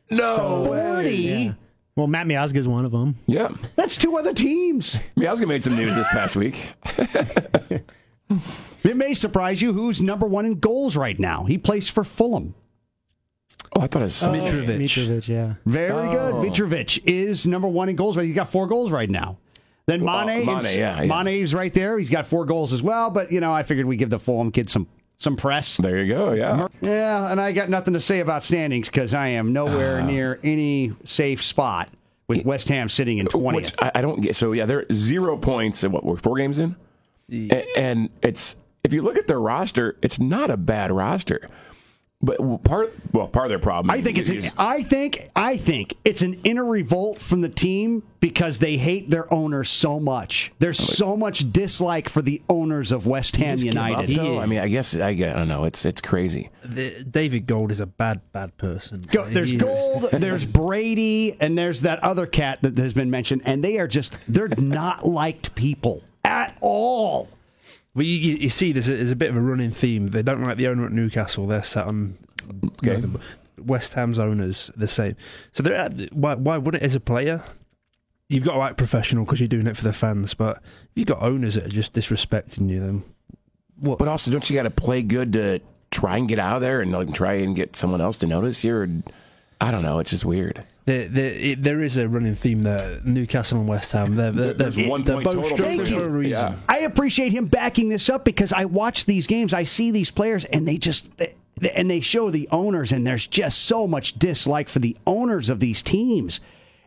No 0.09 0.65
Forty. 0.65 1.53
Well, 1.95 2.07
Matt 2.07 2.27
Miazga 2.27 2.57
is 2.57 2.67
one 2.67 2.83
of 2.83 2.91
them. 2.91 3.15
Yeah. 3.25 3.49
That's 3.77 3.95
two 3.95 4.17
other 4.17 4.33
teams. 4.33 4.95
Miazga 5.15 5.47
made 5.47 5.63
some 5.63 5.77
news 5.77 5.95
this 5.95 6.07
past 6.09 6.35
week. 6.35 6.73
It 8.85 8.95
may 8.95 9.15
surprise 9.15 9.63
you 9.63 9.73
who's 9.73 9.99
number 9.99 10.27
one 10.27 10.45
in 10.45 10.59
goals 10.59 10.95
right 10.95 11.19
now. 11.19 11.45
He 11.45 11.57
plays 11.57 11.89
for 11.89 12.03
Fulham. 12.03 12.53
Oh, 13.75 13.81
I 13.81 13.87
thought 13.87 14.03
it 14.03 14.05
was 14.05 14.23
oh, 14.23 14.31
Mitrovic. 14.31 14.79
Mitrovic, 14.79 15.27
yeah. 15.27 15.55
Very 15.65 15.91
oh. 15.91 16.11
good. 16.41 16.53
Mitrovic 16.53 17.01
is 17.05 17.47
number 17.47 17.67
one 17.67 17.89
in 17.89 17.95
goals. 17.95 18.15
He's 18.15 18.35
got 18.35 18.49
four 18.49 18.67
goals 18.67 18.91
right 18.91 19.09
now. 19.09 19.37
Then 19.87 20.03
Well, 20.03 20.25
Mane, 20.25 20.45
Mane, 20.45 20.57
is, 20.57 20.77
yeah, 20.77 21.01
yeah. 21.01 21.23
Mane's 21.23 21.53
right 21.53 21.73
there. 21.73 21.97
He's 21.97 22.11
got 22.11 22.27
four 22.27 22.45
goals 22.45 22.73
as 22.73 22.83
well. 22.83 23.09
But 23.09 23.31
you 23.31 23.39
know, 23.39 23.51
I 23.51 23.63
figured 23.63 23.87
we 23.87 23.97
give 23.97 24.11
the 24.11 24.19
Fulham 24.19 24.51
kid 24.51 24.69
some 24.69 24.87
some 25.17 25.35
press. 25.37 25.77
There 25.77 26.03
you 26.03 26.13
go. 26.13 26.33
Yeah. 26.33 26.67
Yeah, 26.81 27.31
and 27.31 27.39
I 27.39 27.51
got 27.51 27.69
nothing 27.69 27.93
to 27.93 28.01
say 28.01 28.19
about 28.19 28.43
standings 28.43 28.89
because 28.89 29.13
I 29.13 29.29
am 29.29 29.53
nowhere 29.53 30.01
Ah. 30.01 30.05
near 30.05 30.39
any 30.43 30.93
safe 31.03 31.41
spot 31.43 31.89
with 32.27 32.45
West 32.45 32.67
Ham 32.69 32.89
sitting 32.89 33.17
in 33.19 33.25
Which 33.25 33.31
twentieth. 33.33 33.75
I, 33.79 33.91
I 33.95 34.01
don't 34.01 34.21
get. 34.21 34.35
So 34.35 34.51
yeah, 34.51 34.65
they're 34.65 34.85
zero 34.91 35.37
points. 35.37 35.83
And 35.83 35.93
what 35.93 36.03
we're 36.03 36.17
four 36.17 36.37
games 36.37 36.59
in, 36.59 36.75
A- 37.31 37.77
and 37.77 38.09
it's 38.21 38.55
if 38.83 38.93
you 38.93 39.01
look 39.01 39.17
at 39.17 39.27
their 39.27 39.39
roster, 39.39 39.97
it's 40.01 40.19
not 40.19 40.49
a 40.49 40.57
bad 40.57 40.91
roster. 40.91 41.49
But 42.21 42.63
part 42.63 42.95
well, 43.11 43.27
part 43.27 43.45
of 43.45 43.49
their 43.49 43.59
problem. 43.59 43.91
I 43.91 44.01
think 44.01 44.17
it's. 44.17 44.29
An, 44.29 44.49
I 44.57 44.81
think. 44.83 45.29
I 45.35 45.57
think 45.57 45.95
it's 46.05 46.21
an 46.21 46.35
inner 46.43 46.65
revolt 46.65 47.19
from 47.19 47.41
the 47.41 47.49
team 47.49 48.03
because 48.19 48.57
they 48.57 48.77
hate 48.77 49.09
their 49.09 49.31
owners 49.31 49.69
so 49.69 49.99
much. 49.99 50.51
There's 50.57 50.79
so 50.79 51.15
much 51.17 51.51
dislike 51.51 52.09
for 52.09 52.21
the 52.21 52.41
owners 52.49 52.91
of 52.91 53.05
West 53.05 53.35
Ham 53.35 53.57
just 53.57 53.65
give 53.65 53.77
up, 53.77 54.07
United. 54.07 54.39
I 54.39 54.45
mean, 54.47 54.59
I 54.59 54.69
guess 54.69 54.97
I, 54.97 55.09
I 55.09 55.13
don't 55.13 55.47
know. 55.49 55.65
It's 55.65 55.85
it's 55.85 56.01
crazy. 56.01 56.49
The, 56.63 57.03
David 57.03 57.45
Gold 57.45 57.71
is 57.71 57.79
a 57.79 57.85
bad, 57.85 58.21
bad 58.31 58.57
person. 58.57 59.03
Go, 59.11 59.25
there's 59.29 59.51
He 59.51 59.57
is- 59.57 59.61
Gold, 59.61 60.09
there's 60.11 60.45
Brady, 60.51 61.37
and 61.39 61.57
there's 61.57 61.81
that 61.81 62.03
other 62.03 62.25
cat 62.25 62.59
that 62.63 62.77
has 62.77 62.93
been 62.93 63.11
mentioned, 63.11 63.43
and 63.45 63.63
they 63.63 63.77
are 63.77 63.87
just 63.87 64.17
they're 64.33 64.47
not 64.57 65.05
liked 65.05 65.53
people 65.53 66.01
at 66.23 66.57
all. 66.61 67.27
Well, 67.95 68.03
you, 68.03 68.35
you 68.35 68.49
see, 68.49 68.73
there's 68.73 68.89
a, 68.89 68.95
there's 68.95 69.11
a 69.11 69.15
bit 69.15 69.29
of 69.29 69.37
a 69.37 69.41
running 69.41 69.71
theme. 69.71 70.09
They 70.09 70.21
don't 70.21 70.43
like 70.43 70.57
the 70.57 70.67
owner 70.67 70.85
at 70.85 70.91
Newcastle. 70.91 71.47
They're 71.47 71.63
set 71.63 71.87
on 71.87 72.17
West 73.57 73.93
Ham's 73.93 74.19
owners 74.19 74.69
the 74.75 74.87
same. 74.87 75.15
So 75.53 75.63
they're 75.63 75.75
at, 75.75 76.13
why 76.13 76.35
why 76.35 76.57
wouldn't 76.57 76.83
as 76.83 76.93
a 76.93 76.99
player? 76.99 77.41
You've 78.27 78.43
got 78.43 78.55
to 78.55 78.61
act 78.61 78.77
professional 78.77 79.23
because 79.23 79.39
you're 79.39 79.47
doing 79.47 79.67
it 79.67 79.77
for 79.77 79.83
the 79.83 79.93
fans. 79.93 80.33
But 80.33 80.57
if 80.57 80.89
you've 80.95 81.07
got 81.07 81.21
owners 81.21 81.55
that 81.55 81.65
are 81.65 81.69
just 81.69 81.93
disrespecting 81.93 82.69
you, 82.69 82.79
then 82.81 83.03
what? 83.79 83.97
But 83.97 84.09
also, 84.09 84.29
don't 84.29 84.47
you 84.49 84.55
got 84.55 84.63
to 84.63 84.71
play 84.71 85.01
good 85.01 85.31
to 85.33 85.61
try 85.91 86.17
and 86.17 86.27
get 86.27 86.37
out 86.37 86.57
of 86.57 86.61
there 86.61 86.81
and 86.81 86.91
like, 86.91 87.13
try 87.13 87.35
and 87.35 87.55
get 87.55 87.75
someone 87.77 88.01
else 88.01 88.17
to 88.17 88.27
notice 88.27 88.63
you? 88.63 88.75
Or, 88.75 88.89
I 89.61 89.71
don't 89.71 89.83
know. 89.83 89.99
It's 89.99 90.11
just 90.11 90.25
weird. 90.25 90.65
There, 90.85 91.07
there, 91.07 91.31
it, 91.33 91.63
there 91.63 91.81
is 91.81 91.97
a 91.97 92.07
running 92.07 92.35
theme 92.35 92.61
there. 92.61 93.01
Newcastle 93.03 93.59
and 93.59 93.67
West 93.67 93.91
Ham. 93.93 94.15
They're, 94.15 94.31
they're, 94.31 94.53
There's 94.53 94.75
they're, 94.75 94.87
one 94.87 95.03
they're 95.03 95.15
point 95.15 95.25
both 95.25 95.33
total 95.33 95.57
struggling 95.57 95.85
for 95.87 96.05
a 96.05 96.09
reason. 96.09 96.31
Yeah. 96.31 96.55
I 96.69 96.79
appreciate 96.79 97.31
him 97.31 97.47
backing 97.47 97.89
this 97.89 98.07
up 98.07 98.23
because 98.23 98.53
I 98.53 98.65
watch 98.65 99.05
these 99.05 99.25
games, 99.25 99.51
I 99.53 99.63
see 99.63 99.89
these 99.89 100.11
players, 100.11 100.45
and 100.45 100.67
they 100.67 100.77
just 100.77 101.17
they, 101.17 101.33
and 101.73 101.89
they 101.89 102.01
show 102.01 102.29
the 102.29 102.47
owners, 102.51 102.91
and 102.91 103.05
there's 103.05 103.25
just 103.25 103.63
so 103.63 103.87
much 103.87 104.19
dislike 104.19 104.69
for 104.69 104.79
the 104.79 104.95
owners 105.07 105.49
of 105.49 105.59
these 105.59 105.81
teams, 105.81 106.39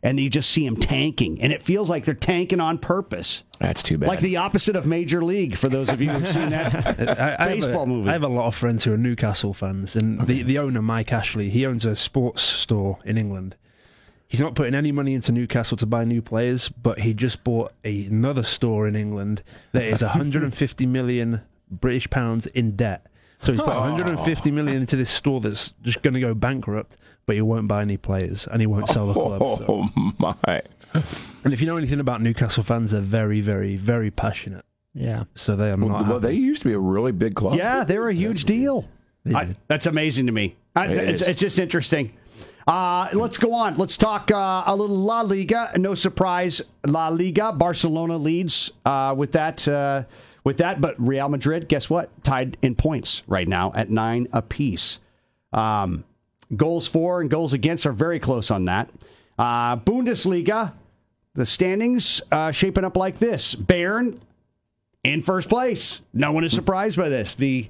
and 0.02 0.20
you 0.20 0.30
just 0.30 0.50
see 0.50 0.64
them 0.64 0.76
tanking, 0.76 1.40
and 1.42 1.52
it 1.52 1.62
feels 1.62 1.90
like 1.90 2.04
they're 2.04 2.14
tanking 2.14 2.60
on 2.60 2.78
purpose, 2.78 3.42
That's 3.58 3.82
too 3.82 3.98
bad. 3.98 4.06
like 4.08 4.20
the 4.20 4.36
opposite 4.36 4.76
of 4.76 4.86
Major 4.86 5.24
League. 5.24 5.56
For 5.56 5.68
those 5.68 5.88
of 5.88 6.00
you 6.00 6.10
who've 6.10 6.32
seen 6.32 6.50
that 6.50 7.08
I, 7.40 7.46
I 7.46 7.48
baseball 7.54 7.72
have 7.72 7.82
a, 7.82 7.86
movie, 7.86 8.10
I 8.10 8.12
have 8.12 8.22
a 8.22 8.28
lot 8.28 8.46
of 8.46 8.54
friends 8.54 8.84
who 8.84 8.92
are 8.92 8.98
Newcastle 8.98 9.54
fans, 9.54 9.96
and 9.96 10.24
the, 10.26 10.42
the 10.42 10.58
owner, 10.58 10.82
Mike 10.82 11.12
Ashley, 11.12 11.50
he 11.50 11.66
owns 11.66 11.84
a 11.84 11.96
sports 11.96 12.42
store 12.42 12.98
in 13.04 13.18
England. 13.18 13.56
He's 14.28 14.40
not 14.40 14.54
putting 14.54 14.74
any 14.74 14.92
money 14.92 15.14
into 15.14 15.32
Newcastle 15.32 15.76
to 15.78 15.86
buy 15.86 16.04
new 16.04 16.20
players, 16.20 16.68
but 16.68 17.00
he 17.00 17.14
just 17.14 17.42
bought 17.44 17.72
a, 17.82 18.04
another 18.04 18.42
store 18.42 18.86
in 18.86 18.94
England 18.94 19.42
that 19.72 19.84
is 19.84 20.02
150 20.02 20.86
million 20.86 21.40
British 21.70 22.08
pounds 22.10 22.46
in 22.46 22.76
debt. 22.76 23.06
So 23.40 23.52
he's 23.52 23.60
put 23.60 23.74
150 23.74 24.50
million 24.50 24.80
into 24.82 24.96
this 24.96 25.10
store 25.10 25.40
that's 25.40 25.72
just 25.82 26.02
going 26.02 26.14
to 26.14 26.20
go 26.20 26.34
bankrupt, 26.34 26.96
but 27.24 27.36
he 27.36 27.42
won't 27.42 27.68
buy 27.68 27.82
any 27.82 27.96
players 27.96 28.46
and 28.48 28.60
he 28.60 28.66
won't 28.66 28.88
sell 28.88 29.06
the 29.06 29.14
club. 29.14 29.38
so. 29.58 29.64
Oh 29.68 30.12
my! 30.18 30.62
And 31.44 31.52
if 31.54 31.60
you 31.60 31.66
know 31.66 31.76
anything 31.76 32.00
about 32.00 32.20
Newcastle 32.20 32.62
fans, 32.64 32.90
they're 32.90 33.00
very, 33.00 33.40
very, 33.40 33.76
very 33.76 34.10
passionate. 34.10 34.64
Yeah. 34.92 35.24
So 35.34 35.54
they 35.54 35.70
are 35.70 35.76
not. 35.76 35.88
Well, 35.88 36.04
happy. 36.04 36.18
they 36.26 36.32
used 36.34 36.62
to 36.62 36.68
be 36.68 36.74
a 36.74 36.78
really 36.78 37.12
big 37.12 37.34
club. 37.34 37.54
yeah, 37.54 37.84
they're 37.84 38.08
a 38.08 38.14
huge 38.14 38.44
deal. 38.44 38.88
I, 39.34 39.54
that's 39.68 39.86
amazing 39.86 40.26
to 40.26 40.32
me. 40.32 40.56
I, 40.74 40.86
It 40.86 41.10
it's, 41.10 41.22
it's 41.22 41.40
just 41.40 41.58
interesting. 41.58 42.14
Uh, 42.68 43.08
let's 43.14 43.38
go 43.38 43.54
on. 43.54 43.74
Let's 43.76 43.96
talk 43.96 44.30
uh, 44.30 44.62
a 44.66 44.76
little 44.76 44.98
La 44.98 45.22
Liga. 45.22 45.72
No 45.76 45.94
surprise, 45.94 46.60
La 46.86 47.08
Liga. 47.08 47.50
Barcelona 47.50 48.18
leads 48.18 48.70
uh, 48.84 49.14
with 49.16 49.32
that. 49.32 49.66
Uh, 49.66 50.04
with 50.44 50.58
that, 50.58 50.80
but 50.80 50.94
Real 50.98 51.28
Madrid, 51.28 51.68
guess 51.68 51.90
what? 51.90 52.08
Tied 52.24 52.56
in 52.62 52.74
points 52.74 53.22
right 53.26 53.46
now 53.46 53.72
at 53.74 53.90
nine 53.90 54.28
apiece. 54.32 54.98
Um, 55.52 56.04
goals 56.56 56.86
for 56.86 57.20
and 57.20 57.28
goals 57.28 57.52
against 57.52 57.84
are 57.84 57.92
very 57.92 58.18
close 58.18 58.50
on 58.50 58.64
that. 58.66 58.88
Uh, 59.38 59.76
Bundesliga, 59.76 60.72
the 61.34 61.44
standings 61.44 62.22
uh, 62.32 62.50
shaping 62.50 62.84
up 62.84 62.96
like 62.96 63.18
this: 63.18 63.54
Bayern 63.54 64.18
in 65.04 65.22
first 65.22 65.48
place. 65.48 66.00
No 66.14 66.32
one 66.32 66.44
is 66.44 66.52
surprised 66.52 66.96
by 66.96 67.08
this. 67.08 67.34
The 67.34 67.68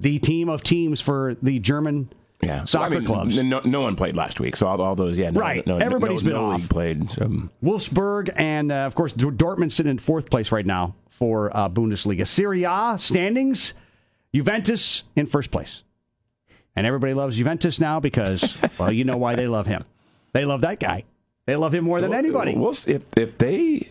the 0.00 0.18
team 0.18 0.48
of 0.48 0.62
teams 0.62 1.00
for 1.00 1.36
the 1.42 1.58
German 1.58 2.10
Yeah, 2.44 2.64
soccer 2.64 2.96
I 2.96 2.98
mean, 2.98 3.06
clubs. 3.06 3.42
No, 3.42 3.60
no 3.64 3.80
one 3.80 3.96
played 3.96 4.16
last 4.16 4.40
week, 4.40 4.56
so 4.56 4.66
all, 4.66 4.80
all 4.80 4.94
those, 4.94 5.16
yeah, 5.16 5.30
no, 5.30 5.40
Right. 5.40 5.66
No, 5.66 5.78
Everybody's 5.78 6.22
been 6.22 6.34
off. 6.34 6.68
played. 6.68 7.10
So, 7.10 7.28
Wolfsburg 7.62 8.32
and 8.36 8.70
uh, 8.72 8.86
of 8.86 8.94
course 8.94 9.14
Dortmund 9.14 9.72
sitting 9.72 9.90
in 9.90 9.98
fourth 9.98 10.30
place 10.30 10.52
right 10.52 10.66
now 10.66 10.94
for 11.10 11.54
uh, 11.56 11.68
Bundesliga. 11.68 12.26
Serie 12.26 12.64
A 12.64 12.96
standings: 12.98 13.74
Juventus 14.34 15.04
in 15.16 15.26
first 15.26 15.50
place, 15.50 15.82
and 16.76 16.86
everybody 16.86 17.14
loves 17.14 17.36
Juventus 17.36 17.80
now 17.80 18.00
because 18.00 18.60
well, 18.78 18.92
you 18.92 19.04
know 19.04 19.16
why 19.16 19.34
they 19.36 19.46
love 19.46 19.66
him. 19.66 19.84
They 20.32 20.44
love 20.44 20.62
that 20.62 20.80
guy. 20.80 21.04
They 21.46 21.56
love 21.56 21.74
him 21.74 21.84
more 21.84 22.00
than 22.00 22.14
anybody. 22.14 22.54
We'll 22.54 22.74
see 22.74 22.92
if 22.92 23.04
if 23.16 23.38
they 23.38 23.90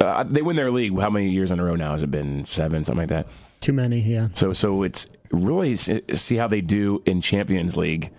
uh, 0.00 0.24
they 0.24 0.42
win 0.42 0.56
their 0.56 0.70
league. 0.70 0.98
How 0.98 1.10
many 1.10 1.30
years 1.30 1.50
in 1.50 1.60
a 1.60 1.64
row 1.64 1.76
now 1.76 1.92
has 1.92 2.02
it 2.02 2.10
been? 2.10 2.44
Seven, 2.44 2.84
something 2.84 3.02
like 3.02 3.08
that. 3.08 3.28
Too 3.60 3.72
many, 3.72 4.00
yeah. 4.00 4.28
So 4.32 4.52
so 4.52 4.82
it's 4.82 5.06
really 5.30 5.76
see 5.76 6.36
how 6.36 6.48
they 6.48 6.60
do 6.60 7.02
in 7.04 7.20
Champions 7.20 7.76
League. 7.76 8.10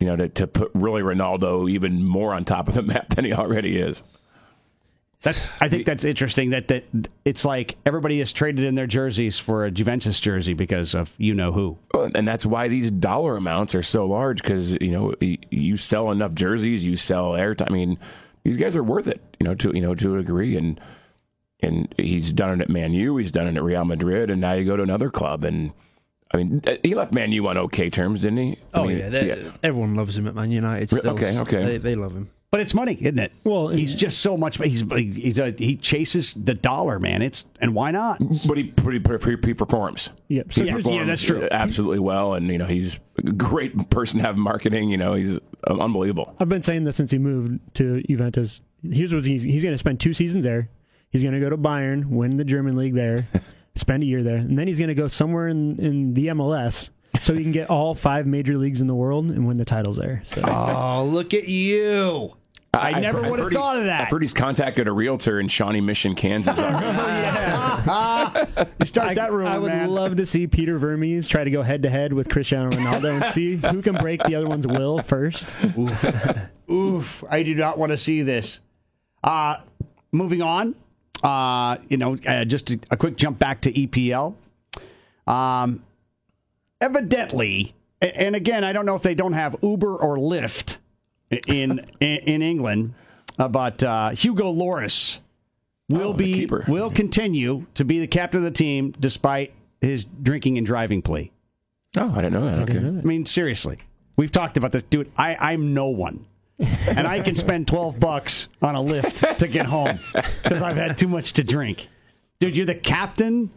You 0.00 0.06
know, 0.06 0.16
to, 0.16 0.28
to 0.28 0.46
put 0.46 0.70
really 0.74 1.00
Ronaldo 1.02 1.70
even 1.70 2.04
more 2.04 2.34
on 2.34 2.44
top 2.44 2.68
of 2.68 2.74
the 2.74 2.82
map 2.94 3.08
than 3.10 3.24
he 3.24 3.32
already 3.32 3.78
is. 3.78 4.02
That's, 5.22 5.62
I 5.62 5.68
think 5.68 5.86
that's 5.86 6.04
interesting. 6.04 6.50
That 6.50 6.68
that 6.68 6.84
it's 7.24 7.44
like 7.44 7.76
everybody 7.86 8.18
has 8.18 8.32
traded 8.32 8.64
in 8.64 8.74
their 8.74 8.86
jerseys 8.86 9.38
for 9.38 9.64
a 9.64 9.70
Juventus 9.70 10.20
jersey 10.20 10.52
because 10.52 10.94
of 10.94 11.14
you 11.18 11.34
know 11.34 11.52
who. 11.52 11.78
And 12.14 12.28
that's 12.28 12.44
why 12.46 12.68
these 12.68 12.90
dollar 12.90 13.36
amounts 13.36 13.74
are 13.74 13.82
so 13.82 14.06
large 14.06 14.42
because 14.42 14.74
you 14.74 14.92
know 14.92 15.14
you 15.20 15.76
sell 15.76 16.10
enough 16.10 16.34
jerseys, 16.34 16.84
you 16.84 16.96
sell 16.96 17.30
airtime. 17.30 17.70
I 17.70 17.72
mean, 17.72 17.98
these 18.46 18.56
guys 18.56 18.76
are 18.76 18.82
worth 18.82 19.06
it, 19.08 19.20
you 19.40 19.44
know, 19.44 19.54
to 19.56 19.72
you 19.74 19.80
know 19.80 19.94
to 19.94 20.14
a 20.14 20.18
degree. 20.18 20.56
And 20.56 20.80
and 21.60 21.92
he's 21.96 22.32
done 22.32 22.60
it 22.60 22.62
at 22.62 22.68
Man 22.68 22.92
U, 22.92 23.16
he's 23.16 23.32
done 23.32 23.46
it 23.46 23.56
at 23.56 23.62
Real 23.62 23.84
Madrid, 23.84 24.30
and 24.30 24.40
now 24.40 24.52
you 24.52 24.64
go 24.64 24.76
to 24.76 24.82
another 24.82 25.10
club. 25.10 25.44
And 25.44 25.72
I 26.32 26.36
mean, 26.38 26.62
uh, 26.66 26.76
he 26.82 26.94
left 26.94 27.12
Man 27.12 27.32
U 27.32 27.46
on 27.48 27.56
okay 27.58 27.90
terms, 27.90 28.20
didn't 28.20 28.38
he? 28.38 28.58
I 28.74 28.80
Oh 28.80 28.84
mean, 28.86 28.98
yeah, 28.98 29.08
they- 29.08 29.50
everyone 29.62 29.94
loves 29.94 30.16
him 30.16 30.26
at 30.26 30.34
Man 30.34 30.50
United. 30.50 30.90
Still. 30.90 31.10
okay, 31.14 31.38
okay. 31.40 31.64
They, 31.64 31.78
they 31.78 31.94
love 31.94 32.12
him. 32.12 32.30
But 32.52 32.60
it's 32.60 32.74
money, 32.74 32.94
isn't 32.94 33.18
it? 33.18 33.32
Well, 33.42 33.68
he's 33.68 33.92
just 33.94 34.20
so 34.20 34.36
much. 34.36 34.56
He's 34.58 34.82
he's 34.92 35.38
a, 35.38 35.50
he 35.50 35.76
chases 35.76 36.32
the 36.32 36.54
dollar, 36.54 36.98
man. 37.00 37.20
It's 37.20 37.44
and 37.60 37.74
why 37.74 37.90
not? 37.90 38.18
But 38.46 38.56
he 38.56 38.64
pretty 38.64 39.00
he, 39.24 39.36
he 39.48 39.52
performs. 39.54 40.10
Yep. 40.28 40.52
So 40.52 40.62
He 40.62 40.68
here's- 40.68 40.82
performs 40.84 40.96
yeah, 40.98 41.04
that's 41.04 41.22
true. 41.22 41.48
Absolutely 41.50 41.98
well, 41.98 42.34
and 42.34 42.46
you 42.46 42.56
know 42.58 42.66
he's 42.66 43.00
a 43.18 43.32
great 43.32 43.90
person 43.90 44.20
to 44.20 44.26
have 44.26 44.36
marketing. 44.38 44.90
You 44.90 44.96
know 44.96 45.14
he's 45.14 45.38
um, 45.66 45.80
unbelievable. 45.80 46.34
I've 46.38 46.48
been 46.48 46.62
saying 46.62 46.84
this 46.84 46.96
since 46.96 47.10
he 47.10 47.18
moved 47.18 47.60
to 47.74 48.02
Juventus. 48.08 48.62
Here's 48.82 49.14
what 49.14 49.24
he's 49.24 49.42
he's 49.42 49.62
going 49.62 49.74
to 49.74 49.78
spend 49.78 50.00
two 50.00 50.12
seasons 50.14 50.44
there. 50.44 50.68
He's 51.10 51.22
going 51.22 51.34
to 51.34 51.40
go 51.40 51.50
to 51.50 51.56
Bayern, 51.56 52.06
win 52.06 52.36
the 52.36 52.44
German 52.44 52.76
league 52.76 52.94
there, 52.94 53.26
spend 53.74 54.02
a 54.02 54.06
year 54.06 54.22
there, 54.22 54.36
and 54.36 54.58
then 54.58 54.66
he's 54.66 54.78
going 54.78 54.88
to 54.88 54.94
go 54.94 55.08
somewhere 55.08 55.48
in, 55.48 55.78
in 55.78 56.14
the 56.14 56.26
MLS 56.28 56.90
so 57.20 57.34
he 57.34 57.42
can 57.42 57.52
get 57.52 57.70
all 57.70 57.94
five 57.94 58.26
major 58.26 58.58
leagues 58.58 58.80
in 58.80 58.86
the 58.86 58.94
world 58.94 59.30
and 59.30 59.46
win 59.46 59.56
the 59.56 59.64
titles 59.64 59.96
there. 59.96 60.22
So 60.26 60.42
Oh, 60.44 61.04
look 61.04 61.32
at 61.32 61.48
you! 61.48 62.34
I, 62.76 62.88
I've- 62.90 63.00
never 63.00 63.20
would 63.22 63.38
have 63.38 63.38
heard 63.46 63.52
he- 63.52 63.56
thought 63.56 63.78
of 63.78 63.84
that. 63.84 64.02
I've 64.02 64.10
heard 64.10 64.22
he's 64.22 64.32
contacted 64.34 64.88
a 64.88 64.92
realtor 64.92 65.40
in 65.40 65.48
Shawnee 65.48 65.80
Mission, 65.80 66.14
Kansas. 66.14 66.58
you 66.58 66.64
start 68.86 69.14
that 69.16 69.28
rumor, 69.32 69.46
I 69.50 69.58
would 69.58 69.68
man. 69.72 69.90
love 69.90 70.16
to 70.16 70.26
see 70.26 70.46
Peter 70.46 70.78
Vermes 70.78 71.28
try 71.28 71.44
to 71.44 71.50
go 71.50 71.62
head 71.62 71.82
to 71.82 71.90
head 71.90 72.12
with 72.12 72.28
Cristiano 72.28 72.70
Ronaldo 72.70 73.22
and 73.22 73.32
see 73.32 73.56
who 73.56 73.82
can 73.82 73.94
break 73.96 74.22
the 74.24 74.34
other 74.34 74.46
one's 74.46 74.66
will 74.66 75.00
first. 75.02 75.48
Oof! 76.70 77.24
I 77.30 77.42
do 77.42 77.54
not 77.54 77.78
want 77.78 77.90
to 77.90 77.96
see 77.96 78.22
this. 78.22 78.60
Uh 79.22 79.56
moving 80.12 80.42
on. 80.42 80.74
Uh, 81.22 81.76
you 81.88 81.96
know, 81.96 82.16
uh, 82.26 82.44
just 82.44 82.70
a, 82.70 82.78
a 82.90 82.96
quick 82.96 83.16
jump 83.16 83.38
back 83.38 83.62
to 83.62 83.72
EPL. 83.72 84.34
Um, 85.26 85.82
evidently, 86.80 87.74
and 88.00 88.36
again, 88.36 88.64
I 88.64 88.72
don't 88.72 88.86
know 88.86 88.94
if 88.96 89.02
they 89.02 89.14
don't 89.14 89.32
have 89.32 89.56
Uber 89.62 89.96
or 89.96 90.16
Lyft 90.18 90.76
in 91.30 91.80
in, 92.00 92.18
in 92.18 92.42
England, 92.42 92.94
uh, 93.38 93.48
but 93.48 93.82
uh, 93.82 94.10
Hugo 94.10 94.52
Lloris 94.52 95.18
will 95.88 96.08
Oh, 96.08 96.12
be 96.12 96.32
keeper. 96.32 96.64
will 96.68 96.90
continue 96.90 97.66
to 97.74 97.84
be 97.84 98.00
the 98.00 98.06
captain 98.06 98.38
of 98.38 98.44
the 98.44 98.50
team 98.50 98.92
despite 98.98 99.52
his 99.80 100.04
drinking 100.04 100.58
and 100.58 100.66
driving 100.66 101.02
plea. 101.02 101.30
Oh, 101.96 102.10
I 102.12 102.16
didn't 102.16 102.32
know 102.34 102.44
that. 102.44 102.58
Okay. 102.70 102.78
I 102.78 102.90
mean, 102.90 103.24
seriously, 103.26 103.78
we've 104.16 104.32
talked 104.32 104.56
about 104.56 104.72
this, 104.72 104.82
dude. 104.84 105.10
I, 105.16 105.36
I'm 105.52 105.74
no 105.74 105.88
one. 105.88 106.26
and 106.88 107.06
I 107.06 107.20
can 107.20 107.34
spend 107.36 107.68
12 107.68 108.00
bucks 108.00 108.48
on 108.62 108.74
a 108.74 108.80
lift 108.80 109.38
to 109.40 109.46
get 109.46 109.66
home 109.66 109.98
because 110.42 110.62
I've 110.62 110.76
had 110.76 110.96
too 110.96 111.06
much 111.08 111.34
to 111.34 111.44
drink. 111.44 111.86
Dude, 112.40 112.56
you're 112.56 112.64
the 112.66 112.74
captain 112.74 113.50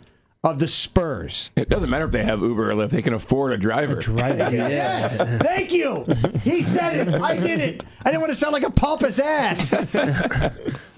of 0.44 0.60
the 0.60 0.68
Spurs. 0.68 1.50
It 1.56 1.70
doesn't 1.70 1.90
matter 1.90 2.06
if 2.06 2.12
they 2.12 2.24
have 2.24 2.42
Uber 2.42 2.72
or 2.72 2.74
Lyft; 2.74 2.92
they 2.92 3.02
can 3.02 3.14
afford 3.14 3.52
a 3.54 3.58
driver. 3.58 4.00
Yes, 4.08 5.18
thank 5.18 5.72
you. 5.74 6.06
He 6.44 6.64
said 6.64 7.08
it. 7.08 7.22
I 7.22 7.38
did 7.38 7.60
it. 7.60 7.82
I 8.04 8.10
didn't 8.12 8.22
want 8.22 8.32
to 8.32 8.36
sound 8.36 8.54
like 8.54 8.64
a 8.64 8.72
pompous 8.72 9.20
ass. 9.20 9.70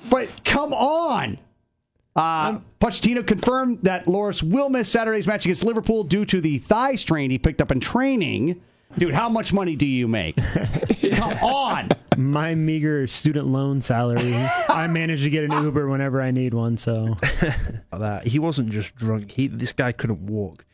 but 0.09 0.29
come 0.43 0.73
on. 0.73 1.39
Uh, 2.15 2.59
Pochettino 2.79 3.25
confirmed 3.25 3.79
that 3.83 4.05
Lloris 4.05 4.43
will 4.43 4.69
miss 4.69 4.89
Saturday's 4.89 5.27
match 5.27 5.45
against 5.45 5.63
Liverpool 5.63 6.03
due 6.03 6.25
to 6.25 6.41
the 6.41 6.57
thigh 6.57 6.95
strain 6.95 7.31
he 7.31 7.37
picked 7.37 7.61
up 7.61 7.71
in 7.71 7.79
training. 7.79 8.61
Dude, 8.97 9.13
how 9.13 9.29
much 9.29 9.53
money 9.53 9.75
do 9.75 9.85
you 9.85 10.07
make? 10.07 10.35
Come 11.13 11.33
on. 11.43 11.89
My 12.17 12.55
meager 12.55 13.07
student 13.07 13.47
loan 13.47 13.81
salary. 13.81 14.33
I 14.35 14.87
manage 14.87 15.23
to 15.23 15.29
get 15.29 15.43
an 15.43 15.51
Uber 15.51 15.87
whenever 15.87 16.21
I 16.21 16.31
need 16.31 16.53
one. 16.53 16.77
So 16.77 17.15
that. 17.91 18.27
He 18.27 18.39
wasn't 18.39 18.69
just 18.69 18.95
drunk. 18.95 19.31
He 19.31 19.47
this 19.47 19.73
guy 19.73 19.91
couldn't 19.91 20.25
walk. 20.25 20.65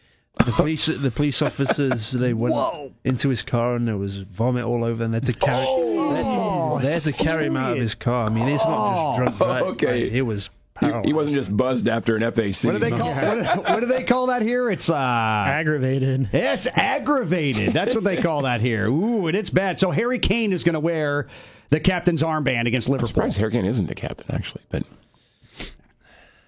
The 0.46 0.52
police, 0.52 0.86
the 0.86 1.10
police 1.10 1.42
officers, 1.42 2.12
they 2.12 2.34
went 2.34 2.54
Whoa. 2.54 2.94
into 3.04 3.30
his 3.30 3.42
car 3.42 3.76
and 3.76 3.88
there 3.88 3.98
was 3.98 4.18
vomit 4.18 4.66
all 4.66 4.84
over, 4.84 5.04
and 5.04 5.14
they 5.14 5.18
had 5.18 5.26
to 5.26 5.34
carry, 5.34 5.66
Oh, 5.68 6.80
they 6.80 6.92
had 6.92 7.02
to 7.02 7.12
carry 7.12 7.48
him 7.48 7.58
out 7.58 7.72
of 7.74 7.80
his 7.80 7.96
car. 7.96 8.28
I 8.28 8.30
mean, 8.30 8.48
he's 8.48 8.64
not 8.64 8.68
just 8.68 8.98
oh. 8.98 9.16
drunk. 9.18 9.40
Right? 9.40 9.64
Okay. 9.78 10.04
Like, 10.04 10.12
he 10.12 10.22
was. 10.22 10.50
He, 10.80 10.92
he 11.06 11.13
wasn't 11.13 11.36
just 11.36 11.56
buzzed 11.58 11.88
after 11.88 12.16
an 12.16 12.22
FAC. 12.32 12.63
What 12.66 12.74
do 12.74 12.78
they 12.80 12.92
call 12.92 13.13
what, 13.13 13.36
do- 13.36 13.62
what 13.74 13.80
do 13.80 13.86
they 13.88 14.04
call 14.04 14.28
that 14.28 14.42
here? 14.44 14.70
It's 14.70 14.90
uh 14.90 14.96
aggravated. 14.96 16.30
Yes, 16.32 16.68
aggravated. 16.68 17.74
That's 17.74 17.96
what 17.96 18.04
they 18.04 18.22
call 18.22 18.44
that 18.44 18.62
here. 18.62 18.88
Ooh, 18.88 19.28
and 19.28 19.36
it's 19.36 19.50
bad. 19.50 19.80
So 19.80 19.92
Harry 19.92 20.20
Kane 20.20 20.54
is 20.54 20.63
going 20.63 20.74
to 20.74 20.80
wear 20.80 21.28
the 21.70 21.80
captain's 21.80 22.22
armband 22.22 22.68
against 22.68 22.88
I'm 22.88 22.94
Liverpool. 22.94 23.08
surprised 23.08 23.38
Harry 23.40 23.52
Kane 23.52 23.66
isn't 23.66 23.88
the 23.88 23.96
captain, 23.96 24.28
actually. 24.34 24.63
But 24.70 24.84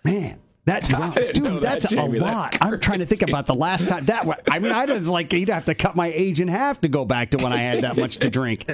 Man, 0.03 0.39
that 0.65 0.83
didn't 1.15 1.43
know 1.43 1.49
dude, 1.55 1.63
that, 1.63 1.81
that's 1.81 1.89
Jamie. 1.89 2.17
a 2.17 2.21
That's 2.21 2.33
lot. 2.33 2.57
I'm 2.61 2.79
trying 2.79 2.99
to 2.99 3.05
think 3.05 3.21
about 3.21 3.45
the 3.47 3.55
last 3.55 3.89
time 3.89 4.05
that. 4.05 4.25
I 4.49 4.59
mean, 4.59 4.71
I 4.71 4.85
was 4.85 5.09
like, 5.09 5.33
you'd 5.33 5.49
have 5.49 5.65
to 5.65 5.75
cut 5.75 5.95
my 5.95 6.07
age 6.07 6.39
in 6.39 6.47
half 6.47 6.79
to 6.81 6.87
go 6.87 7.03
back 7.05 7.31
to 7.31 7.37
when 7.37 7.51
I 7.51 7.57
had 7.57 7.83
that 7.83 7.97
much 7.97 8.17
to 8.17 8.29
drink. 8.29 8.69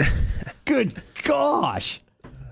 Good 0.65 1.01
gosh, 1.23 2.01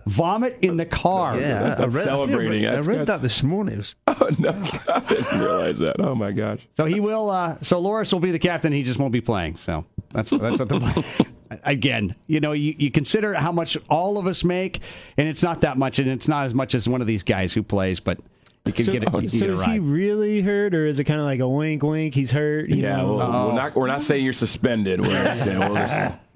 vomit 0.06 0.58
in 0.62 0.78
the 0.78 0.86
car. 0.86 1.40
Yeah, 1.40 1.64
I 1.64 1.76
That's 1.76 1.96
read, 1.96 2.04
celebrating. 2.04 2.66
I 2.66 2.70
That's- 2.72 2.88
read 2.88 3.08
that 3.08 3.22
this 3.22 3.44
morning. 3.44 3.78
Was 3.78 3.96
oh 4.08 4.30
no, 4.40 4.50
I 4.90 5.00
didn't 5.02 5.40
realize 5.40 5.80
that. 5.80 5.96
Oh 6.00 6.16
my 6.16 6.32
gosh. 6.32 6.60
So 6.78 6.86
he 6.86 7.00
will. 7.00 7.30
Uh, 7.30 7.58
so 7.62 7.82
Lloris 7.82 8.12
will 8.12 8.20
be 8.20 8.32
the 8.32 8.40
captain. 8.40 8.72
He 8.74 8.84
just 8.84 9.00
won't 9.00 9.14
be 9.14 9.22
playing. 9.22 9.58
So 9.66 9.86
that's 10.12 10.30
that's 10.30 10.60
what 10.60 10.70
the. 10.70 11.28
Again, 11.66 12.16
you 12.26 12.40
know, 12.40 12.54
you, 12.54 12.74
you 12.80 12.90
consider 12.90 13.36
how 13.36 13.52
much 13.52 13.78
all 13.88 14.18
of 14.18 14.26
us 14.26 14.44
make, 14.44 14.80
and 15.18 15.28
it's 15.28 15.44
not 15.44 15.62
that 15.62 15.78
much, 15.78 16.00
and 16.00 16.10
it's 16.10 16.28
not 16.28 16.46
as 16.48 16.54
much 16.56 16.74
as 16.74 16.90
one 16.90 17.00
of 17.00 17.06
these 17.06 17.22
guys 17.22 17.54
who 17.54 17.62
plays, 17.62 18.00
but 18.00 18.18
you 18.66 18.74
can 18.74 18.86
So, 18.86 18.92
get 18.92 19.04
it. 19.04 19.14
You 19.22 19.30
so 19.30 19.40
get 19.40 19.50
a 19.50 19.54
is 19.54 19.64
he 19.66 19.78
really 19.78 20.42
hurt, 20.42 20.74
or 20.74 20.88
is 20.88 20.98
it 20.98 21.04
kind 21.04 21.20
of 21.20 21.28
like 21.28 21.42
a 21.42 21.48
wink, 21.48 21.84
wink? 21.84 22.16
He's 22.16 22.32
hurt. 22.32 22.70
You 22.70 22.78
Yeah, 22.78 22.98
know? 22.98 23.16
well, 23.18 23.48
we're 23.50 23.54
not 23.54 23.76
we're 23.76 23.86
not 23.88 24.02
saying 24.02 24.24
you're 24.24 24.34
suspended. 24.34 25.00
We're 25.00 25.32
saying 25.32 25.60
we'll 25.60 25.76
just, 25.76 26.02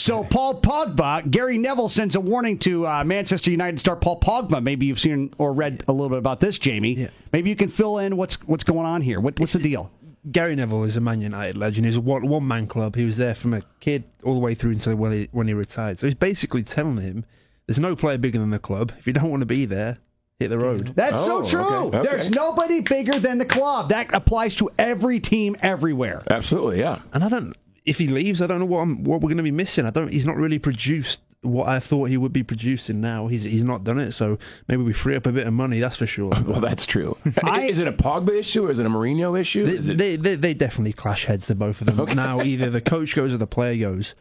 So 0.00 0.24
Paul 0.24 0.60
Pogba, 0.62 1.30
Gary 1.30 1.58
Neville 1.58 1.88
sends 1.88 2.14
a 2.16 2.20
warning 2.20 2.58
to 2.60 2.86
uh, 2.86 3.04
Manchester 3.04 3.50
United 3.50 3.78
star 3.80 3.96
Paul 3.96 4.18
Pogba. 4.18 4.62
Maybe 4.62 4.86
you've 4.86 4.98
seen 5.00 5.32
or 5.38 5.52
read 5.52 5.84
a 5.88 5.92
little 5.92 6.08
bit 6.08 6.18
about 6.18 6.40
this, 6.40 6.58
Jamie. 6.58 6.94
Yeah. 6.94 7.08
Maybe 7.32 7.50
you 7.50 7.56
can 7.56 7.68
fill 7.68 7.98
in 7.98 8.16
what's 8.16 8.36
what's 8.46 8.64
going 8.64 8.86
on 8.86 9.02
here. 9.02 9.20
What, 9.20 9.38
what's 9.38 9.52
the 9.52 9.58
deal? 9.58 9.90
Gary 10.30 10.54
Neville 10.54 10.84
is 10.84 10.96
a 10.96 11.00
Man 11.00 11.20
United 11.20 11.56
legend. 11.56 11.86
He's 11.86 11.96
a 11.96 12.00
one, 12.00 12.26
one 12.28 12.46
man 12.46 12.66
club. 12.66 12.94
He 12.96 13.04
was 13.04 13.16
there 13.16 13.34
from 13.34 13.54
a 13.54 13.62
kid 13.80 14.04
all 14.22 14.34
the 14.34 14.40
way 14.40 14.54
through 14.54 14.72
until 14.72 14.94
when 14.96 15.12
he, 15.12 15.28
when 15.32 15.48
he 15.48 15.54
retired. 15.54 15.98
So 15.98 16.06
he's 16.06 16.14
basically 16.14 16.62
telling 16.62 16.98
him 17.00 17.24
there's 17.66 17.80
no 17.80 17.96
player 17.96 18.18
bigger 18.18 18.38
than 18.38 18.50
the 18.50 18.58
club. 18.58 18.92
If 18.98 19.06
you 19.06 19.12
don't 19.12 19.30
want 19.30 19.40
to 19.40 19.46
be 19.46 19.64
there, 19.64 19.98
hit 20.38 20.48
the 20.48 20.58
road. 20.58 20.92
That's 20.94 21.20
Oh, 21.26 21.42
so 21.42 21.50
true. 21.58 21.76
okay, 21.88 21.98
okay. 21.98 22.08
There's 22.08 22.30
nobody 22.30 22.80
bigger 22.80 23.18
than 23.18 23.38
the 23.38 23.44
club. 23.46 23.88
That 23.90 24.14
applies 24.14 24.56
to 24.56 24.68
every 24.78 25.20
team 25.20 25.56
everywhere. 25.60 26.22
absolutely, 26.30 26.80
yeah. 26.80 27.00
And 27.12 27.24
I 27.24 27.28
don't. 27.28 27.54
If 27.90 27.98
he 27.98 28.06
leaves, 28.06 28.40
I 28.40 28.46
don't 28.46 28.60
know 28.60 28.66
what 28.66 28.80
I'm, 28.80 29.04
what 29.04 29.20
we're 29.20 29.28
going 29.28 29.38
to 29.38 29.42
be 29.42 29.50
missing. 29.50 29.84
I 29.84 29.90
don't. 29.90 30.12
He's 30.12 30.24
not 30.26 30.36
really 30.36 30.58
produced 30.58 31.20
what 31.42 31.68
I 31.68 31.80
thought 31.80 32.10
he 32.10 32.16
would 32.16 32.32
be 32.32 32.42
producing. 32.42 33.00
Now 33.00 33.26
he's 33.26 33.42
he's 33.42 33.64
not 33.64 33.82
done 33.82 33.98
it. 33.98 34.12
So 34.12 34.38
maybe 34.68 34.82
we 34.82 34.92
free 34.92 35.16
up 35.16 35.26
a 35.26 35.32
bit 35.32 35.46
of 35.46 35.52
money. 35.52 35.80
That's 35.80 35.96
for 35.96 36.06
sure. 36.06 36.32
Well, 36.50 36.60
that's 36.60 36.86
true. 36.86 37.16
I- 37.44 37.62
is 37.62 37.78
it 37.78 37.88
a 37.88 37.92
Pogba 37.92 38.38
issue 38.38 38.66
or 38.66 38.70
is 38.70 38.78
it 38.78 38.86
a 38.86 38.90
Mourinho 38.90 39.38
issue? 39.38 39.66
They, 39.66 39.92
it, 39.92 39.98
they, 39.98 40.16
they, 40.16 40.34
they 40.36 40.54
definitely 40.54 40.92
clash 40.92 41.24
heads, 41.26 41.46
the 41.46 41.54
both 41.54 41.80
of 41.80 41.86
them. 41.86 42.16
Now, 42.16 42.42
either 42.42 42.70
the 42.70 42.80
coach 42.80 43.14
goes 43.14 43.32
or 43.32 43.36
the 43.38 43.46
player 43.46 43.76
goes. 43.78 44.14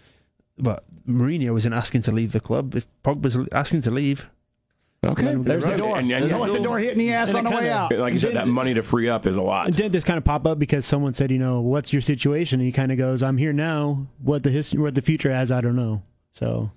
But 0.57 0.83
Mourinho 1.07 1.57
isn't 1.57 1.73
asking 1.73 2.01
to 2.03 2.11
leave 2.11 2.31
the 2.31 2.39
club. 2.39 2.75
If 2.75 2.87
Pogba's 3.03 3.37
asking 3.51 3.81
to 3.83 3.91
leave, 3.91 4.29
okay, 5.03 5.35
There's 5.35 5.65
the 5.65 5.77
door. 5.77 5.97
And, 5.97 6.11
and, 6.11 6.29
Don't 6.29 6.41
let 6.41 6.53
the 6.53 6.59
door 6.59 6.79
hit 6.79 6.93
in 6.93 6.99
the 6.99 7.13
ass 7.13 7.33
on 7.33 7.43
the 7.43 7.49
way 7.49 7.57
kinda- 7.57 7.73
out. 7.73 7.97
like 7.97 8.13
you 8.13 8.19
said, 8.19 8.35
that 8.35 8.47
money 8.47 8.73
to 8.73 8.83
free 8.83 9.09
up 9.09 9.25
is 9.25 9.35
a 9.35 9.41
lot. 9.41 9.71
Did 9.71 9.91
this 9.91 10.03
kind 10.03 10.17
of 10.17 10.23
pop 10.23 10.45
up 10.45 10.59
because 10.59 10.85
someone 10.85 11.13
said, 11.13 11.31
you 11.31 11.39
know, 11.39 11.61
what's 11.61 11.93
your 11.93 12.01
situation? 12.01 12.59
And 12.59 12.65
he 12.67 12.71
kind 12.71 12.91
of 12.91 12.97
goes, 12.97 13.23
I'm 13.23 13.37
here 13.37 13.53
now. 13.53 14.07
What 14.21 14.43
the 14.43 14.51
history, 14.51 14.79
what 14.79 14.95
the 14.95 15.01
future 15.01 15.31
has, 15.31 15.51
I 15.51 15.61
don't 15.61 15.75
know. 15.75 16.03
So 16.31 16.71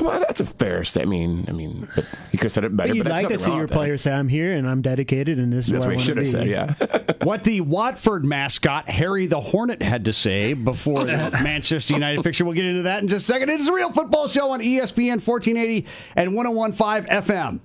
Well, 0.00 0.20
that's 0.20 0.40
a 0.40 0.44
fair 0.44 0.84
statement. 0.84 1.48
I 1.48 1.52
mean, 1.52 1.68
I 1.76 1.76
mean, 1.78 1.88
but 1.96 2.04
he 2.30 2.36
could 2.36 2.44
have 2.44 2.52
said 2.52 2.64
it 2.64 2.76
better. 2.76 2.88
but 2.90 2.96
you'd 2.96 3.04
but 3.04 3.12
like 3.12 3.28
to 3.28 3.38
see 3.38 3.50
your 3.52 3.62
with 3.62 3.70
player 3.72 3.96
say, 3.96 4.12
I'm 4.12 4.28
here 4.28 4.52
and 4.52 4.68
I'm 4.68 4.82
dedicated 4.82 5.38
and 5.38 5.50
this 5.52 5.66
is 5.66 5.72
That's 5.72 5.86
where 5.86 5.94
what 5.96 6.00
I 6.00 6.04
he 6.04 6.12
want 6.12 6.26
should 6.26 6.42
have 6.42 6.44
be. 6.44 6.52
said. 6.76 6.90
Yeah. 6.90 7.12
What 7.26 7.44
the 7.44 7.60
Watford 7.62 8.24
mascot 8.24 8.88
Harry 8.88 9.26
the 9.26 9.40
Hornet 9.40 9.82
had 9.82 10.04
to 10.04 10.12
say 10.12 10.52
before 10.52 11.04
the 11.04 11.16
Manchester 11.42 11.94
United 11.94 12.22
fixture. 12.22 12.44
We'll 12.44 12.54
get 12.54 12.66
into 12.66 12.82
that 12.82 13.02
in 13.02 13.08
just 13.08 13.28
a 13.28 13.32
second. 13.32 13.48
It 13.48 13.60
is 13.60 13.66
a 13.68 13.72
real 13.72 13.90
football 13.90 14.28
show 14.28 14.50
on 14.52 14.60
ESPN 14.60 15.26
1480 15.26 15.86
and 16.14 16.34
1015 16.36 17.12
FM. 17.22 17.60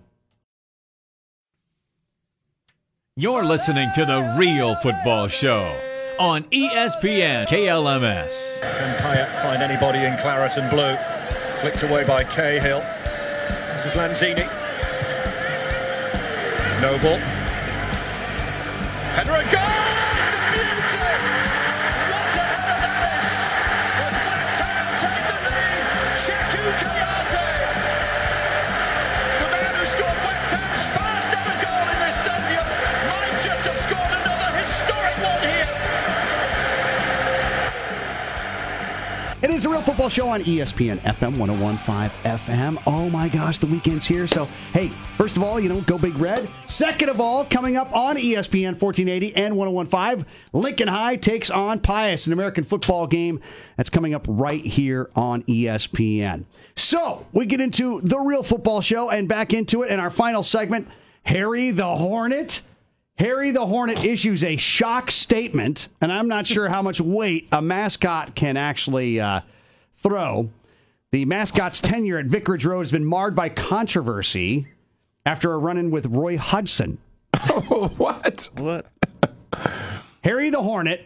You're 3.16 3.44
listening 3.46 3.90
to 3.96 4.06
the 4.06 4.36
Real 4.38 4.74
Football 4.76 5.28
Show 5.28 5.78
on 6.18 6.44
ESPN 6.46 7.46
KLMS. 7.48 8.62
Can 8.62 8.98
Payet 9.00 9.42
find 9.42 9.62
anybody 9.62 10.00
in 10.00 10.18
claret 10.18 10.58
and 10.58 10.70
blue? 10.70 10.96
Flicked 11.62 11.84
away 11.84 12.04
by 12.04 12.24
Cahill. 12.24 12.80
This 13.74 13.86
is 13.86 13.94
Lanzini. 13.94 14.50
Noble. 16.82 17.18
Header 19.14 19.34
and 19.34 19.52
goal! 19.52 19.71
It 39.42 39.50
is 39.50 39.66
a 39.66 39.70
real 39.70 39.82
football 39.82 40.08
show 40.08 40.30
on 40.30 40.44
ESPN 40.44 41.00
FM 41.00 41.36
1015 41.36 42.12
FM. 42.32 42.84
Oh 42.86 43.10
my 43.10 43.28
gosh, 43.28 43.58
the 43.58 43.66
weekend's 43.66 44.06
here. 44.06 44.28
So, 44.28 44.46
hey, 44.72 44.90
first 45.18 45.36
of 45.36 45.42
all, 45.42 45.60
you 45.60 45.68
know, 45.68 45.82
go 45.82 45.98
big 45.98 46.16
red. 46.18 46.48
Second 46.68 47.10
of 47.10 47.20
all, 47.20 47.44
coming 47.46 47.76
up 47.76 47.92
on 47.92 48.18
ESPN 48.18 48.80
1480 48.80 49.36
and 49.36 49.58
1015, 49.58 50.28
Lincoln 50.54 50.88
High 50.88 51.16
takes 51.16 51.50
on 51.50 51.80
Pius, 51.80 52.28
an 52.28 52.34
American 52.34 52.64
football 52.64 53.08
game 53.08 53.42
that's 53.78 53.90
coming 53.90 54.14
up 54.14 54.28
right 54.30 54.64
here 54.64 55.10
on 55.16 55.42
ESPN. 55.44 56.46
So, 56.76 57.26
we 57.34 57.48
get 57.48 57.62
into 57.62 58.00
the 58.02 58.20
real 58.20 58.44
football 58.44 58.82
show 58.82 59.10
and 59.10 59.28
back 59.28 59.54
into 59.54 59.82
it 59.82 59.90
in 59.90 60.00
our 60.00 60.12
final 60.12 60.44
segment 60.44 60.88
Harry 61.24 61.72
the 61.72 61.96
Hornet. 61.98 62.62
Harry 63.22 63.52
the 63.52 63.64
Hornet 63.68 64.04
issues 64.04 64.44
a 64.44 64.56
shock 64.58 65.12
statement, 65.12 65.90
and 66.02 66.12
I'm 66.12 66.28
not 66.28 66.48
sure 66.48 66.68
how 66.68 66.82
much 66.82 67.00
weight 67.00 67.48
a 67.52 67.62
mascot 67.62 68.34
can 68.34 68.58
actually 68.58 69.20
uh, 69.20 69.42
throw. 69.98 70.50
The 71.12 71.26
mascot's 71.26 71.82
tenure 71.82 72.18
at 72.18 72.26
Vicarage 72.26 72.66
Road 72.66 72.80
has 72.80 72.92
been 72.92 73.06
marred 73.06 73.36
by 73.36 73.50
controversy 73.50 74.70
after 75.24 75.54
a 75.54 75.60
run 75.60 75.78
in 75.78 75.92
with 75.92 76.08
Roy 76.08 76.36
Hodgson. 76.36 76.98
what? 77.68 78.50
what? 78.56 78.88
Harry 80.24 80.50
the 80.50 80.64
Hornet, 80.64 81.06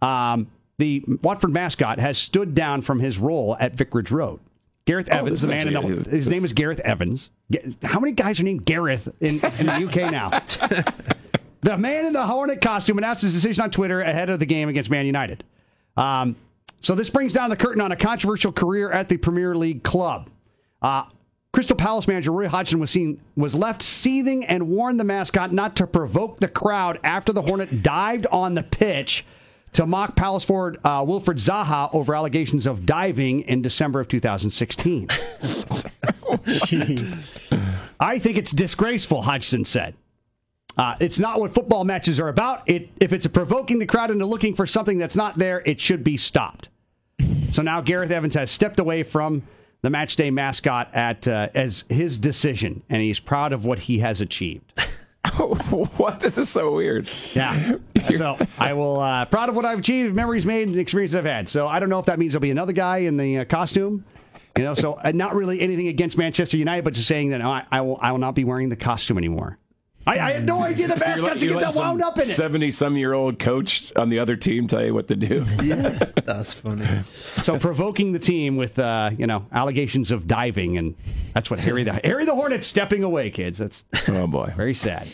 um, 0.00 0.46
the 0.78 1.04
Watford 1.22 1.52
mascot, 1.52 1.98
has 1.98 2.16
stood 2.16 2.54
down 2.54 2.80
from 2.80 3.00
his 3.00 3.18
role 3.18 3.54
at 3.60 3.74
Vicarage 3.74 4.10
Road. 4.10 4.40
Gareth 4.86 5.10
Oh, 5.12 5.18
Evans, 5.18 5.42
this 5.42 5.42
the 5.42 5.48
man 5.48 5.66
in 5.68 5.74
the 5.74 5.78
actually 5.80 5.92
is- 5.98 6.06
his 6.06 6.28
name 6.28 6.46
is 6.46 6.54
Gareth 6.54 6.80
Evans. 6.80 7.28
How 7.82 8.00
many 8.00 8.12
guys 8.12 8.40
are 8.40 8.44
named 8.44 8.64
Gareth 8.64 9.08
in, 9.20 9.40
in 9.58 9.66
the 9.66 9.86
UK 9.86 10.10
now? 10.10 10.40
the 11.64 11.76
man 11.78 12.04
in 12.04 12.12
the 12.12 12.26
Hornet 12.26 12.60
costume 12.60 12.98
announced 12.98 13.22
his 13.22 13.32
decision 13.32 13.64
on 13.64 13.70
Twitter 13.70 14.02
ahead 14.02 14.28
of 14.28 14.38
the 14.38 14.44
game 14.46 14.68
against 14.68 14.90
Man 14.90 15.06
United. 15.06 15.42
Um, 15.96 16.36
So 16.80 16.94
this 16.94 17.08
brings 17.08 17.32
down 17.32 17.48
the 17.48 17.56
curtain 17.56 17.80
on 17.80 17.90
a 17.90 17.96
controversial 17.96 18.52
career 18.52 18.90
at 18.90 19.08
the 19.08 19.16
Premier 19.16 19.54
League 19.54 19.82
club. 19.82 20.28
Uh, 20.82 21.04
Crystal 21.54 21.76
Palace 21.76 22.06
manager 22.06 22.32
Roy 22.32 22.48
Hodgson 22.48 22.80
was 22.80 22.90
seen 22.90 23.18
was 23.36 23.54
left 23.54 23.82
seething 23.82 24.44
and 24.44 24.68
warned 24.68 25.00
the 25.00 25.04
mascot 25.04 25.52
not 25.52 25.76
to 25.76 25.86
provoke 25.86 26.40
the 26.40 26.48
crowd 26.48 26.98
after 27.02 27.32
the 27.32 27.40
Hornet 27.40 27.82
dived 27.82 28.26
on 28.26 28.52
the 28.54 28.62
pitch 28.62 29.24
to 29.72 29.86
mock 29.86 30.16
Palace 30.16 30.44
forward 30.44 30.78
uh, 30.84 31.00
Wilfried 31.02 31.38
Zaha 31.38 31.88
over 31.94 32.14
allegations 32.14 32.66
of 32.66 32.84
diving 32.84 33.40
in 33.42 33.62
December 33.62 34.00
of 34.00 34.08
2016. 34.08 35.08
I 38.00 38.18
think 38.18 38.36
it's 38.36 38.50
disgraceful, 38.50 39.22
Hodgson 39.22 39.64
said. 39.64 39.94
Uh, 40.76 40.96
it's 41.00 41.18
not 41.18 41.40
what 41.40 41.54
football 41.54 41.84
matches 41.84 42.18
are 42.18 42.28
about. 42.28 42.62
It, 42.66 42.88
if 43.00 43.12
it's 43.12 43.26
provoking 43.26 43.78
the 43.78 43.86
crowd 43.86 44.10
into 44.10 44.26
looking 44.26 44.54
for 44.54 44.66
something 44.66 44.98
that's 44.98 45.16
not 45.16 45.36
there, 45.36 45.62
it 45.64 45.80
should 45.80 46.02
be 46.02 46.16
stopped. 46.16 46.68
So 47.52 47.62
now 47.62 47.80
Gareth 47.80 48.10
Evans 48.10 48.34
has 48.34 48.50
stepped 48.50 48.80
away 48.80 49.04
from 49.04 49.42
the 49.82 49.90
match 49.90 50.16
day 50.16 50.30
mascot 50.30 50.88
at 50.92 51.28
uh, 51.28 51.50
as 51.54 51.84
his 51.88 52.18
decision, 52.18 52.82
and 52.88 53.00
he's 53.00 53.20
proud 53.20 53.52
of 53.52 53.64
what 53.64 53.78
he 53.78 53.98
has 53.98 54.20
achieved. 54.20 54.80
what? 55.36 56.20
This 56.20 56.38
is 56.38 56.48
so 56.48 56.74
weird. 56.74 57.08
Yeah. 57.34 57.76
So 58.16 58.36
I 58.58 58.72
will 58.72 58.98
uh, 58.98 59.26
proud 59.26 59.48
of 59.48 59.56
what 59.56 59.64
I've 59.64 59.78
achieved, 59.78 60.14
memories 60.14 60.44
made, 60.44 60.68
and 60.68 60.78
experiences 60.78 61.14
I've 61.14 61.24
had. 61.24 61.48
So 61.48 61.68
I 61.68 61.80
don't 61.80 61.88
know 61.88 61.98
if 61.98 62.06
that 62.06 62.18
means 62.18 62.32
there'll 62.32 62.42
be 62.42 62.50
another 62.50 62.72
guy 62.72 62.98
in 62.98 63.16
the 63.16 63.38
uh, 63.38 63.44
costume. 63.44 64.04
You 64.56 64.64
know, 64.64 64.74
so 64.74 64.94
uh, 64.94 65.12
not 65.12 65.34
really 65.34 65.60
anything 65.60 65.88
against 65.88 66.16
Manchester 66.16 66.56
United, 66.56 66.84
but 66.84 66.94
just 66.94 67.08
saying 67.08 67.30
that 67.30 67.42
I, 67.42 67.64
I 67.70 67.80
will 67.80 67.98
I 68.00 68.12
will 68.12 68.18
not 68.18 68.34
be 68.34 68.44
wearing 68.44 68.68
the 68.68 68.76
costume 68.76 69.18
anymore. 69.18 69.58
I, 70.06 70.18
I 70.18 70.32
had 70.32 70.44
no 70.44 70.62
idea 70.62 70.88
the 70.88 70.96
So 70.96 71.06
you're 71.14 71.24
let- 71.24 71.42
you're 71.42 71.54
get 71.60 71.72
that 71.72 71.80
wound 71.80 72.02
up 72.02 72.16
in 72.18 72.22
it. 72.24 72.34
Seventy-some-year-old 72.34 73.38
coach 73.38 73.92
on 73.96 74.08
the 74.10 74.18
other 74.18 74.36
team 74.36 74.66
tell 74.68 74.84
you 74.84 74.92
what 74.94 75.08
to 75.08 75.16
do. 75.16 75.40
That's 76.24 76.52
funny. 76.52 76.86
So 77.12 77.58
provoking 77.58 78.12
the 78.12 78.18
team 78.18 78.56
with 78.56 78.78
uh, 78.78 79.10
you 79.16 79.26
know 79.26 79.46
allegations 79.52 80.10
of 80.10 80.26
diving, 80.26 80.76
and 80.78 80.94
that's 81.32 81.50
what 81.50 81.58
Harry 81.60 81.84
the 81.84 81.94
Harry 82.04 82.24
the 82.24 82.34
Hornet 82.34 82.64
stepping 82.64 83.02
away, 83.02 83.30
kids. 83.30 83.58
That's 83.58 83.84
oh 84.08 84.26
boy, 84.26 84.52
very 84.56 84.74
sad. 84.74 85.08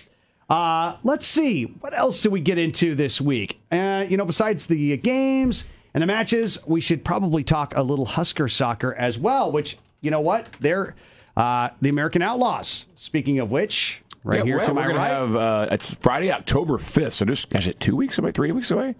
Uh, 0.48 0.96
let's 1.04 1.26
see 1.26 1.64
what 1.64 1.96
else 1.96 2.22
do 2.22 2.30
we 2.30 2.40
get 2.40 2.58
into 2.58 2.94
this 2.96 3.20
week. 3.20 3.60
Uh, 3.70 4.04
you 4.08 4.16
know, 4.16 4.24
besides 4.24 4.66
the 4.66 4.96
games 4.96 5.64
and 5.94 6.02
the 6.02 6.06
matches, 6.06 6.58
we 6.66 6.80
should 6.80 7.04
probably 7.04 7.44
talk 7.44 7.76
a 7.76 7.82
little 7.82 8.06
Husker 8.06 8.48
soccer 8.48 8.92
as 8.94 9.16
well. 9.18 9.52
Which 9.52 9.78
you 10.00 10.10
know 10.10 10.20
what 10.20 10.48
they're 10.58 10.96
uh, 11.36 11.68
the 11.80 11.88
American 11.88 12.22
Outlaws. 12.22 12.86
Speaking 12.96 13.38
of 13.38 13.50
which, 13.50 14.02
right 14.24 14.38
Yeah, 14.38 14.44
here 14.44 14.56
well, 14.58 14.66
to 14.66 14.74
my 14.74 14.82
we're 14.82 14.88
gonna 14.88 14.98
right. 15.00 15.08
have 15.10 15.36
uh, 15.36 15.68
it's 15.72 15.94
Friday, 15.94 16.30
October 16.32 16.78
fifth. 16.78 17.14
So 17.14 17.24
just 17.24 17.50
gosh, 17.50 17.66
it 17.66 17.80
two 17.80 17.96
weeks 17.96 18.18
away, 18.18 18.32
three 18.32 18.52
weeks 18.52 18.70
away, 18.70 18.94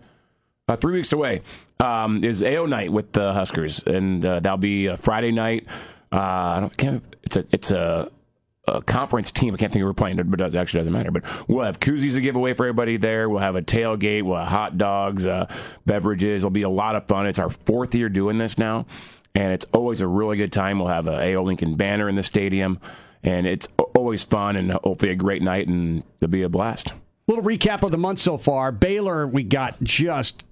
uh, 0.69 0.77
three 0.77 0.95
weeks 0.95 1.13
away 1.13 1.43
um, 1.81 2.23
is 2.25 2.43
AO 2.43 2.67
night 2.67 2.93
with 2.93 3.13
the 3.13 3.33
Huskers, 3.33 3.81
and 3.87 4.25
uh, 4.25 4.41
that'll 4.41 4.59
be 4.59 4.87
a 4.87 4.97
Friday 4.97 5.33
night. 5.33 5.67
Uh, 6.13 6.17
I 6.17 6.61
don't 6.61 6.77
can't, 6.77 7.03
it's 7.23 7.37
a 7.37 7.45
it's 7.53 7.71
a, 7.71 8.11
a 8.67 8.83
conference 8.83 9.31
team. 9.33 9.55
I 9.55 9.57
can't 9.57 9.73
think 9.73 9.81
of 9.83 9.87
who 9.87 9.87
we're 9.91 9.95
playing, 9.95 10.17
but 10.29 10.41
it 10.41 10.55
actually 10.55 10.81
doesn't 10.81 10.93
matter. 10.93 11.11
But 11.11 11.49
we'll 11.49 11.65
have 11.65 11.81
koozies 11.81 12.15
to 12.15 12.21
give 12.21 12.37
away 12.37 12.55
for 12.55 12.67
everybody 12.67 12.97
there. 12.97 13.29
We'll 13.29 13.39
have 13.41 13.57
a 13.57 13.63
tailgate. 13.63 14.23
We'll 14.25 14.39
have 14.39 14.49
hot 14.49 14.79
dogs, 14.79 15.27
uh, 15.27 15.47
beverages. 15.87 16.43
It'll 16.43 16.51
be 16.51 16.63
a 16.63 16.69
lot 16.69 16.97
of 16.97 17.07
fun. 17.07 17.27
It's 17.27 17.39
our 17.39 17.51
fourth 17.51 17.95
year 17.95 18.09
doing 18.09 18.39
this 18.39 18.59
now, 18.59 18.87
and 19.35 19.53
it's 19.53 19.67
always 19.73 20.01
a 20.01 20.07
really 20.07 20.37
good 20.37 20.53
time. 20.53 20.79
We'll 20.79 20.89
have 20.89 21.07
a 21.07 21.35
AO 21.35 21.43
Lincoln 21.43 21.77
banner 21.77 22.09
in 22.09 22.17
the 22.17 22.23
stadium, 22.25 22.81
and 23.23 23.47
it's 23.47 23.69
always 24.11 24.25
fun 24.25 24.57
and 24.57 24.73
hopefully 24.73 25.13
a 25.13 25.15
great 25.15 25.41
night, 25.41 25.69
and 25.69 26.03
it'll 26.17 26.29
be 26.29 26.43
a 26.43 26.49
blast. 26.49 26.93
Little 27.29 27.45
recap 27.45 27.85
of 27.85 27.93
the 27.93 27.97
month 27.97 28.19
so 28.19 28.37
far. 28.37 28.73
Baylor, 28.73 29.25
we 29.25 29.45
got 29.45 29.81
just, 29.85 30.43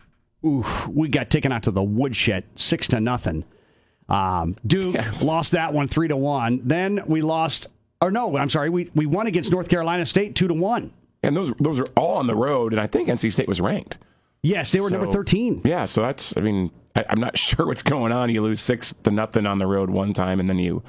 oof, 0.46 0.86
we 0.86 1.09
got 1.09 1.28
taken 1.28 1.50
out 1.50 1.64
to 1.64 1.72
the 1.72 1.82
woodshed, 1.82 2.44
six 2.54 2.86
to 2.88 3.00
nothing. 3.00 3.42
Um, 4.09 4.54
Duke 4.64 4.94
lost 5.24 5.52
that 5.52 5.72
one 5.74 5.88
three 5.88 6.06
to 6.06 6.16
one. 6.16 6.61
Then 6.64 7.02
we 7.06 7.20
lost, 7.20 7.66
or 8.00 8.12
no, 8.12 8.36
I'm 8.36 8.48
sorry, 8.48 8.70
we 8.70 8.90
we 8.94 9.06
won 9.06 9.26
against 9.26 9.50
North 9.50 9.68
Carolina 9.68 10.06
State 10.06 10.36
two 10.36 10.46
to 10.46 10.54
one. 10.54 10.92
And 11.24 11.36
those 11.36 11.52
those 11.59 11.80
are 11.80 11.86
all 11.96 12.16
on 12.18 12.28
the 12.28 12.36
road, 12.36 12.72
and 12.72 12.80
I 12.80 12.86
think 12.86 13.09
NC 13.09 13.32
State 13.32 13.48
was 13.48 13.61
ranked. 13.61 13.98
Yes, 14.40 14.70
they 14.70 14.78
were 14.80 14.88
So- 14.88 14.98
number 14.98 15.12
thirteen. 15.12 15.62
Yeah, 15.64 15.84
so 15.84 16.02
that's 16.02 16.32
I 16.36 16.40
mean 16.42 16.70
I, 16.94 17.04
I'm 17.11 17.18
not 17.20 17.36
sure 17.46 17.66
what's 17.66 17.82
going 17.82 18.12
on. 18.12 18.30
You 18.30 18.40
lose 18.40 18.61
six 18.61 18.94
to 19.02 19.11
nothing 19.11 19.46
on 19.46 19.59
the 19.59 19.66
road 19.66 19.90
one 19.90 20.12
time, 20.12 20.38
and 20.38 20.48
then 20.48 20.59
you 20.61 20.84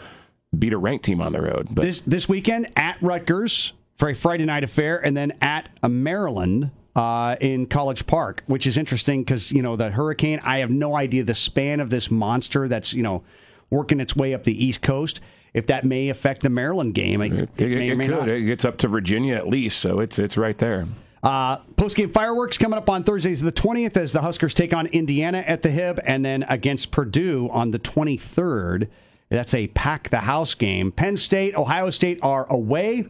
beat 0.58 0.74
a 0.74 0.78
ranked 0.78 1.06
team 1.06 1.22
on 1.22 1.32
the 1.32 1.41
road. 1.41 1.68
But 1.72 1.84
This 1.84 2.02
this 2.02 2.28
weekend 2.30 2.70
at 2.76 2.97
Rutgers 3.02 3.74
for 3.95 4.10
a 4.10 4.16
Friday 4.16 4.45
night 4.45 4.64
affair, 4.64 4.97
and 5.04 5.16
then 5.16 5.34
at 5.41 5.70
a 5.84 5.89
Maryland 5.89 6.72
uh, 6.95 7.36
in 7.39 7.66
College 7.66 8.08
Park, 8.08 8.43
which 8.47 8.66
is 8.66 8.78
interesting 8.78 9.24
because 9.24 9.52
you 9.52 9.62
know 9.62 9.76
the 9.76 9.89
hurricane. 9.89 10.39
I 10.43 10.60
have 10.60 10.72
no 10.72 10.95
idea 10.95 11.24
the 11.24 11.34
span 11.34 11.80
of 11.80 11.89
this 11.89 12.10
monster 12.10 12.68
that's 12.68 12.93
you 12.93 13.04
know 13.04 13.24
working 13.70 14.00
its 14.00 14.16
way 14.16 14.34
up 14.34 14.43
the 14.43 14.66
East 14.66 14.82
Coast. 14.82 15.20
If 15.52 15.68
that 15.68 15.84
may 15.84 16.10
affect 16.10 16.41
the 16.43 16.50
Maryland 16.50 16.93
game, 16.93 17.22
it, 17.22 17.34
it, 17.34 17.50
it 17.58 17.78
may 17.78 17.89
it 17.89 17.95
may 17.95 18.08
could. 18.08 18.20
not. 18.20 18.30
It 18.30 18.41
gets 18.43 18.66
up 18.66 18.78
to 18.80 18.88
Virginia 18.88 19.36
at 19.36 19.47
least, 19.47 19.80
so 19.80 20.00
it's 20.00 20.20
it's 20.20 20.38
right 20.38 20.58
there. 20.58 20.88
Uh, 21.22 21.58
Post 21.76 21.97
game 21.97 22.12
fireworks 22.14 22.58
coming 22.58 22.78
up 22.78 22.89
on 22.89 23.04
Thursdays 23.04 23.41
the 23.41 23.52
20th 23.52 23.97
as 23.97 24.14
the 24.14 24.22
Huskers 24.22 24.54
take 24.54 24.74
on 24.74 24.88
Indiana 24.88 25.39
at 25.39 25.64
the 25.64 25.70
Hib 25.70 26.00
and 26.06 26.24
then 26.24 26.43
against 26.43 26.91
Purdue 26.91 27.50
on 27.52 27.72
the 27.72 27.80
23rd. 27.80 28.88
That's 29.30 29.54
a 29.54 29.68
pack 29.68 30.10
the 30.10 30.20
house 30.20 30.56
game. 30.56 30.92
Penn 30.92 31.18
State, 31.18 31.56
Ohio 31.56 31.90
State 31.92 32.20
are 32.24 32.48
away. 32.50 33.06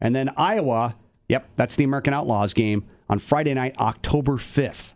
And 0.00 0.14
then 0.14 0.30
Iowa, 0.36 0.94
yep, 1.28 1.48
that's 1.56 1.74
the 1.76 1.84
American 1.84 2.14
Outlaws 2.14 2.54
game 2.54 2.84
on 3.08 3.18
Friday 3.18 3.54
night, 3.54 3.74
October 3.78 4.32
5th. 4.32 4.94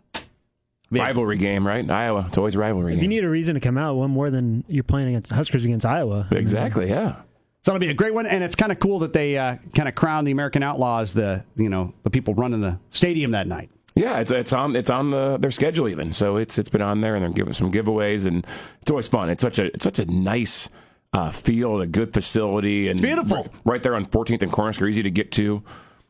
Rivalry 0.91 1.37
game, 1.37 1.65
right? 1.65 1.89
Iowa. 1.89 2.25
It's 2.27 2.37
always 2.37 2.55
a 2.55 2.59
rivalry 2.59 2.95
If 2.95 3.01
you 3.01 3.07
need 3.07 3.23
a 3.23 3.29
reason 3.29 3.55
to 3.55 3.61
come 3.61 3.77
out, 3.77 3.95
one 3.95 4.11
more 4.11 4.29
than 4.29 4.65
you're 4.67 4.83
playing 4.83 5.07
against 5.07 5.31
Huskers 5.31 5.63
against 5.63 5.85
Iowa. 5.85 6.27
Exactly. 6.31 6.89
Yeah. 6.89 7.15
So 7.61 7.71
it'll 7.71 7.79
be 7.79 7.89
a 7.89 7.93
great 7.93 8.13
one, 8.13 8.25
and 8.25 8.43
it's 8.43 8.55
kind 8.55 8.71
of 8.71 8.79
cool 8.79 8.99
that 8.99 9.13
they 9.13 9.37
uh, 9.37 9.57
kind 9.75 9.87
of 9.87 9.95
crown 9.95 10.25
the 10.25 10.31
American 10.31 10.63
Outlaws 10.63 11.13
the 11.13 11.43
you 11.55 11.69
know 11.69 11.93
the 12.03 12.09
people 12.09 12.33
running 12.33 12.59
the 12.59 12.79
stadium 12.89 13.31
that 13.31 13.47
night. 13.47 13.69
Yeah, 13.95 14.19
it's 14.19 14.31
it's 14.31 14.53
on 14.53 14.75
it's 14.75 14.89
on 14.89 15.11
the 15.11 15.37
their 15.37 15.51
schedule 15.51 15.87
even. 15.89 16.13
So 16.13 16.35
it's 16.35 16.57
it's 16.57 16.69
been 16.69 16.81
on 16.81 17.01
there 17.01 17.15
and 17.15 17.23
they're 17.23 17.31
giving 17.31 17.53
some 17.53 17.71
giveaways 17.71 18.25
and 18.25 18.45
it's 18.81 18.89
always 18.91 19.07
fun. 19.07 19.29
It's 19.29 19.41
such 19.41 19.59
a 19.59 19.65
it's 19.65 19.83
such 19.83 19.99
a 19.99 20.05
nice 20.05 20.69
uh, 21.13 21.29
field, 21.31 21.81
a 21.81 21.87
good 21.87 22.13
facility, 22.13 22.87
and 22.87 23.01
beautiful. 23.01 23.37
Right, 23.37 23.51
right 23.65 23.83
there 23.83 23.95
on 23.95 24.05
14th 24.05 24.41
and 24.43 24.51
Cornhusker, 24.51 24.89
easy 24.89 25.03
to 25.03 25.11
get 25.11 25.31
to. 25.33 25.61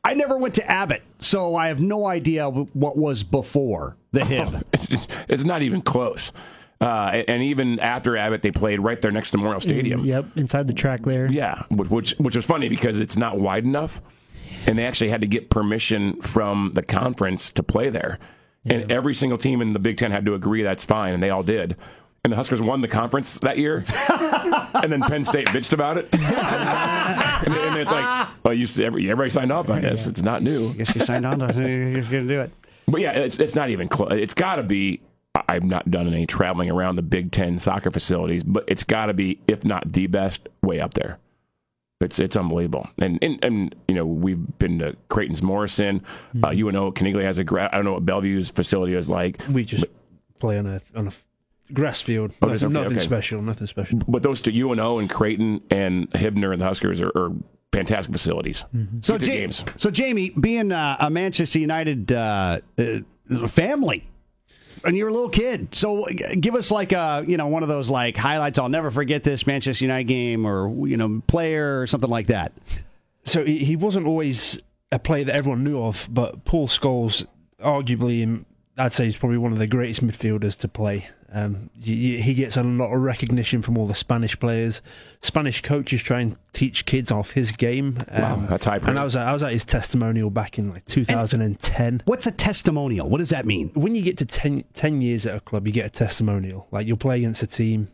I 0.03 0.13
never 0.13 0.37
went 0.37 0.55
to 0.55 0.69
Abbott, 0.69 1.01
so 1.19 1.55
I 1.55 1.67
have 1.69 1.79
no 1.79 2.05
idea 2.07 2.49
what 2.49 2.97
was 2.97 3.23
before 3.23 3.97
the 4.11 4.25
Hib. 4.25 4.63
It's, 4.73 5.07
it's 5.27 5.43
not 5.43 5.61
even 5.63 5.81
close. 5.81 6.31
Uh, 6.79 7.11
and- 7.13 7.29
and 7.29 7.43
even 7.43 7.79
after 7.79 8.15
Abbott, 8.17 8.41
they 8.43 8.51
played 8.51 8.79
right 8.79 8.99
there 9.01 9.11
next 9.11 9.31
to 9.31 9.37
Memorial 9.37 9.61
Stadium. 9.61 10.03
Yep, 10.05 10.25
inside 10.37 10.67
the 10.67 10.73
track 10.73 11.01
there. 11.03 11.31
Yeah, 11.31 11.63
which 11.69 11.89
which, 11.89 12.11
which 12.19 12.35
was 12.35 12.45
funny 12.45 12.69
because 12.69 12.99
it's 12.99 13.17
not 13.17 13.39
wide 13.39 13.63
enough, 13.65 14.01
and 14.65 14.77
they 14.77 14.85
actually 14.85 15.09
had 15.09 15.21
to 15.21 15.27
get 15.27 15.49
permission 15.49 16.21
from 16.21 16.71
the 16.73 16.83
conference 16.83 17.51
to 17.53 17.63
play 17.63 17.89
there. 17.89 18.19
And 18.65 18.91
every 18.91 19.15
single 19.15 19.37
team 19.37 19.61
in 19.61 19.73
the 19.73 19.79
Big 19.79 19.97
Ten 19.97 20.11
had 20.11 20.25
to 20.25 20.35
agree 20.35 20.61
that's 20.61 20.85
fine, 20.85 21.13
and 21.13 21.23
they 21.23 21.31
all 21.31 21.41
did. 21.41 21.75
And 22.23 22.31
the 22.31 22.37
Huskers 22.37 22.61
won 22.61 22.81
the 22.81 22.87
conference 22.87 23.39
that 23.39 23.57
year, 23.57 23.83
and 24.75 24.91
then 24.91 25.01
Penn 25.01 25.23
State 25.23 25.47
bitched 25.47 25.73
about 25.73 25.97
it. 25.97 26.07
and, 26.13 27.53
and 27.55 27.77
it's 27.81 27.91
like, 27.91 28.29
well, 28.43 28.53
you 28.53 28.67
every, 28.83 29.09
everybody 29.09 29.31
signed 29.31 29.51
off 29.51 29.69
on 29.71 29.81
this. 29.81 30.05
It's 30.05 30.21
not 30.21 30.43
new. 30.43 30.69
I 30.69 30.73
guess 30.73 30.95
you 30.95 31.03
signed 31.03 31.25
on 31.25 31.39
to 31.39 31.45
you're 31.47 32.01
going 32.03 32.27
to 32.27 32.27
do 32.27 32.41
it. 32.41 32.51
But 32.87 33.01
yeah, 33.01 33.13
it's 33.13 33.39
it's 33.39 33.55
not 33.55 33.71
even 33.71 33.87
close. 33.87 34.11
It's 34.11 34.35
got 34.35 34.57
to 34.57 34.63
be. 34.63 35.01
I've 35.47 35.63
not 35.63 35.89
done 35.89 36.07
any 36.07 36.27
traveling 36.27 36.69
around 36.69 36.97
the 36.97 37.01
Big 37.01 37.31
Ten 37.31 37.57
soccer 37.57 37.89
facilities, 37.89 38.43
but 38.43 38.65
it's 38.67 38.83
got 38.83 39.07
to 39.07 39.13
be, 39.13 39.39
if 39.47 39.65
not 39.65 39.91
the 39.91 40.05
best, 40.05 40.47
way 40.61 40.79
up 40.79 40.93
there. 40.93 41.17
It's 42.01 42.19
it's 42.19 42.35
unbelievable, 42.35 42.87
and 42.99 43.19
and, 43.21 43.39
and 43.43 43.75
you 43.87 43.95
know 43.95 44.05
we've 44.05 44.57
been 44.59 44.79
to 44.79 44.95
Creighton's 45.09 45.41
Morrison, 45.41 46.01
uh, 46.43 46.49
UNO 46.49 46.91
Caniglia 46.91 47.23
has 47.23 47.37
a 47.37 47.43
gra- 47.43 47.69
I 47.71 47.75
don't 47.75 47.85
know 47.85 47.93
what 47.93 48.05
Bellevue's 48.05 48.49
facility 48.49 48.93
is 48.95 49.07
like, 49.09 49.41
We 49.49 49.63
just 49.65 49.85
play 50.39 50.57
on 50.57 50.65
a 50.67 50.81
on 50.95 51.05
a 51.05 51.09
f- 51.09 51.25
grass 51.73 52.01
field. 52.01 52.31
Oh, 52.41 52.47
nothing 52.47 52.65
okay, 52.67 52.73
nothing 52.73 52.91
okay. 52.97 53.05
special. 53.05 53.41
Nothing 53.41 53.67
special. 53.67 53.99
but 54.07 54.23
those 54.23 54.41
two 54.41 54.51
UNO 54.51 54.99
and 54.99 55.09
Creighton 55.09 55.61
and 55.69 56.09
Hibner 56.11 56.51
and 56.51 56.61
the 56.61 56.65
Huskers 56.65 56.99
are, 57.01 57.11
are 57.15 57.31
fantastic 57.71 58.11
facilities. 58.11 58.65
So, 59.01 59.17
Good 59.17 59.27
Ja- 59.27 59.33
games. 59.33 59.63
so 59.77 59.89
Jamie, 59.91 60.31
being 60.31 60.71
uh, 60.71 60.97
a 60.99 61.09
Manchester 61.09 61.59
United 61.59 62.11
uh, 62.11 62.59
uh, 62.77 63.47
family, 63.47 64.07
and 64.83 64.97
you're 64.97 65.09
a 65.09 65.13
little 65.13 65.29
kid, 65.29 65.73
so 65.73 66.05
give 66.39 66.55
us 66.55 66.71
like 66.71 66.91
a 66.91 67.23
you 67.27 67.37
know 67.37 67.47
one 67.47 67.63
of 67.63 67.69
those 67.69 67.89
like 67.89 68.17
highlights. 68.17 68.59
I'll 68.59 68.69
never 68.69 68.91
forget 68.91 69.23
this 69.23 69.45
Manchester 69.45 69.85
United 69.85 70.05
game, 70.05 70.45
or 70.45 70.87
you 70.87 70.97
know 70.97 71.21
player 71.27 71.81
or 71.81 71.87
something 71.87 72.09
like 72.09 72.27
that. 72.27 72.51
So 73.23 73.45
he, 73.45 73.75
wasn't 73.75 74.07
always 74.07 74.59
a 74.91 74.97
player 74.97 75.23
that 75.25 75.35
everyone 75.35 75.63
knew 75.63 75.81
of, 75.83 76.07
but 76.09 76.43
Paul 76.43 76.67
Scholes, 76.67 77.25
arguably, 77.59 78.43
I'd 78.77 78.93
say 78.93 79.05
he's 79.05 79.15
probably 79.15 79.37
one 79.37 79.51
of 79.51 79.59
the 79.59 79.67
greatest 79.67 80.03
midfielders 80.05 80.57
to 80.59 80.67
play. 80.67 81.07
Um, 81.33 81.69
y- 81.75 81.81
y- 81.87 82.21
he 82.21 82.33
gets 82.33 82.57
a 82.57 82.63
lot 82.63 82.93
of 82.93 83.01
recognition 83.01 83.61
from 83.61 83.77
all 83.77 83.87
the 83.87 83.95
Spanish 83.95 84.37
players. 84.39 84.81
Spanish 85.21 85.61
coaches 85.61 86.01
try 86.03 86.19
and 86.19 86.37
teach 86.53 86.85
kids 86.85 87.09
off 87.11 87.31
his 87.31 87.51
game. 87.53 87.97
Um, 88.09 88.21
Wow, 88.21 88.45
that's 88.49 88.65
high 88.65 88.79
And. 88.79 88.99
I 88.99 89.03
was 89.05 89.15
at, 89.15 89.25
I 89.27 89.31
was 89.33 89.41
at 89.43 89.51
his 89.53 89.63
testimonial 89.63 90.29
back 90.29 90.57
in 90.59 90.69
like 90.71 90.85
2010. 90.85 92.01
What's 92.05 92.27
a 92.27 92.31
testimonial? 92.31 93.07
What 93.09 93.19
does 93.19 93.29
that 93.29 93.45
mean? 93.45 93.71
when 93.75 93.95
you 93.95 94.01
get 94.01 94.17
to 94.17 94.25
10, 94.25 94.65
10 94.73 95.01
years 95.01 95.25
at 95.25 95.35
a 95.35 95.39
club, 95.39 95.67
you 95.67 95.73
get 95.73 95.85
a 95.85 95.89
testimonial. 95.89 96.67
Like 96.71 96.85
you'll 96.87 96.97
play 96.97 97.17
against 97.17 97.41
a 97.43 97.47
team. 97.47 97.87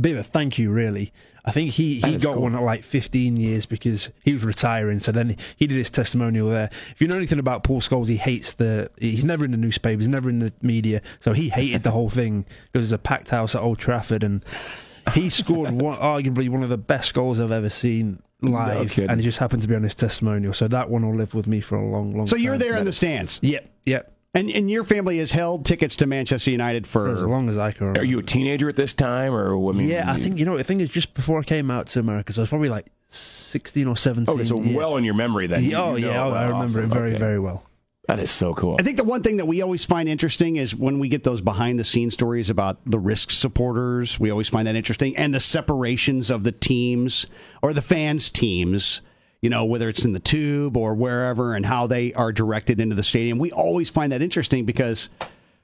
Bit 0.00 0.12
of 0.12 0.18
a 0.18 0.22
thank 0.22 0.58
you, 0.58 0.72
really. 0.72 1.12
I 1.44 1.50
think 1.50 1.72
he, 1.72 1.96
he 1.96 2.16
got 2.18 2.34
cool. 2.34 2.42
one 2.42 2.54
at 2.54 2.62
like 2.62 2.84
15 2.84 3.36
years 3.36 3.66
because 3.66 4.10
he 4.24 4.32
was 4.32 4.44
retiring. 4.44 5.00
So 5.00 5.10
then 5.12 5.36
he 5.56 5.66
did 5.66 5.76
his 5.76 5.90
testimonial 5.90 6.48
there. 6.48 6.70
If 6.90 7.00
you 7.00 7.08
know 7.08 7.16
anything 7.16 7.40
about 7.40 7.64
Paul 7.64 7.80
Scholes, 7.80 8.08
he 8.08 8.16
hates 8.16 8.54
the. 8.54 8.90
He's 8.98 9.24
never 9.24 9.44
in 9.44 9.50
the 9.50 9.56
newspapers, 9.56 10.06
never 10.08 10.30
in 10.30 10.38
the 10.38 10.52
media. 10.62 11.02
So 11.20 11.32
he 11.32 11.48
hated 11.48 11.82
the 11.82 11.90
whole 11.90 12.08
thing 12.08 12.46
because 12.72 12.90
it's 12.90 12.96
a 12.96 12.98
packed 13.02 13.30
house 13.30 13.54
at 13.54 13.60
Old 13.60 13.78
Trafford 13.78 14.22
and 14.22 14.44
he 15.14 15.28
scored 15.28 15.70
one, 15.72 15.98
arguably 15.98 16.48
one 16.48 16.62
of 16.62 16.68
the 16.68 16.78
best 16.78 17.12
goals 17.12 17.40
I've 17.40 17.50
ever 17.50 17.70
seen 17.70 18.22
live. 18.40 18.90
kidding. 18.90 19.10
and 19.10 19.20
it 19.20 19.24
just 19.24 19.38
happened 19.38 19.62
to 19.62 19.68
be 19.68 19.74
on 19.74 19.82
his 19.82 19.94
testimonial. 19.94 20.52
So 20.52 20.68
that 20.68 20.90
one 20.90 21.06
will 21.06 21.16
live 21.16 21.34
with 21.34 21.46
me 21.46 21.60
for 21.60 21.76
a 21.76 21.84
long, 21.84 22.12
long 22.12 22.20
time. 22.20 22.26
So 22.26 22.36
you're 22.36 22.58
there 22.58 22.76
in 22.76 22.84
the 22.84 22.92
stands, 22.92 23.38
Yep, 23.42 23.68
yep. 23.84 24.14
And 24.34 24.50
and 24.50 24.70
your 24.70 24.84
family 24.84 25.18
has 25.18 25.30
held 25.30 25.64
tickets 25.66 25.96
to 25.96 26.06
Manchester 26.06 26.50
United 26.50 26.86
For 26.86 27.12
as 27.12 27.22
long 27.22 27.48
as 27.48 27.58
I 27.58 27.72
can 27.72 27.86
remember. 27.86 28.00
Are 28.00 28.04
you 28.04 28.18
a 28.18 28.22
teenager 28.22 28.68
at 28.68 28.76
this 28.76 28.92
time, 28.92 29.34
or 29.34 29.54
I 29.70 29.72
mean, 29.72 29.88
Yeah, 29.88 30.10
I 30.10 30.18
think 30.18 30.38
you 30.38 30.44
know. 30.44 30.58
I 30.58 30.62
think 30.62 30.80
it's 30.80 30.92
just 30.92 31.14
before 31.14 31.40
I 31.40 31.42
came 31.42 31.70
out 31.70 31.86
to 31.88 32.00
America, 32.00 32.32
so 32.32 32.40
I 32.40 32.44
was 32.44 32.48
probably 32.48 32.68
like 32.70 32.86
sixteen 33.08 33.86
or 33.86 33.96
seventeen. 33.96 34.34
Okay, 34.34 34.44
so 34.44 34.60
yeah. 34.60 34.76
well 34.76 34.96
in 34.96 35.04
your 35.04 35.14
memory 35.14 35.46
then. 35.46 35.64
Yeah, 35.64 35.82
oh 35.82 35.96
You 35.96 36.06
know 36.06 36.12
yeah, 36.12 36.26
about 36.26 36.36
I 36.36 36.44
remember 36.46 36.64
awesome. 36.64 36.84
it 36.84 36.86
very, 36.94 37.10
Okay. 37.10 37.18
very 37.18 37.38
well. 37.38 37.64
That 38.08 38.18
is 38.18 38.32
so 38.32 38.52
cool. 38.52 38.76
I 38.80 38.82
think 38.82 38.96
the 38.96 39.04
one 39.04 39.22
thing 39.22 39.36
that 39.36 39.46
we 39.46 39.62
always 39.62 39.84
find 39.84 40.08
interesting 40.08 40.56
is 40.56 40.74
when 40.74 40.98
we 40.98 41.08
get 41.08 41.22
those 41.22 41.40
behind 41.40 41.78
the 41.78 41.84
scenes 41.84 42.14
stories 42.14 42.50
about 42.50 42.78
the 42.84 42.98
risk 42.98 43.30
supporters. 43.30 44.18
We 44.18 44.30
always 44.30 44.48
find 44.48 44.66
that 44.66 44.74
interesting, 44.74 45.16
and 45.16 45.32
the 45.32 45.38
separations 45.40 46.28
of 46.28 46.42
the 46.42 46.50
teams 46.52 47.26
or 47.62 47.72
the 47.72 47.82
fans' 47.82 48.28
teams. 48.30 49.02
You 49.42 49.50
know, 49.50 49.64
whether 49.64 49.88
it's 49.88 50.04
in 50.04 50.12
the 50.12 50.20
tube 50.20 50.76
or 50.76 50.94
wherever, 50.94 51.54
and 51.54 51.66
how 51.66 51.86
they 51.88 52.12
are 52.14 52.32
directed 52.32 52.80
into 52.80 52.94
the 52.94 53.02
stadium. 53.02 53.38
We 53.38 53.50
always 53.50 53.90
find 53.90 54.12
that 54.12 54.22
interesting 54.22 54.64
because, 54.64 55.08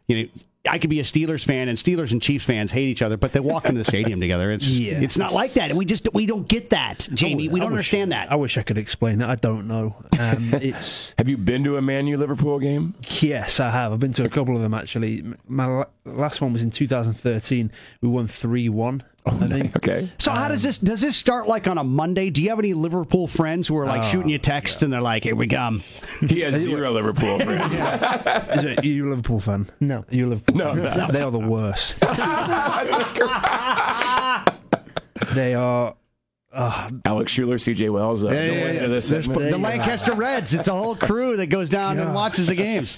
you 0.08 0.16
know, 0.24 0.28
I 0.68 0.78
could 0.78 0.90
be 0.90 0.98
a 0.98 1.04
Steelers 1.04 1.44
fan, 1.46 1.68
and 1.68 1.78
Steelers 1.78 2.10
and 2.10 2.20
Chiefs 2.20 2.44
fans 2.44 2.72
hate 2.72 2.88
each 2.88 3.00
other, 3.02 3.16
but 3.16 3.32
they 3.32 3.38
walk 3.38 3.66
into 3.66 3.78
the 3.78 3.84
stadium 3.84 4.20
together. 4.20 4.50
It's 4.50 4.66
Yeah. 4.68 5.00
it's 5.00 5.16
not 5.16 5.32
like 5.32 5.52
that. 5.52 5.70
And 5.70 5.78
we 5.78 5.84
just 5.84 6.12
we 6.12 6.26
don't 6.26 6.46
get 6.48 6.70
that, 6.70 7.08
Jamie. 7.14 7.48
We 7.48 7.60
don't 7.60 7.68
wish- 7.70 7.76
understand 7.76 8.10
that. 8.10 8.32
I 8.32 8.34
wish 8.34 8.58
I 8.58 8.62
could 8.62 8.76
explain 8.76 9.20
that. 9.20 9.30
I 9.30 9.36
don't 9.36 9.68
know. 9.68 9.94
Um, 10.18 10.50
it's 10.60 11.14
Have 11.16 11.28
you 11.28 11.36
been 11.38 11.62
to 11.62 11.76
a 11.76 11.80
Man 11.82 12.08
U 12.08 12.16
Liverpool 12.18 12.58
game? 12.58 12.94
yes, 13.20 13.60
I 13.60 13.70
have. 13.70 13.92
I've 13.92 14.00
been 14.00 14.12
to 14.14 14.24
a 14.24 14.28
couple 14.28 14.56
of 14.56 14.60
them 14.62 14.74
actually. 14.74 15.24
My 15.46 15.84
last 16.04 16.40
one 16.40 16.52
was 16.52 16.64
in 16.64 16.70
2013. 16.70 17.70
We 18.02 18.08
won 18.08 18.26
three 18.26 18.68
one. 18.68 19.04
I 19.26 19.46
think. 19.48 19.76
Okay. 19.76 20.08
So 20.18 20.30
how 20.32 20.48
does 20.48 20.62
this 20.62 20.78
does 20.78 21.00
this 21.02 21.14
start 21.16 21.46
like 21.48 21.66
on 21.66 21.76
a 21.76 21.84
Monday? 21.84 22.30
Do 22.30 22.42
you 22.42 22.48
have 22.48 22.58
any 22.58 22.72
Liverpool 22.72 23.26
friends 23.26 23.68
who 23.68 23.76
are 23.76 23.84
like 23.86 24.02
shooting 24.02 24.30
you 24.30 24.38
texts 24.38 24.80
and 24.82 24.90
they're 24.92 25.02
like, 25.02 25.22
"Here 25.24 25.34
we 25.36 25.46
come." 25.48 25.82
He 26.28 26.40
has 26.40 26.54
zero 26.56 26.90
Liverpool 26.92 27.38
friends. 27.40 27.74
Is 27.74 27.80
it, 28.64 28.78
are 28.78 28.86
you 28.86 29.08
a 29.08 29.10
Liverpool 29.10 29.40
fan? 29.40 29.68
No. 29.80 29.98
Are 29.98 30.04
you 30.14 30.26
a 30.26 30.30
Liverpool? 30.30 30.56
No, 30.56 30.74
fan? 30.74 30.98
no. 30.98 31.08
They 31.12 31.20
are 31.22 31.30
the 31.30 31.38
worst. 31.38 32.00
they 35.34 35.54
are. 35.54 35.94
Uh, 36.50 36.90
Alex 37.04 37.30
Schuler, 37.32 37.56
CJ 37.56 37.92
Wells. 37.92 38.24
Uh, 38.24 38.30
Yeah, 38.30 38.42
yeah, 38.44 38.52
yeah. 38.72 38.86
this 38.86 39.08
There's 39.10 39.26
segment. 39.26 39.50
the 39.50 39.58
Lancaster 39.58 40.14
Reds. 40.14 40.54
It's 40.54 40.68
a 40.68 40.72
whole 40.72 40.96
crew 40.96 41.36
that 41.36 41.48
goes 41.48 41.68
down 41.68 41.98
and 41.98 42.14
watches 42.14 42.46
the 42.46 42.54
games. 42.54 42.96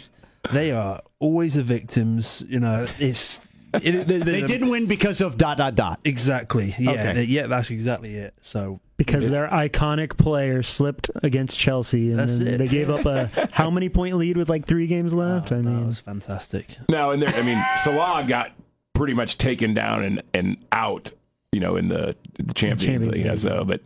they 0.53 0.71
are 0.71 1.01
always 1.19 1.55
the 1.55 1.65
victims. 1.65 2.45
You 2.49 2.61
know, 2.61 2.87
it's. 2.99 3.41
It, 3.75 4.07
they, 4.09 4.19
They 4.19 4.43
didn't 4.43 4.69
win 4.69 4.87
because 4.87 5.21
of 5.21 5.37
dot 5.37 5.59
dot 5.59 5.75
dot. 5.75 6.01
Exactly. 6.05 6.75
Yeah. 6.79 6.91
Okay. 6.91 7.25
Yeah. 7.25 7.47
That's 7.47 7.71
exactly 7.71 8.15
it. 8.17 8.35
So 8.43 8.81
because 8.97 9.31
their 9.31 9.49
iconic 9.49 10.19
player 10.19 10.63
slipped 10.63 11.11
against 11.23 11.59
Chelsea, 11.59 12.11
and 12.11 12.21
then 12.21 12.47
it. 12.47 12.59
they 12.59 12.69
gave 12.69 12.91
up 12.91 13.07
a 13.07 13.31
how 13.53 13.71
many 13.71 13.89
point 13.89 14.17
lead 14.17 14.37
with 14.37 14.49
like 14.51 14.67
three 14.67 14.87
games 14.87 15.15
left? 15.15 15.53
Oh, 15.53 15.57
I 15.57 15.61
mean, 15.63 15.81
that 15.81 15.87
was 15.87 15.99
fantastic. 16.01 16.77
No, 16.89 17.11
and 17.11 17.23
there, 17.23 17.31
I 17.31 17.43
mean, 17.43 17.63
Salah 17.77 18.25
got 18.29 18.53
pretty 18.93 19.15
much 19.15 19.39
taken 19.39 19.73
down 19.73 20.03
and, 20.03 20.23
and 20.35 20.59
out, 20.73 21.13
you 21.53 21.61
know, 21.61 21.77
in 21.77 21.89
the, 21.89 22.15
the 22.39 22.53
Champions, 22.53 22.85
Champions 22.85 23.09
League. 23.09 23.25
Yeah, 23.25 23.31
League. 23.31 23.39
so, 23.39 23.65
but 23.65 23.81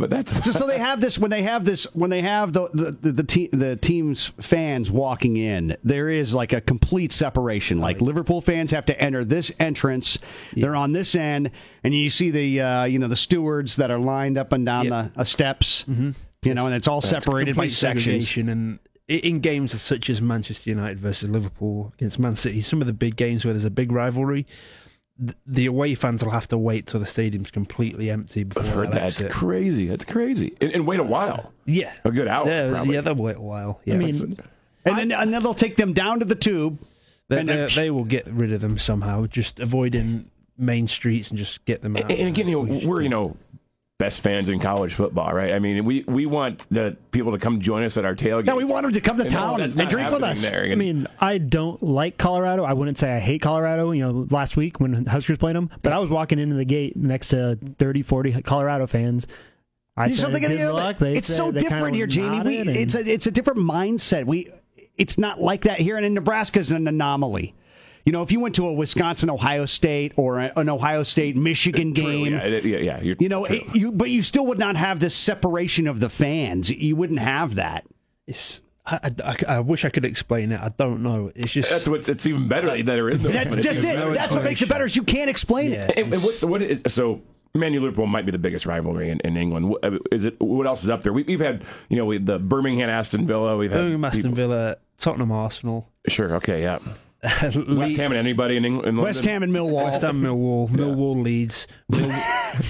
but 0.00 0.10
that's 0.10 0.44
So, 0.44 0.50
so 0.52 0.66
they 0.66 0.78
have 0.78 1.00
this 1.00 1.18
when 1.18 1.30
they 1.30 1.42
have 1.42 1.64
this 1.64 1.84
when 1.94 2.10
they 2.10 2.22
have 2.22 2.52
the 2.52 2.68
the 2.72 2.90
the, 3.00 3.12
the, 3.12 3.22
te- 3.24 3.50
the 3.52 3.76
team's 3.76 4.32
fans 4.40 4.90
walking 4.90 5.36
in. 5.36 5.76
There 5.84 6.08
is 6.08 6.34
like 6.34 6.52
a 6.52 6.60
complete 6.60 7.12
separation. 7.12 7.78
Like 7.78 8.00
Liverpool 8.00 8.40
fans 8.40 8.70
have 8.72 8.86
to 8.86 9.00
enter 9.00 9.24
this 9.24 9.52
entrance. 9.60 10.18
They're 10.54 10.74
on 10.76 10.92
this 10.92 11.14
end, 11.14 11.50
and 11.84 11.94
you 11.94 12.10
see 12.10 12.30
the 12.30 12.60
uh, 12.60 12.84
you 12.84 12.98
know 12.98 13.08
the 13.08 13.16
stewards 13.16 13.76
that 13.76 13.90
are 13.90 13.98
lined 13.98 14.36
up 14.38 14.52
and 14.52 14.66
down 14.66 14.86
Yeah. 14.86 15.08
the 15.14 15.20
uh, 15.20 15.24
steps. 15.24 15.84
You 16.42 16.54
know, 16.54 16.64
and 16.66 16.74
it's 16.74 16.88
all 16.88 17.02
separated 17.02 17.54
by 17.54 17.68
sections. 17.68 18.04
segregation 18.28 18.48
and 18.48 18.78
in 19.08 19.40
games 19.40 19.78
such 19.80 20.08
as 20.08 20.22
Manchester 20.22 20.70
United 20.70 20.98
versus 21.00 21.28
Liverpool 21.28 21.92
against 21.98 22.18
Man 22.18 22.36
City, 22.36 22.60
some 22.60 22.80
of 22.80 22.86
the 22.86 22.92
big 22.94 23.16
games 23.16 23.44
where 23.44 23.52
there's 23.52 23.64
a 23.64 23.70
big 23.70 23.90
rivalry, 23.92 24.46
the 25.46 25.66
away 25.66 25.94
fans 25.94 26.24
will 26.24 26.30
have 26.32 26.48
to 26.48 26.56
wait 26.58 26.86
till 26.86 26.98
the 27.00 27.06
stadium's 27.06 27.50
completely 27.50 28.10
empty 28.10 28.44
before 28.44 28.62
I've 28.64 28.68
heard 28.74 28.86
they'll 28.88 28.92
that's 29.00 29.20
exit. 29.20 29.32
crazy. 29.32 29.86
That's 29.86 30.04
crazy. 30.04 30.56
And, 30.60 30.72
and 30.72 30.86
wait 30.86 30.98
a 31.00 31.04
while. 31.04 31.52
Yeah, 31.66 31.92
A 32.04 32.10
good 32.10 32.26
hour, 32.26 32.46
Yeah, 32.48 32.70
probably. 32.70 32.94
yeah, 32.94 33.00
they'll 33.02 33.14
wait 33.14 33.36
a 33.36 33.40
while. 33.42 33.80
Yeah, 33.84 33.94
I 33.94 33.98
mean, 33.98 34.14
And 34.86 34.98
then 34.98 35.12
and 35.12 35.32
then 35.32 35.42
they'll 35.42 35.52
take 35.54 35.76
them 35.76 35.92
down 35.92 36.20
to 36.20 36.24
the 36.24 36.34
tube. 36.34 36.78
they, 37.28 37.38
and 37.40 37.48
they, 37.48 37.56
then- 37.56 37.68
they 37.74 37.90
will 37.90 38.04
get 38.04 38.26
rid 38.28 38.50
of 38.52 38.60
them 38.62 38.78
somehow, 38.78 39.26
just 39.26 39.60
avoiding 39.60 40.30
main 40.56 40.86
streets 40.86 41.28
and 41.30 41.38
just 41.38 41.64
get 41.66 41.82
them 41.82 41.96
out. 41.96 42.02
And, 42.04 42.12
and 42.12 42.28
again, 42.28 42.48
you 42.48 42.62
know, 42.64 42.80
we're, 42.86 43.02
you 43.02 43.08
know, 43.10 43.36
best 44.00 44.22
fans 44.22 44.48
in 44.48 44.58
college 44.58 44.94
football, 44.94 45.30
right? 45.30 45.52
I 45.52 45.58
mean, 45.58 45.84
we, 45.84 46.04
we 46.04 46.24
want 46.24 46.64
the 46.70 46.96
people 47.12 47.32
to 47.32 47.38
come 47.38 47.60
join 47.60 47.82
us 47.82 47.98
at 47.98 48.06
our 48.06 48.14
tailgate. 48.14 48.46
Yeah, 48.46 48.54
we 48.54 48.64
want 48.64 48.84
them 48.84 48.94
to 48.94 49.00
come 49.02 49.18
to 49.18 49.28
town 49.28 49.58
that's 49.58 49.76
and 49.76 49.90
drink 49.90 50.10
with 50.10 50.22
us. 50.22 50.40
There. 50.40 50.64
I 50.64 50.74
mean, 50.74 51.06
I 51.20 51.36
don't 51.36 51.82
like 51.82 52.16
Colorado. 52.16 52.64
I 52.64 52.72
wouldn't 52.72 52.96
say 52.96 53.14
I 53.14 53.18
hate 53.18 53.42
Colorado. 53.42 53.90
You 53.90 54.00
know, 54.08 54.26
last 54.30 54.56
week 54.56 54.80
when 54.80 55.04
Huskers 55.04 55.36
played 55.36 55.54
them, 55.54 55.68
but 55.82 55.92
I 55.92 55.98
was 55.98 56.08
walking 56.08 56.38
into 56.38 56.56
the 56.56 56.64
gate 56.64 56.96
next 56.96 57.28
to 57.28 57.58
30, 57.78 58.00
40 58.00 58.40
Colorado 58.40 58.86
fans. 58.86 59.26
I 59.98 60.08
said, 60.08 60.16
something 60.18 60.40
good 60.40 60.52
in 60.52 60.58
the- 60.66 60.72
luck. 60.72 60.96
They 60.96 61.16
it's 61.16 61.26
said- 61.26 61.36
so 61.36 61.50
they 61.50 61.60
different 61.60 61.94
here, 61.94 62.06
Jamie. 62.06 62.40
We, 62.40 62.56
it's 62.72 62.94
a 62.94 63.00
it's 63.00 63.26
a 63.26 63.30
different 63.30 63.60
mindset. 63.60 64.24
We 64.24 64.50
it's 64.96 65.18
not 65.18 65.42
like 65.42 65.62
that 65.62 65.78
here, 65.78 65.98
and 65.98 66.06
in 66.06 66.14
Nebraska 66.14 66.58
is 66.58 66.70
an 66.70 66.88
anomaly. 66.88 67.54
You 68.04 68.12
know, 68.12 68.22
if 68.22 68.32
you 68.32 68.40
went 68.40 68.54
to 68.56 68.66
a 68.66 68.72
Wisconsin 68.72 69.28
Ohio 69.30 69.66
State 69.66 70.12
or 70.16 70.38
an 70.40 70.68
Ohio 70.68 71.02
State 71.02 71.36
Michigan 71.36 71.92
game, 71.92 72.32
yeah, 72.32 72.46
yeah, 72.46 72.76
yeah. 72.78 73.00
You're, 73.00 73.16
you 73.18 73.28
know, 73.28 73.44
it, 73.44 73.62
you 73.76 73.92
but 73.92 74.10
you 74.10 74.22
still 74.22 74.46
would 74.46 74.58
not 74.58 74.76
have 74.76 75.00
this 75.00 75.14
separation 75.14 75.86
of 75.86 76.00
the 76.00 76.08
fans. 76.08 76.70
You 76.70 76.96
wouldn't 76.96 77.18
have 77.20 77.56
that. 77.56 77.84
It's, 78.26 78.62
I, 78.86 78.98
I, 79.04 79.10
I- 79.48 79.54
I 79.56 79.60
wish 79.60 79.84
I 79.84 79.90
could 79.90 80.04
explain 80.06 80.50
it. 80.52 80.60
I 80.60 80.70
don't 80.70 81.02
know. 81.02 81.30
It's 81.34 81.52
just 81.52 81.68
that's 81.70 81.86
what's 81.88 82.08
it's 82.08 82.24
even 82.26 82.48
better 82.48 82.68
that 82.68 82.86
there 82.86 83.10
is 83.10 83.22
no. 83.22 83.28
That's 83.30 83.54
it's 83.56 83.66
just 83.66 83.80
it. 83.80 83.94
better. 83.94 84.14
That's 84.14 84.34
what 84.34 84.44
makes 84.44 84.62
it 84.62 84.68
better. 84.68 84.86
Is 84.86 84.96
you 84.96 85.02
can't 85.02 85.28
explain 85.28 85.72
Yeah. 85.72 85.88
it. 85.88 85.98
And, 85.98 86.14
and 86.14 86.22
what's 86.22 86.42
what 86.42 86.62
is 86.62 86.82
so? 86.88 87.20
Man 87.52 87.72
U 87.72 87.80
Liverpool 87.80 88.06
might 88.06 88.24
be 88.26 88.30
the 88.30 88.38
biggest 88.38 88.64
rivalry 88.64 89.10
in, 89.10 89.18
in 89.24 89.36
England. 89.36 89.68
What, 89.70 89.84
uh, 89.84 89.98
is 90.12 90.24
it? 90.24 90.40
What 90.40 90.68
else 90.68 90.84
is 90.84 90.88
up 90.88 91.02
there? 91.02 91.12
We, 91.12 91.24
we've 91.24 91.40
had 91.40 91.64
you 91.88 91.96
know 91.96 92.06
we, 92.06 92.18
the 92.18 92.38
Birmingham 92.38 92.88
Aston 92.88 93.26
Villa. 93.26 93.56
We've 93.56 93.70
had 93.72 93.78
Birmingham, 93.78 94.04
Aston 94.04 94.22
people- 94.22 94.34
Villa, 94.36 94.76
Tottenham, 94.98 95.32
Arsenal, 95.32 95.88
Sure. 96.06 96.36
Okay. 96.36 96.62
Yeah. 96.62 96.78
West 97.22 97.56
Le- 97.56 97.88
Ham 97.88 98.12
and 98.12 98.14
anybody 98.18 98.56
in 98.56 98.64
England. 98.64 98.88
In 98.88 98.96
West 98.96 99.24
Ham 99.26 99.42
and 99.42 99.52
Millwall. 99.52 99.84
West 99.84 100.02
Ham, 100.02 100.22
Millwall, 100.22 100.68
Millwall, 100.70 101.22
Leeds, 101.22 101.66
Mill, 101.88 102.08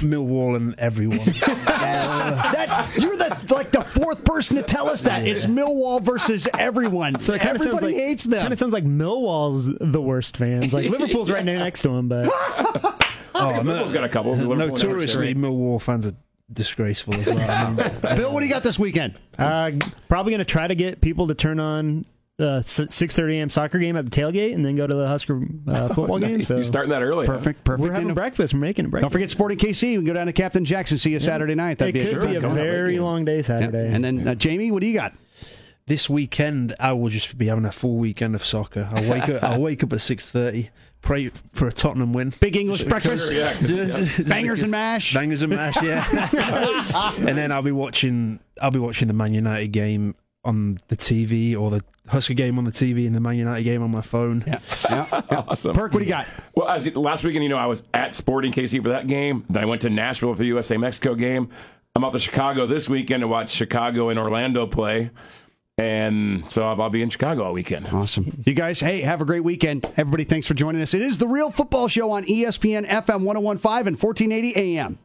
Millwall, 0.03 0.57
and 0.57 0.75
everyone. 0.79 1.19
that 1.25 2.93
you're 2.99 3.17
the 3.17 3.55
like 3.55 3.71
the 3.71 3.85
fourth 3.85 4.25
person 4.25 4.57
to 4.57 4.63
tell 4.63 4.89
us 4.89 5.03
that 5.03 5.27
it's 5.27 5.47
Millwall 5.47 6.03
versus 6.03 6.49
everyone. 6.59 7.19
So 7.19 7.35
it 7.35 7.41
kind 7.41 7.55
of 7.57 7.63
sounds 7.63 7.75
Everybody 7.77 7.95
like 7.95 8.03
hates 8.09 8.25
them. 8.25 8.41
Kind 8.41 8.53
of 8.53 8.59
sounds 8.59 8.73
like 8.73 8.85
Millwall's 8.85 9.73
the 9.81 10.01
worst 10.03 10.37
fans. 10.37 10.75
Like 10.75 10.91
Liverpool's 10.91 11.31
right 11.31 11.45
next 11.45 11.83
to 11.83 11.91
him, 11.91 12.09
but 12.09 12.27
Oh, 13.35 13.53
Liverpool's 13.63 13.93
got 13.93 14.05
a 14.05 14.09
couple. 14.09 14.33
Liverpool 14.33 14.57
Notoriously, 14.57 15.31
Everton. 15.31 15.43
Millwall 15.43 15.81
fans 15.81 16.07
are 16.07 16.13
disgraceful 16.53 17.15
as 17.15 17.27
well. 17.27 17.51
I 17.51 17.71
mean, 17.71 18.17
Bill, 18.17 18.33
what 18.35 18.41
do 18.41 18.47
you 18.47 18.53
got 18.53 18.63
this 18.65 18.79
weekend? 18.79 19.17
uh, 19.39 19.71
probably 20.09 20.33
going 20.33 20.41
to 20.41 20.45
try 20.45 20.67
to 20.67 20.75
get 20.75 21.01
people 21.01 21.29
to 21.29 21.35
turn 21.35 21.61
on 21.61 22.05
uh, 22.41 22.63
six 22.63 23.15
thirty 23.15 23.39
a.m. 23.39 23.51
soccer 23.51 23.79
game 23.79 23.97
at 23.97 24.05
the 24.05 24.11
tailgate 24.11 24.55
and 24.55 24.65
then 24.65 24.75
go 24.77 24.87
to 24.87 24.95
the 24.95 25.07
Husker 25.07 25.43
uh, 25.69 25.89
football 25.95 26.19
game. 26.19 26.39
Nice. 26.39 26.49
So 26.49 26.55
You're 26.57 26.65
starting 26.65 26.91
that 26.91 27.03
early. 27.03 27.27
huh? 27.27 27.37
Perfect, 27.37 27.63
perfect. 27.65 27.83
we're 27.87 27.93
having 27.93 28.09
And 28.09 28.15
breakfast. 28.15 28.55
We're 28.55 28.61
making 28.61 28.87
it 28.87 28.91
breakfast. 28.91 29.11
Don't 29.13 29.19
forget 29.19 29.31
Sporting 29.31 29.59
KC. 29.59 29.83
We 29.91 29.95
can 29.97 30.05
go 30.07 30.13
down 30.15 30.27
to 30.27 30.33
Captain 30.33 30.65
Jackson. 30.65 30.99
See 30.99 31.11
you 31.13 31.21
Saturday 31.21 31.55
night. 31.55 31.79
That'd 31.79 31.95
it 31.97 31.99
be 32.01 32.05
a 32.07 32.11
could 32.11 32.21
good 32.21 32.31
be 32.31 32.37
a 32.37 32.41
time. 32.41 32.55
very 32.55 32.99
long 32.99 33.25
day 33.25 33.37
Yep. 33.37 33.45
Saturday. 33.45 33.89
And 33.93 34.03
then 34.05 34.27
uh, 34.27 34.35
Jamie, 34.35 34.71
what 34.71 34.81
do 34.81 34.87
you 34.87 34.95
got? 34.95 35.13
this 35.87 36.09
weekend, 36.09 36.73
I 36.79 36.93
will 36.93 37.09
just 37.09 37.37
be 37.37 37.47
having 37.49 37.65
a 37.65 37.73
full 37.73 37.97
weekend 37.97 38.37
of 38.37 38.45
soccer. 38.45 38.89
I'll 38.93 39.11
wake 39.11 39.29
up. 39.29 39.43
I'll 39.43 39.61
wake 39.61 39.83
up 39.83 39.93
at 39.93 40.01
six 40.01 40.31
thirty. 40.31 40.71
Pray 41.03 41.31
for 41.53 41.67
a 41.67 41.73
Tottenham 41.73 42.13
win. 42.13 42.33
Big 42.41 42.57
English 42.57 42.85
breakfast, 42.85 43.33
Sure, 43.33 43.41
yeah. 43.75 44.09
bangers 44.29 44.63
and 44.63 44.71
mash. 44.71 45.15
Bangers 45.15 45.43
and 45.43 45.53
mash, 45.53 45.83
yeah. 45.83 46.29
and 47.19 47.37
then 47.37 47.51
I'll 47.51 47.63
be 47.63 47.73
watching. 47.73 48.39
I'll 48.63 48.71
be 48.71 48.79
watching 48.79 49.09
the 49.09 49.15
Man 49.15 49.35
United 49.35 49.69
game 49.69 50.15
on 50.45 50.79
the 50.89 50.97
TV 50.97 51.59
or 51.59 51.71
the 51.71 51.85
Husker 52.09 52.35
game 52.35 52.59
on 52.59 52.65
the 52.65 52.71
TV 52.71 53.07
and 53.07 53.15
the 53.15 53.21
Man 53.21 53.37
United 53.37 53.63
game 53.63 53.83
on 53.83 53.91
my 53.91 54.01
phone. 54.01 54.43
Yeah, 54.47 54.59
yeah, 54.91 55.07
yeah. 55.31 55.45
Awesome. 55.49 55.75
Perk, 55.75 55.93
what 55.93 56.01
do 56.01 56.05
you 56.05 56.11
got? 56.11 56.27
Well, 56.55 56.69
as 56.69 56.95
last 56.97 57.25
weekend, 57.25 57.45
you 57.45 57.51
know, 57.51 57.59
I 57.59 57.67
was 57.67 57.83
at 57.95 58.15
Sporting 58.15 58.53
KC 58.53 58.83
for 58.83 58.89
that 58.91 59.07
game. 59.07 59.45
Then 59.49 59.63
I 59.63 59.67
went 59.67 59.83
to 59.83 59.91
Nashville 59.91 60.33
for 60.35 60.39
the 60.39 60.47
USA 60.47 60.77
Mexico 60.77 61.15
game. 61.15 61.51
I'm 61.95 62.05
off 62.05 62.13
to 62.13 62.19
Chicago 62.19 62.67
this 62.67 62.89
weekend 62.89 63.23
to 63.23 63.29
watch 63.29 63.51
Chicago 63.51 64.09
and 64.09 64.19
Orlando 64.19 64.67
play. 64.67 65.11
And 65.77 66.49
so 66.51 66.69
I'll, 66.69 66.81
I'll 66.83 66.91
be 66.91 67.03
in 67.03 67.11
Chicago 67.11 67.45
all 67.45 67.53
weekend. 67.53 67.89
Awesome. 67.89 68.43
You 68.45 68.53
guys, 68.55 68.81
hey, 68.81 69.01
have 69.01 69.21
a 69.21 69.25
great 69.25 69.45
weekend. 69.45 69.87
Everybody, 69.97 70.25
thanks 70.25 70.47
for 70.47 70.55
joining 70.55 70.83
us. 70.83 70.95
It 70.95 71.01
is 71.03 71.19
the 71.19 71.27
Real 71.27 71.51
Football 71.51 71.89
Show 71.89 72.11
on 72.11 72.25
ESPN 72.25 72.87
FM 72.87 73.25
1015 73.25 73.87
and 73.87 74.01
1480 74.01 74.57
AM. 74.79 74.99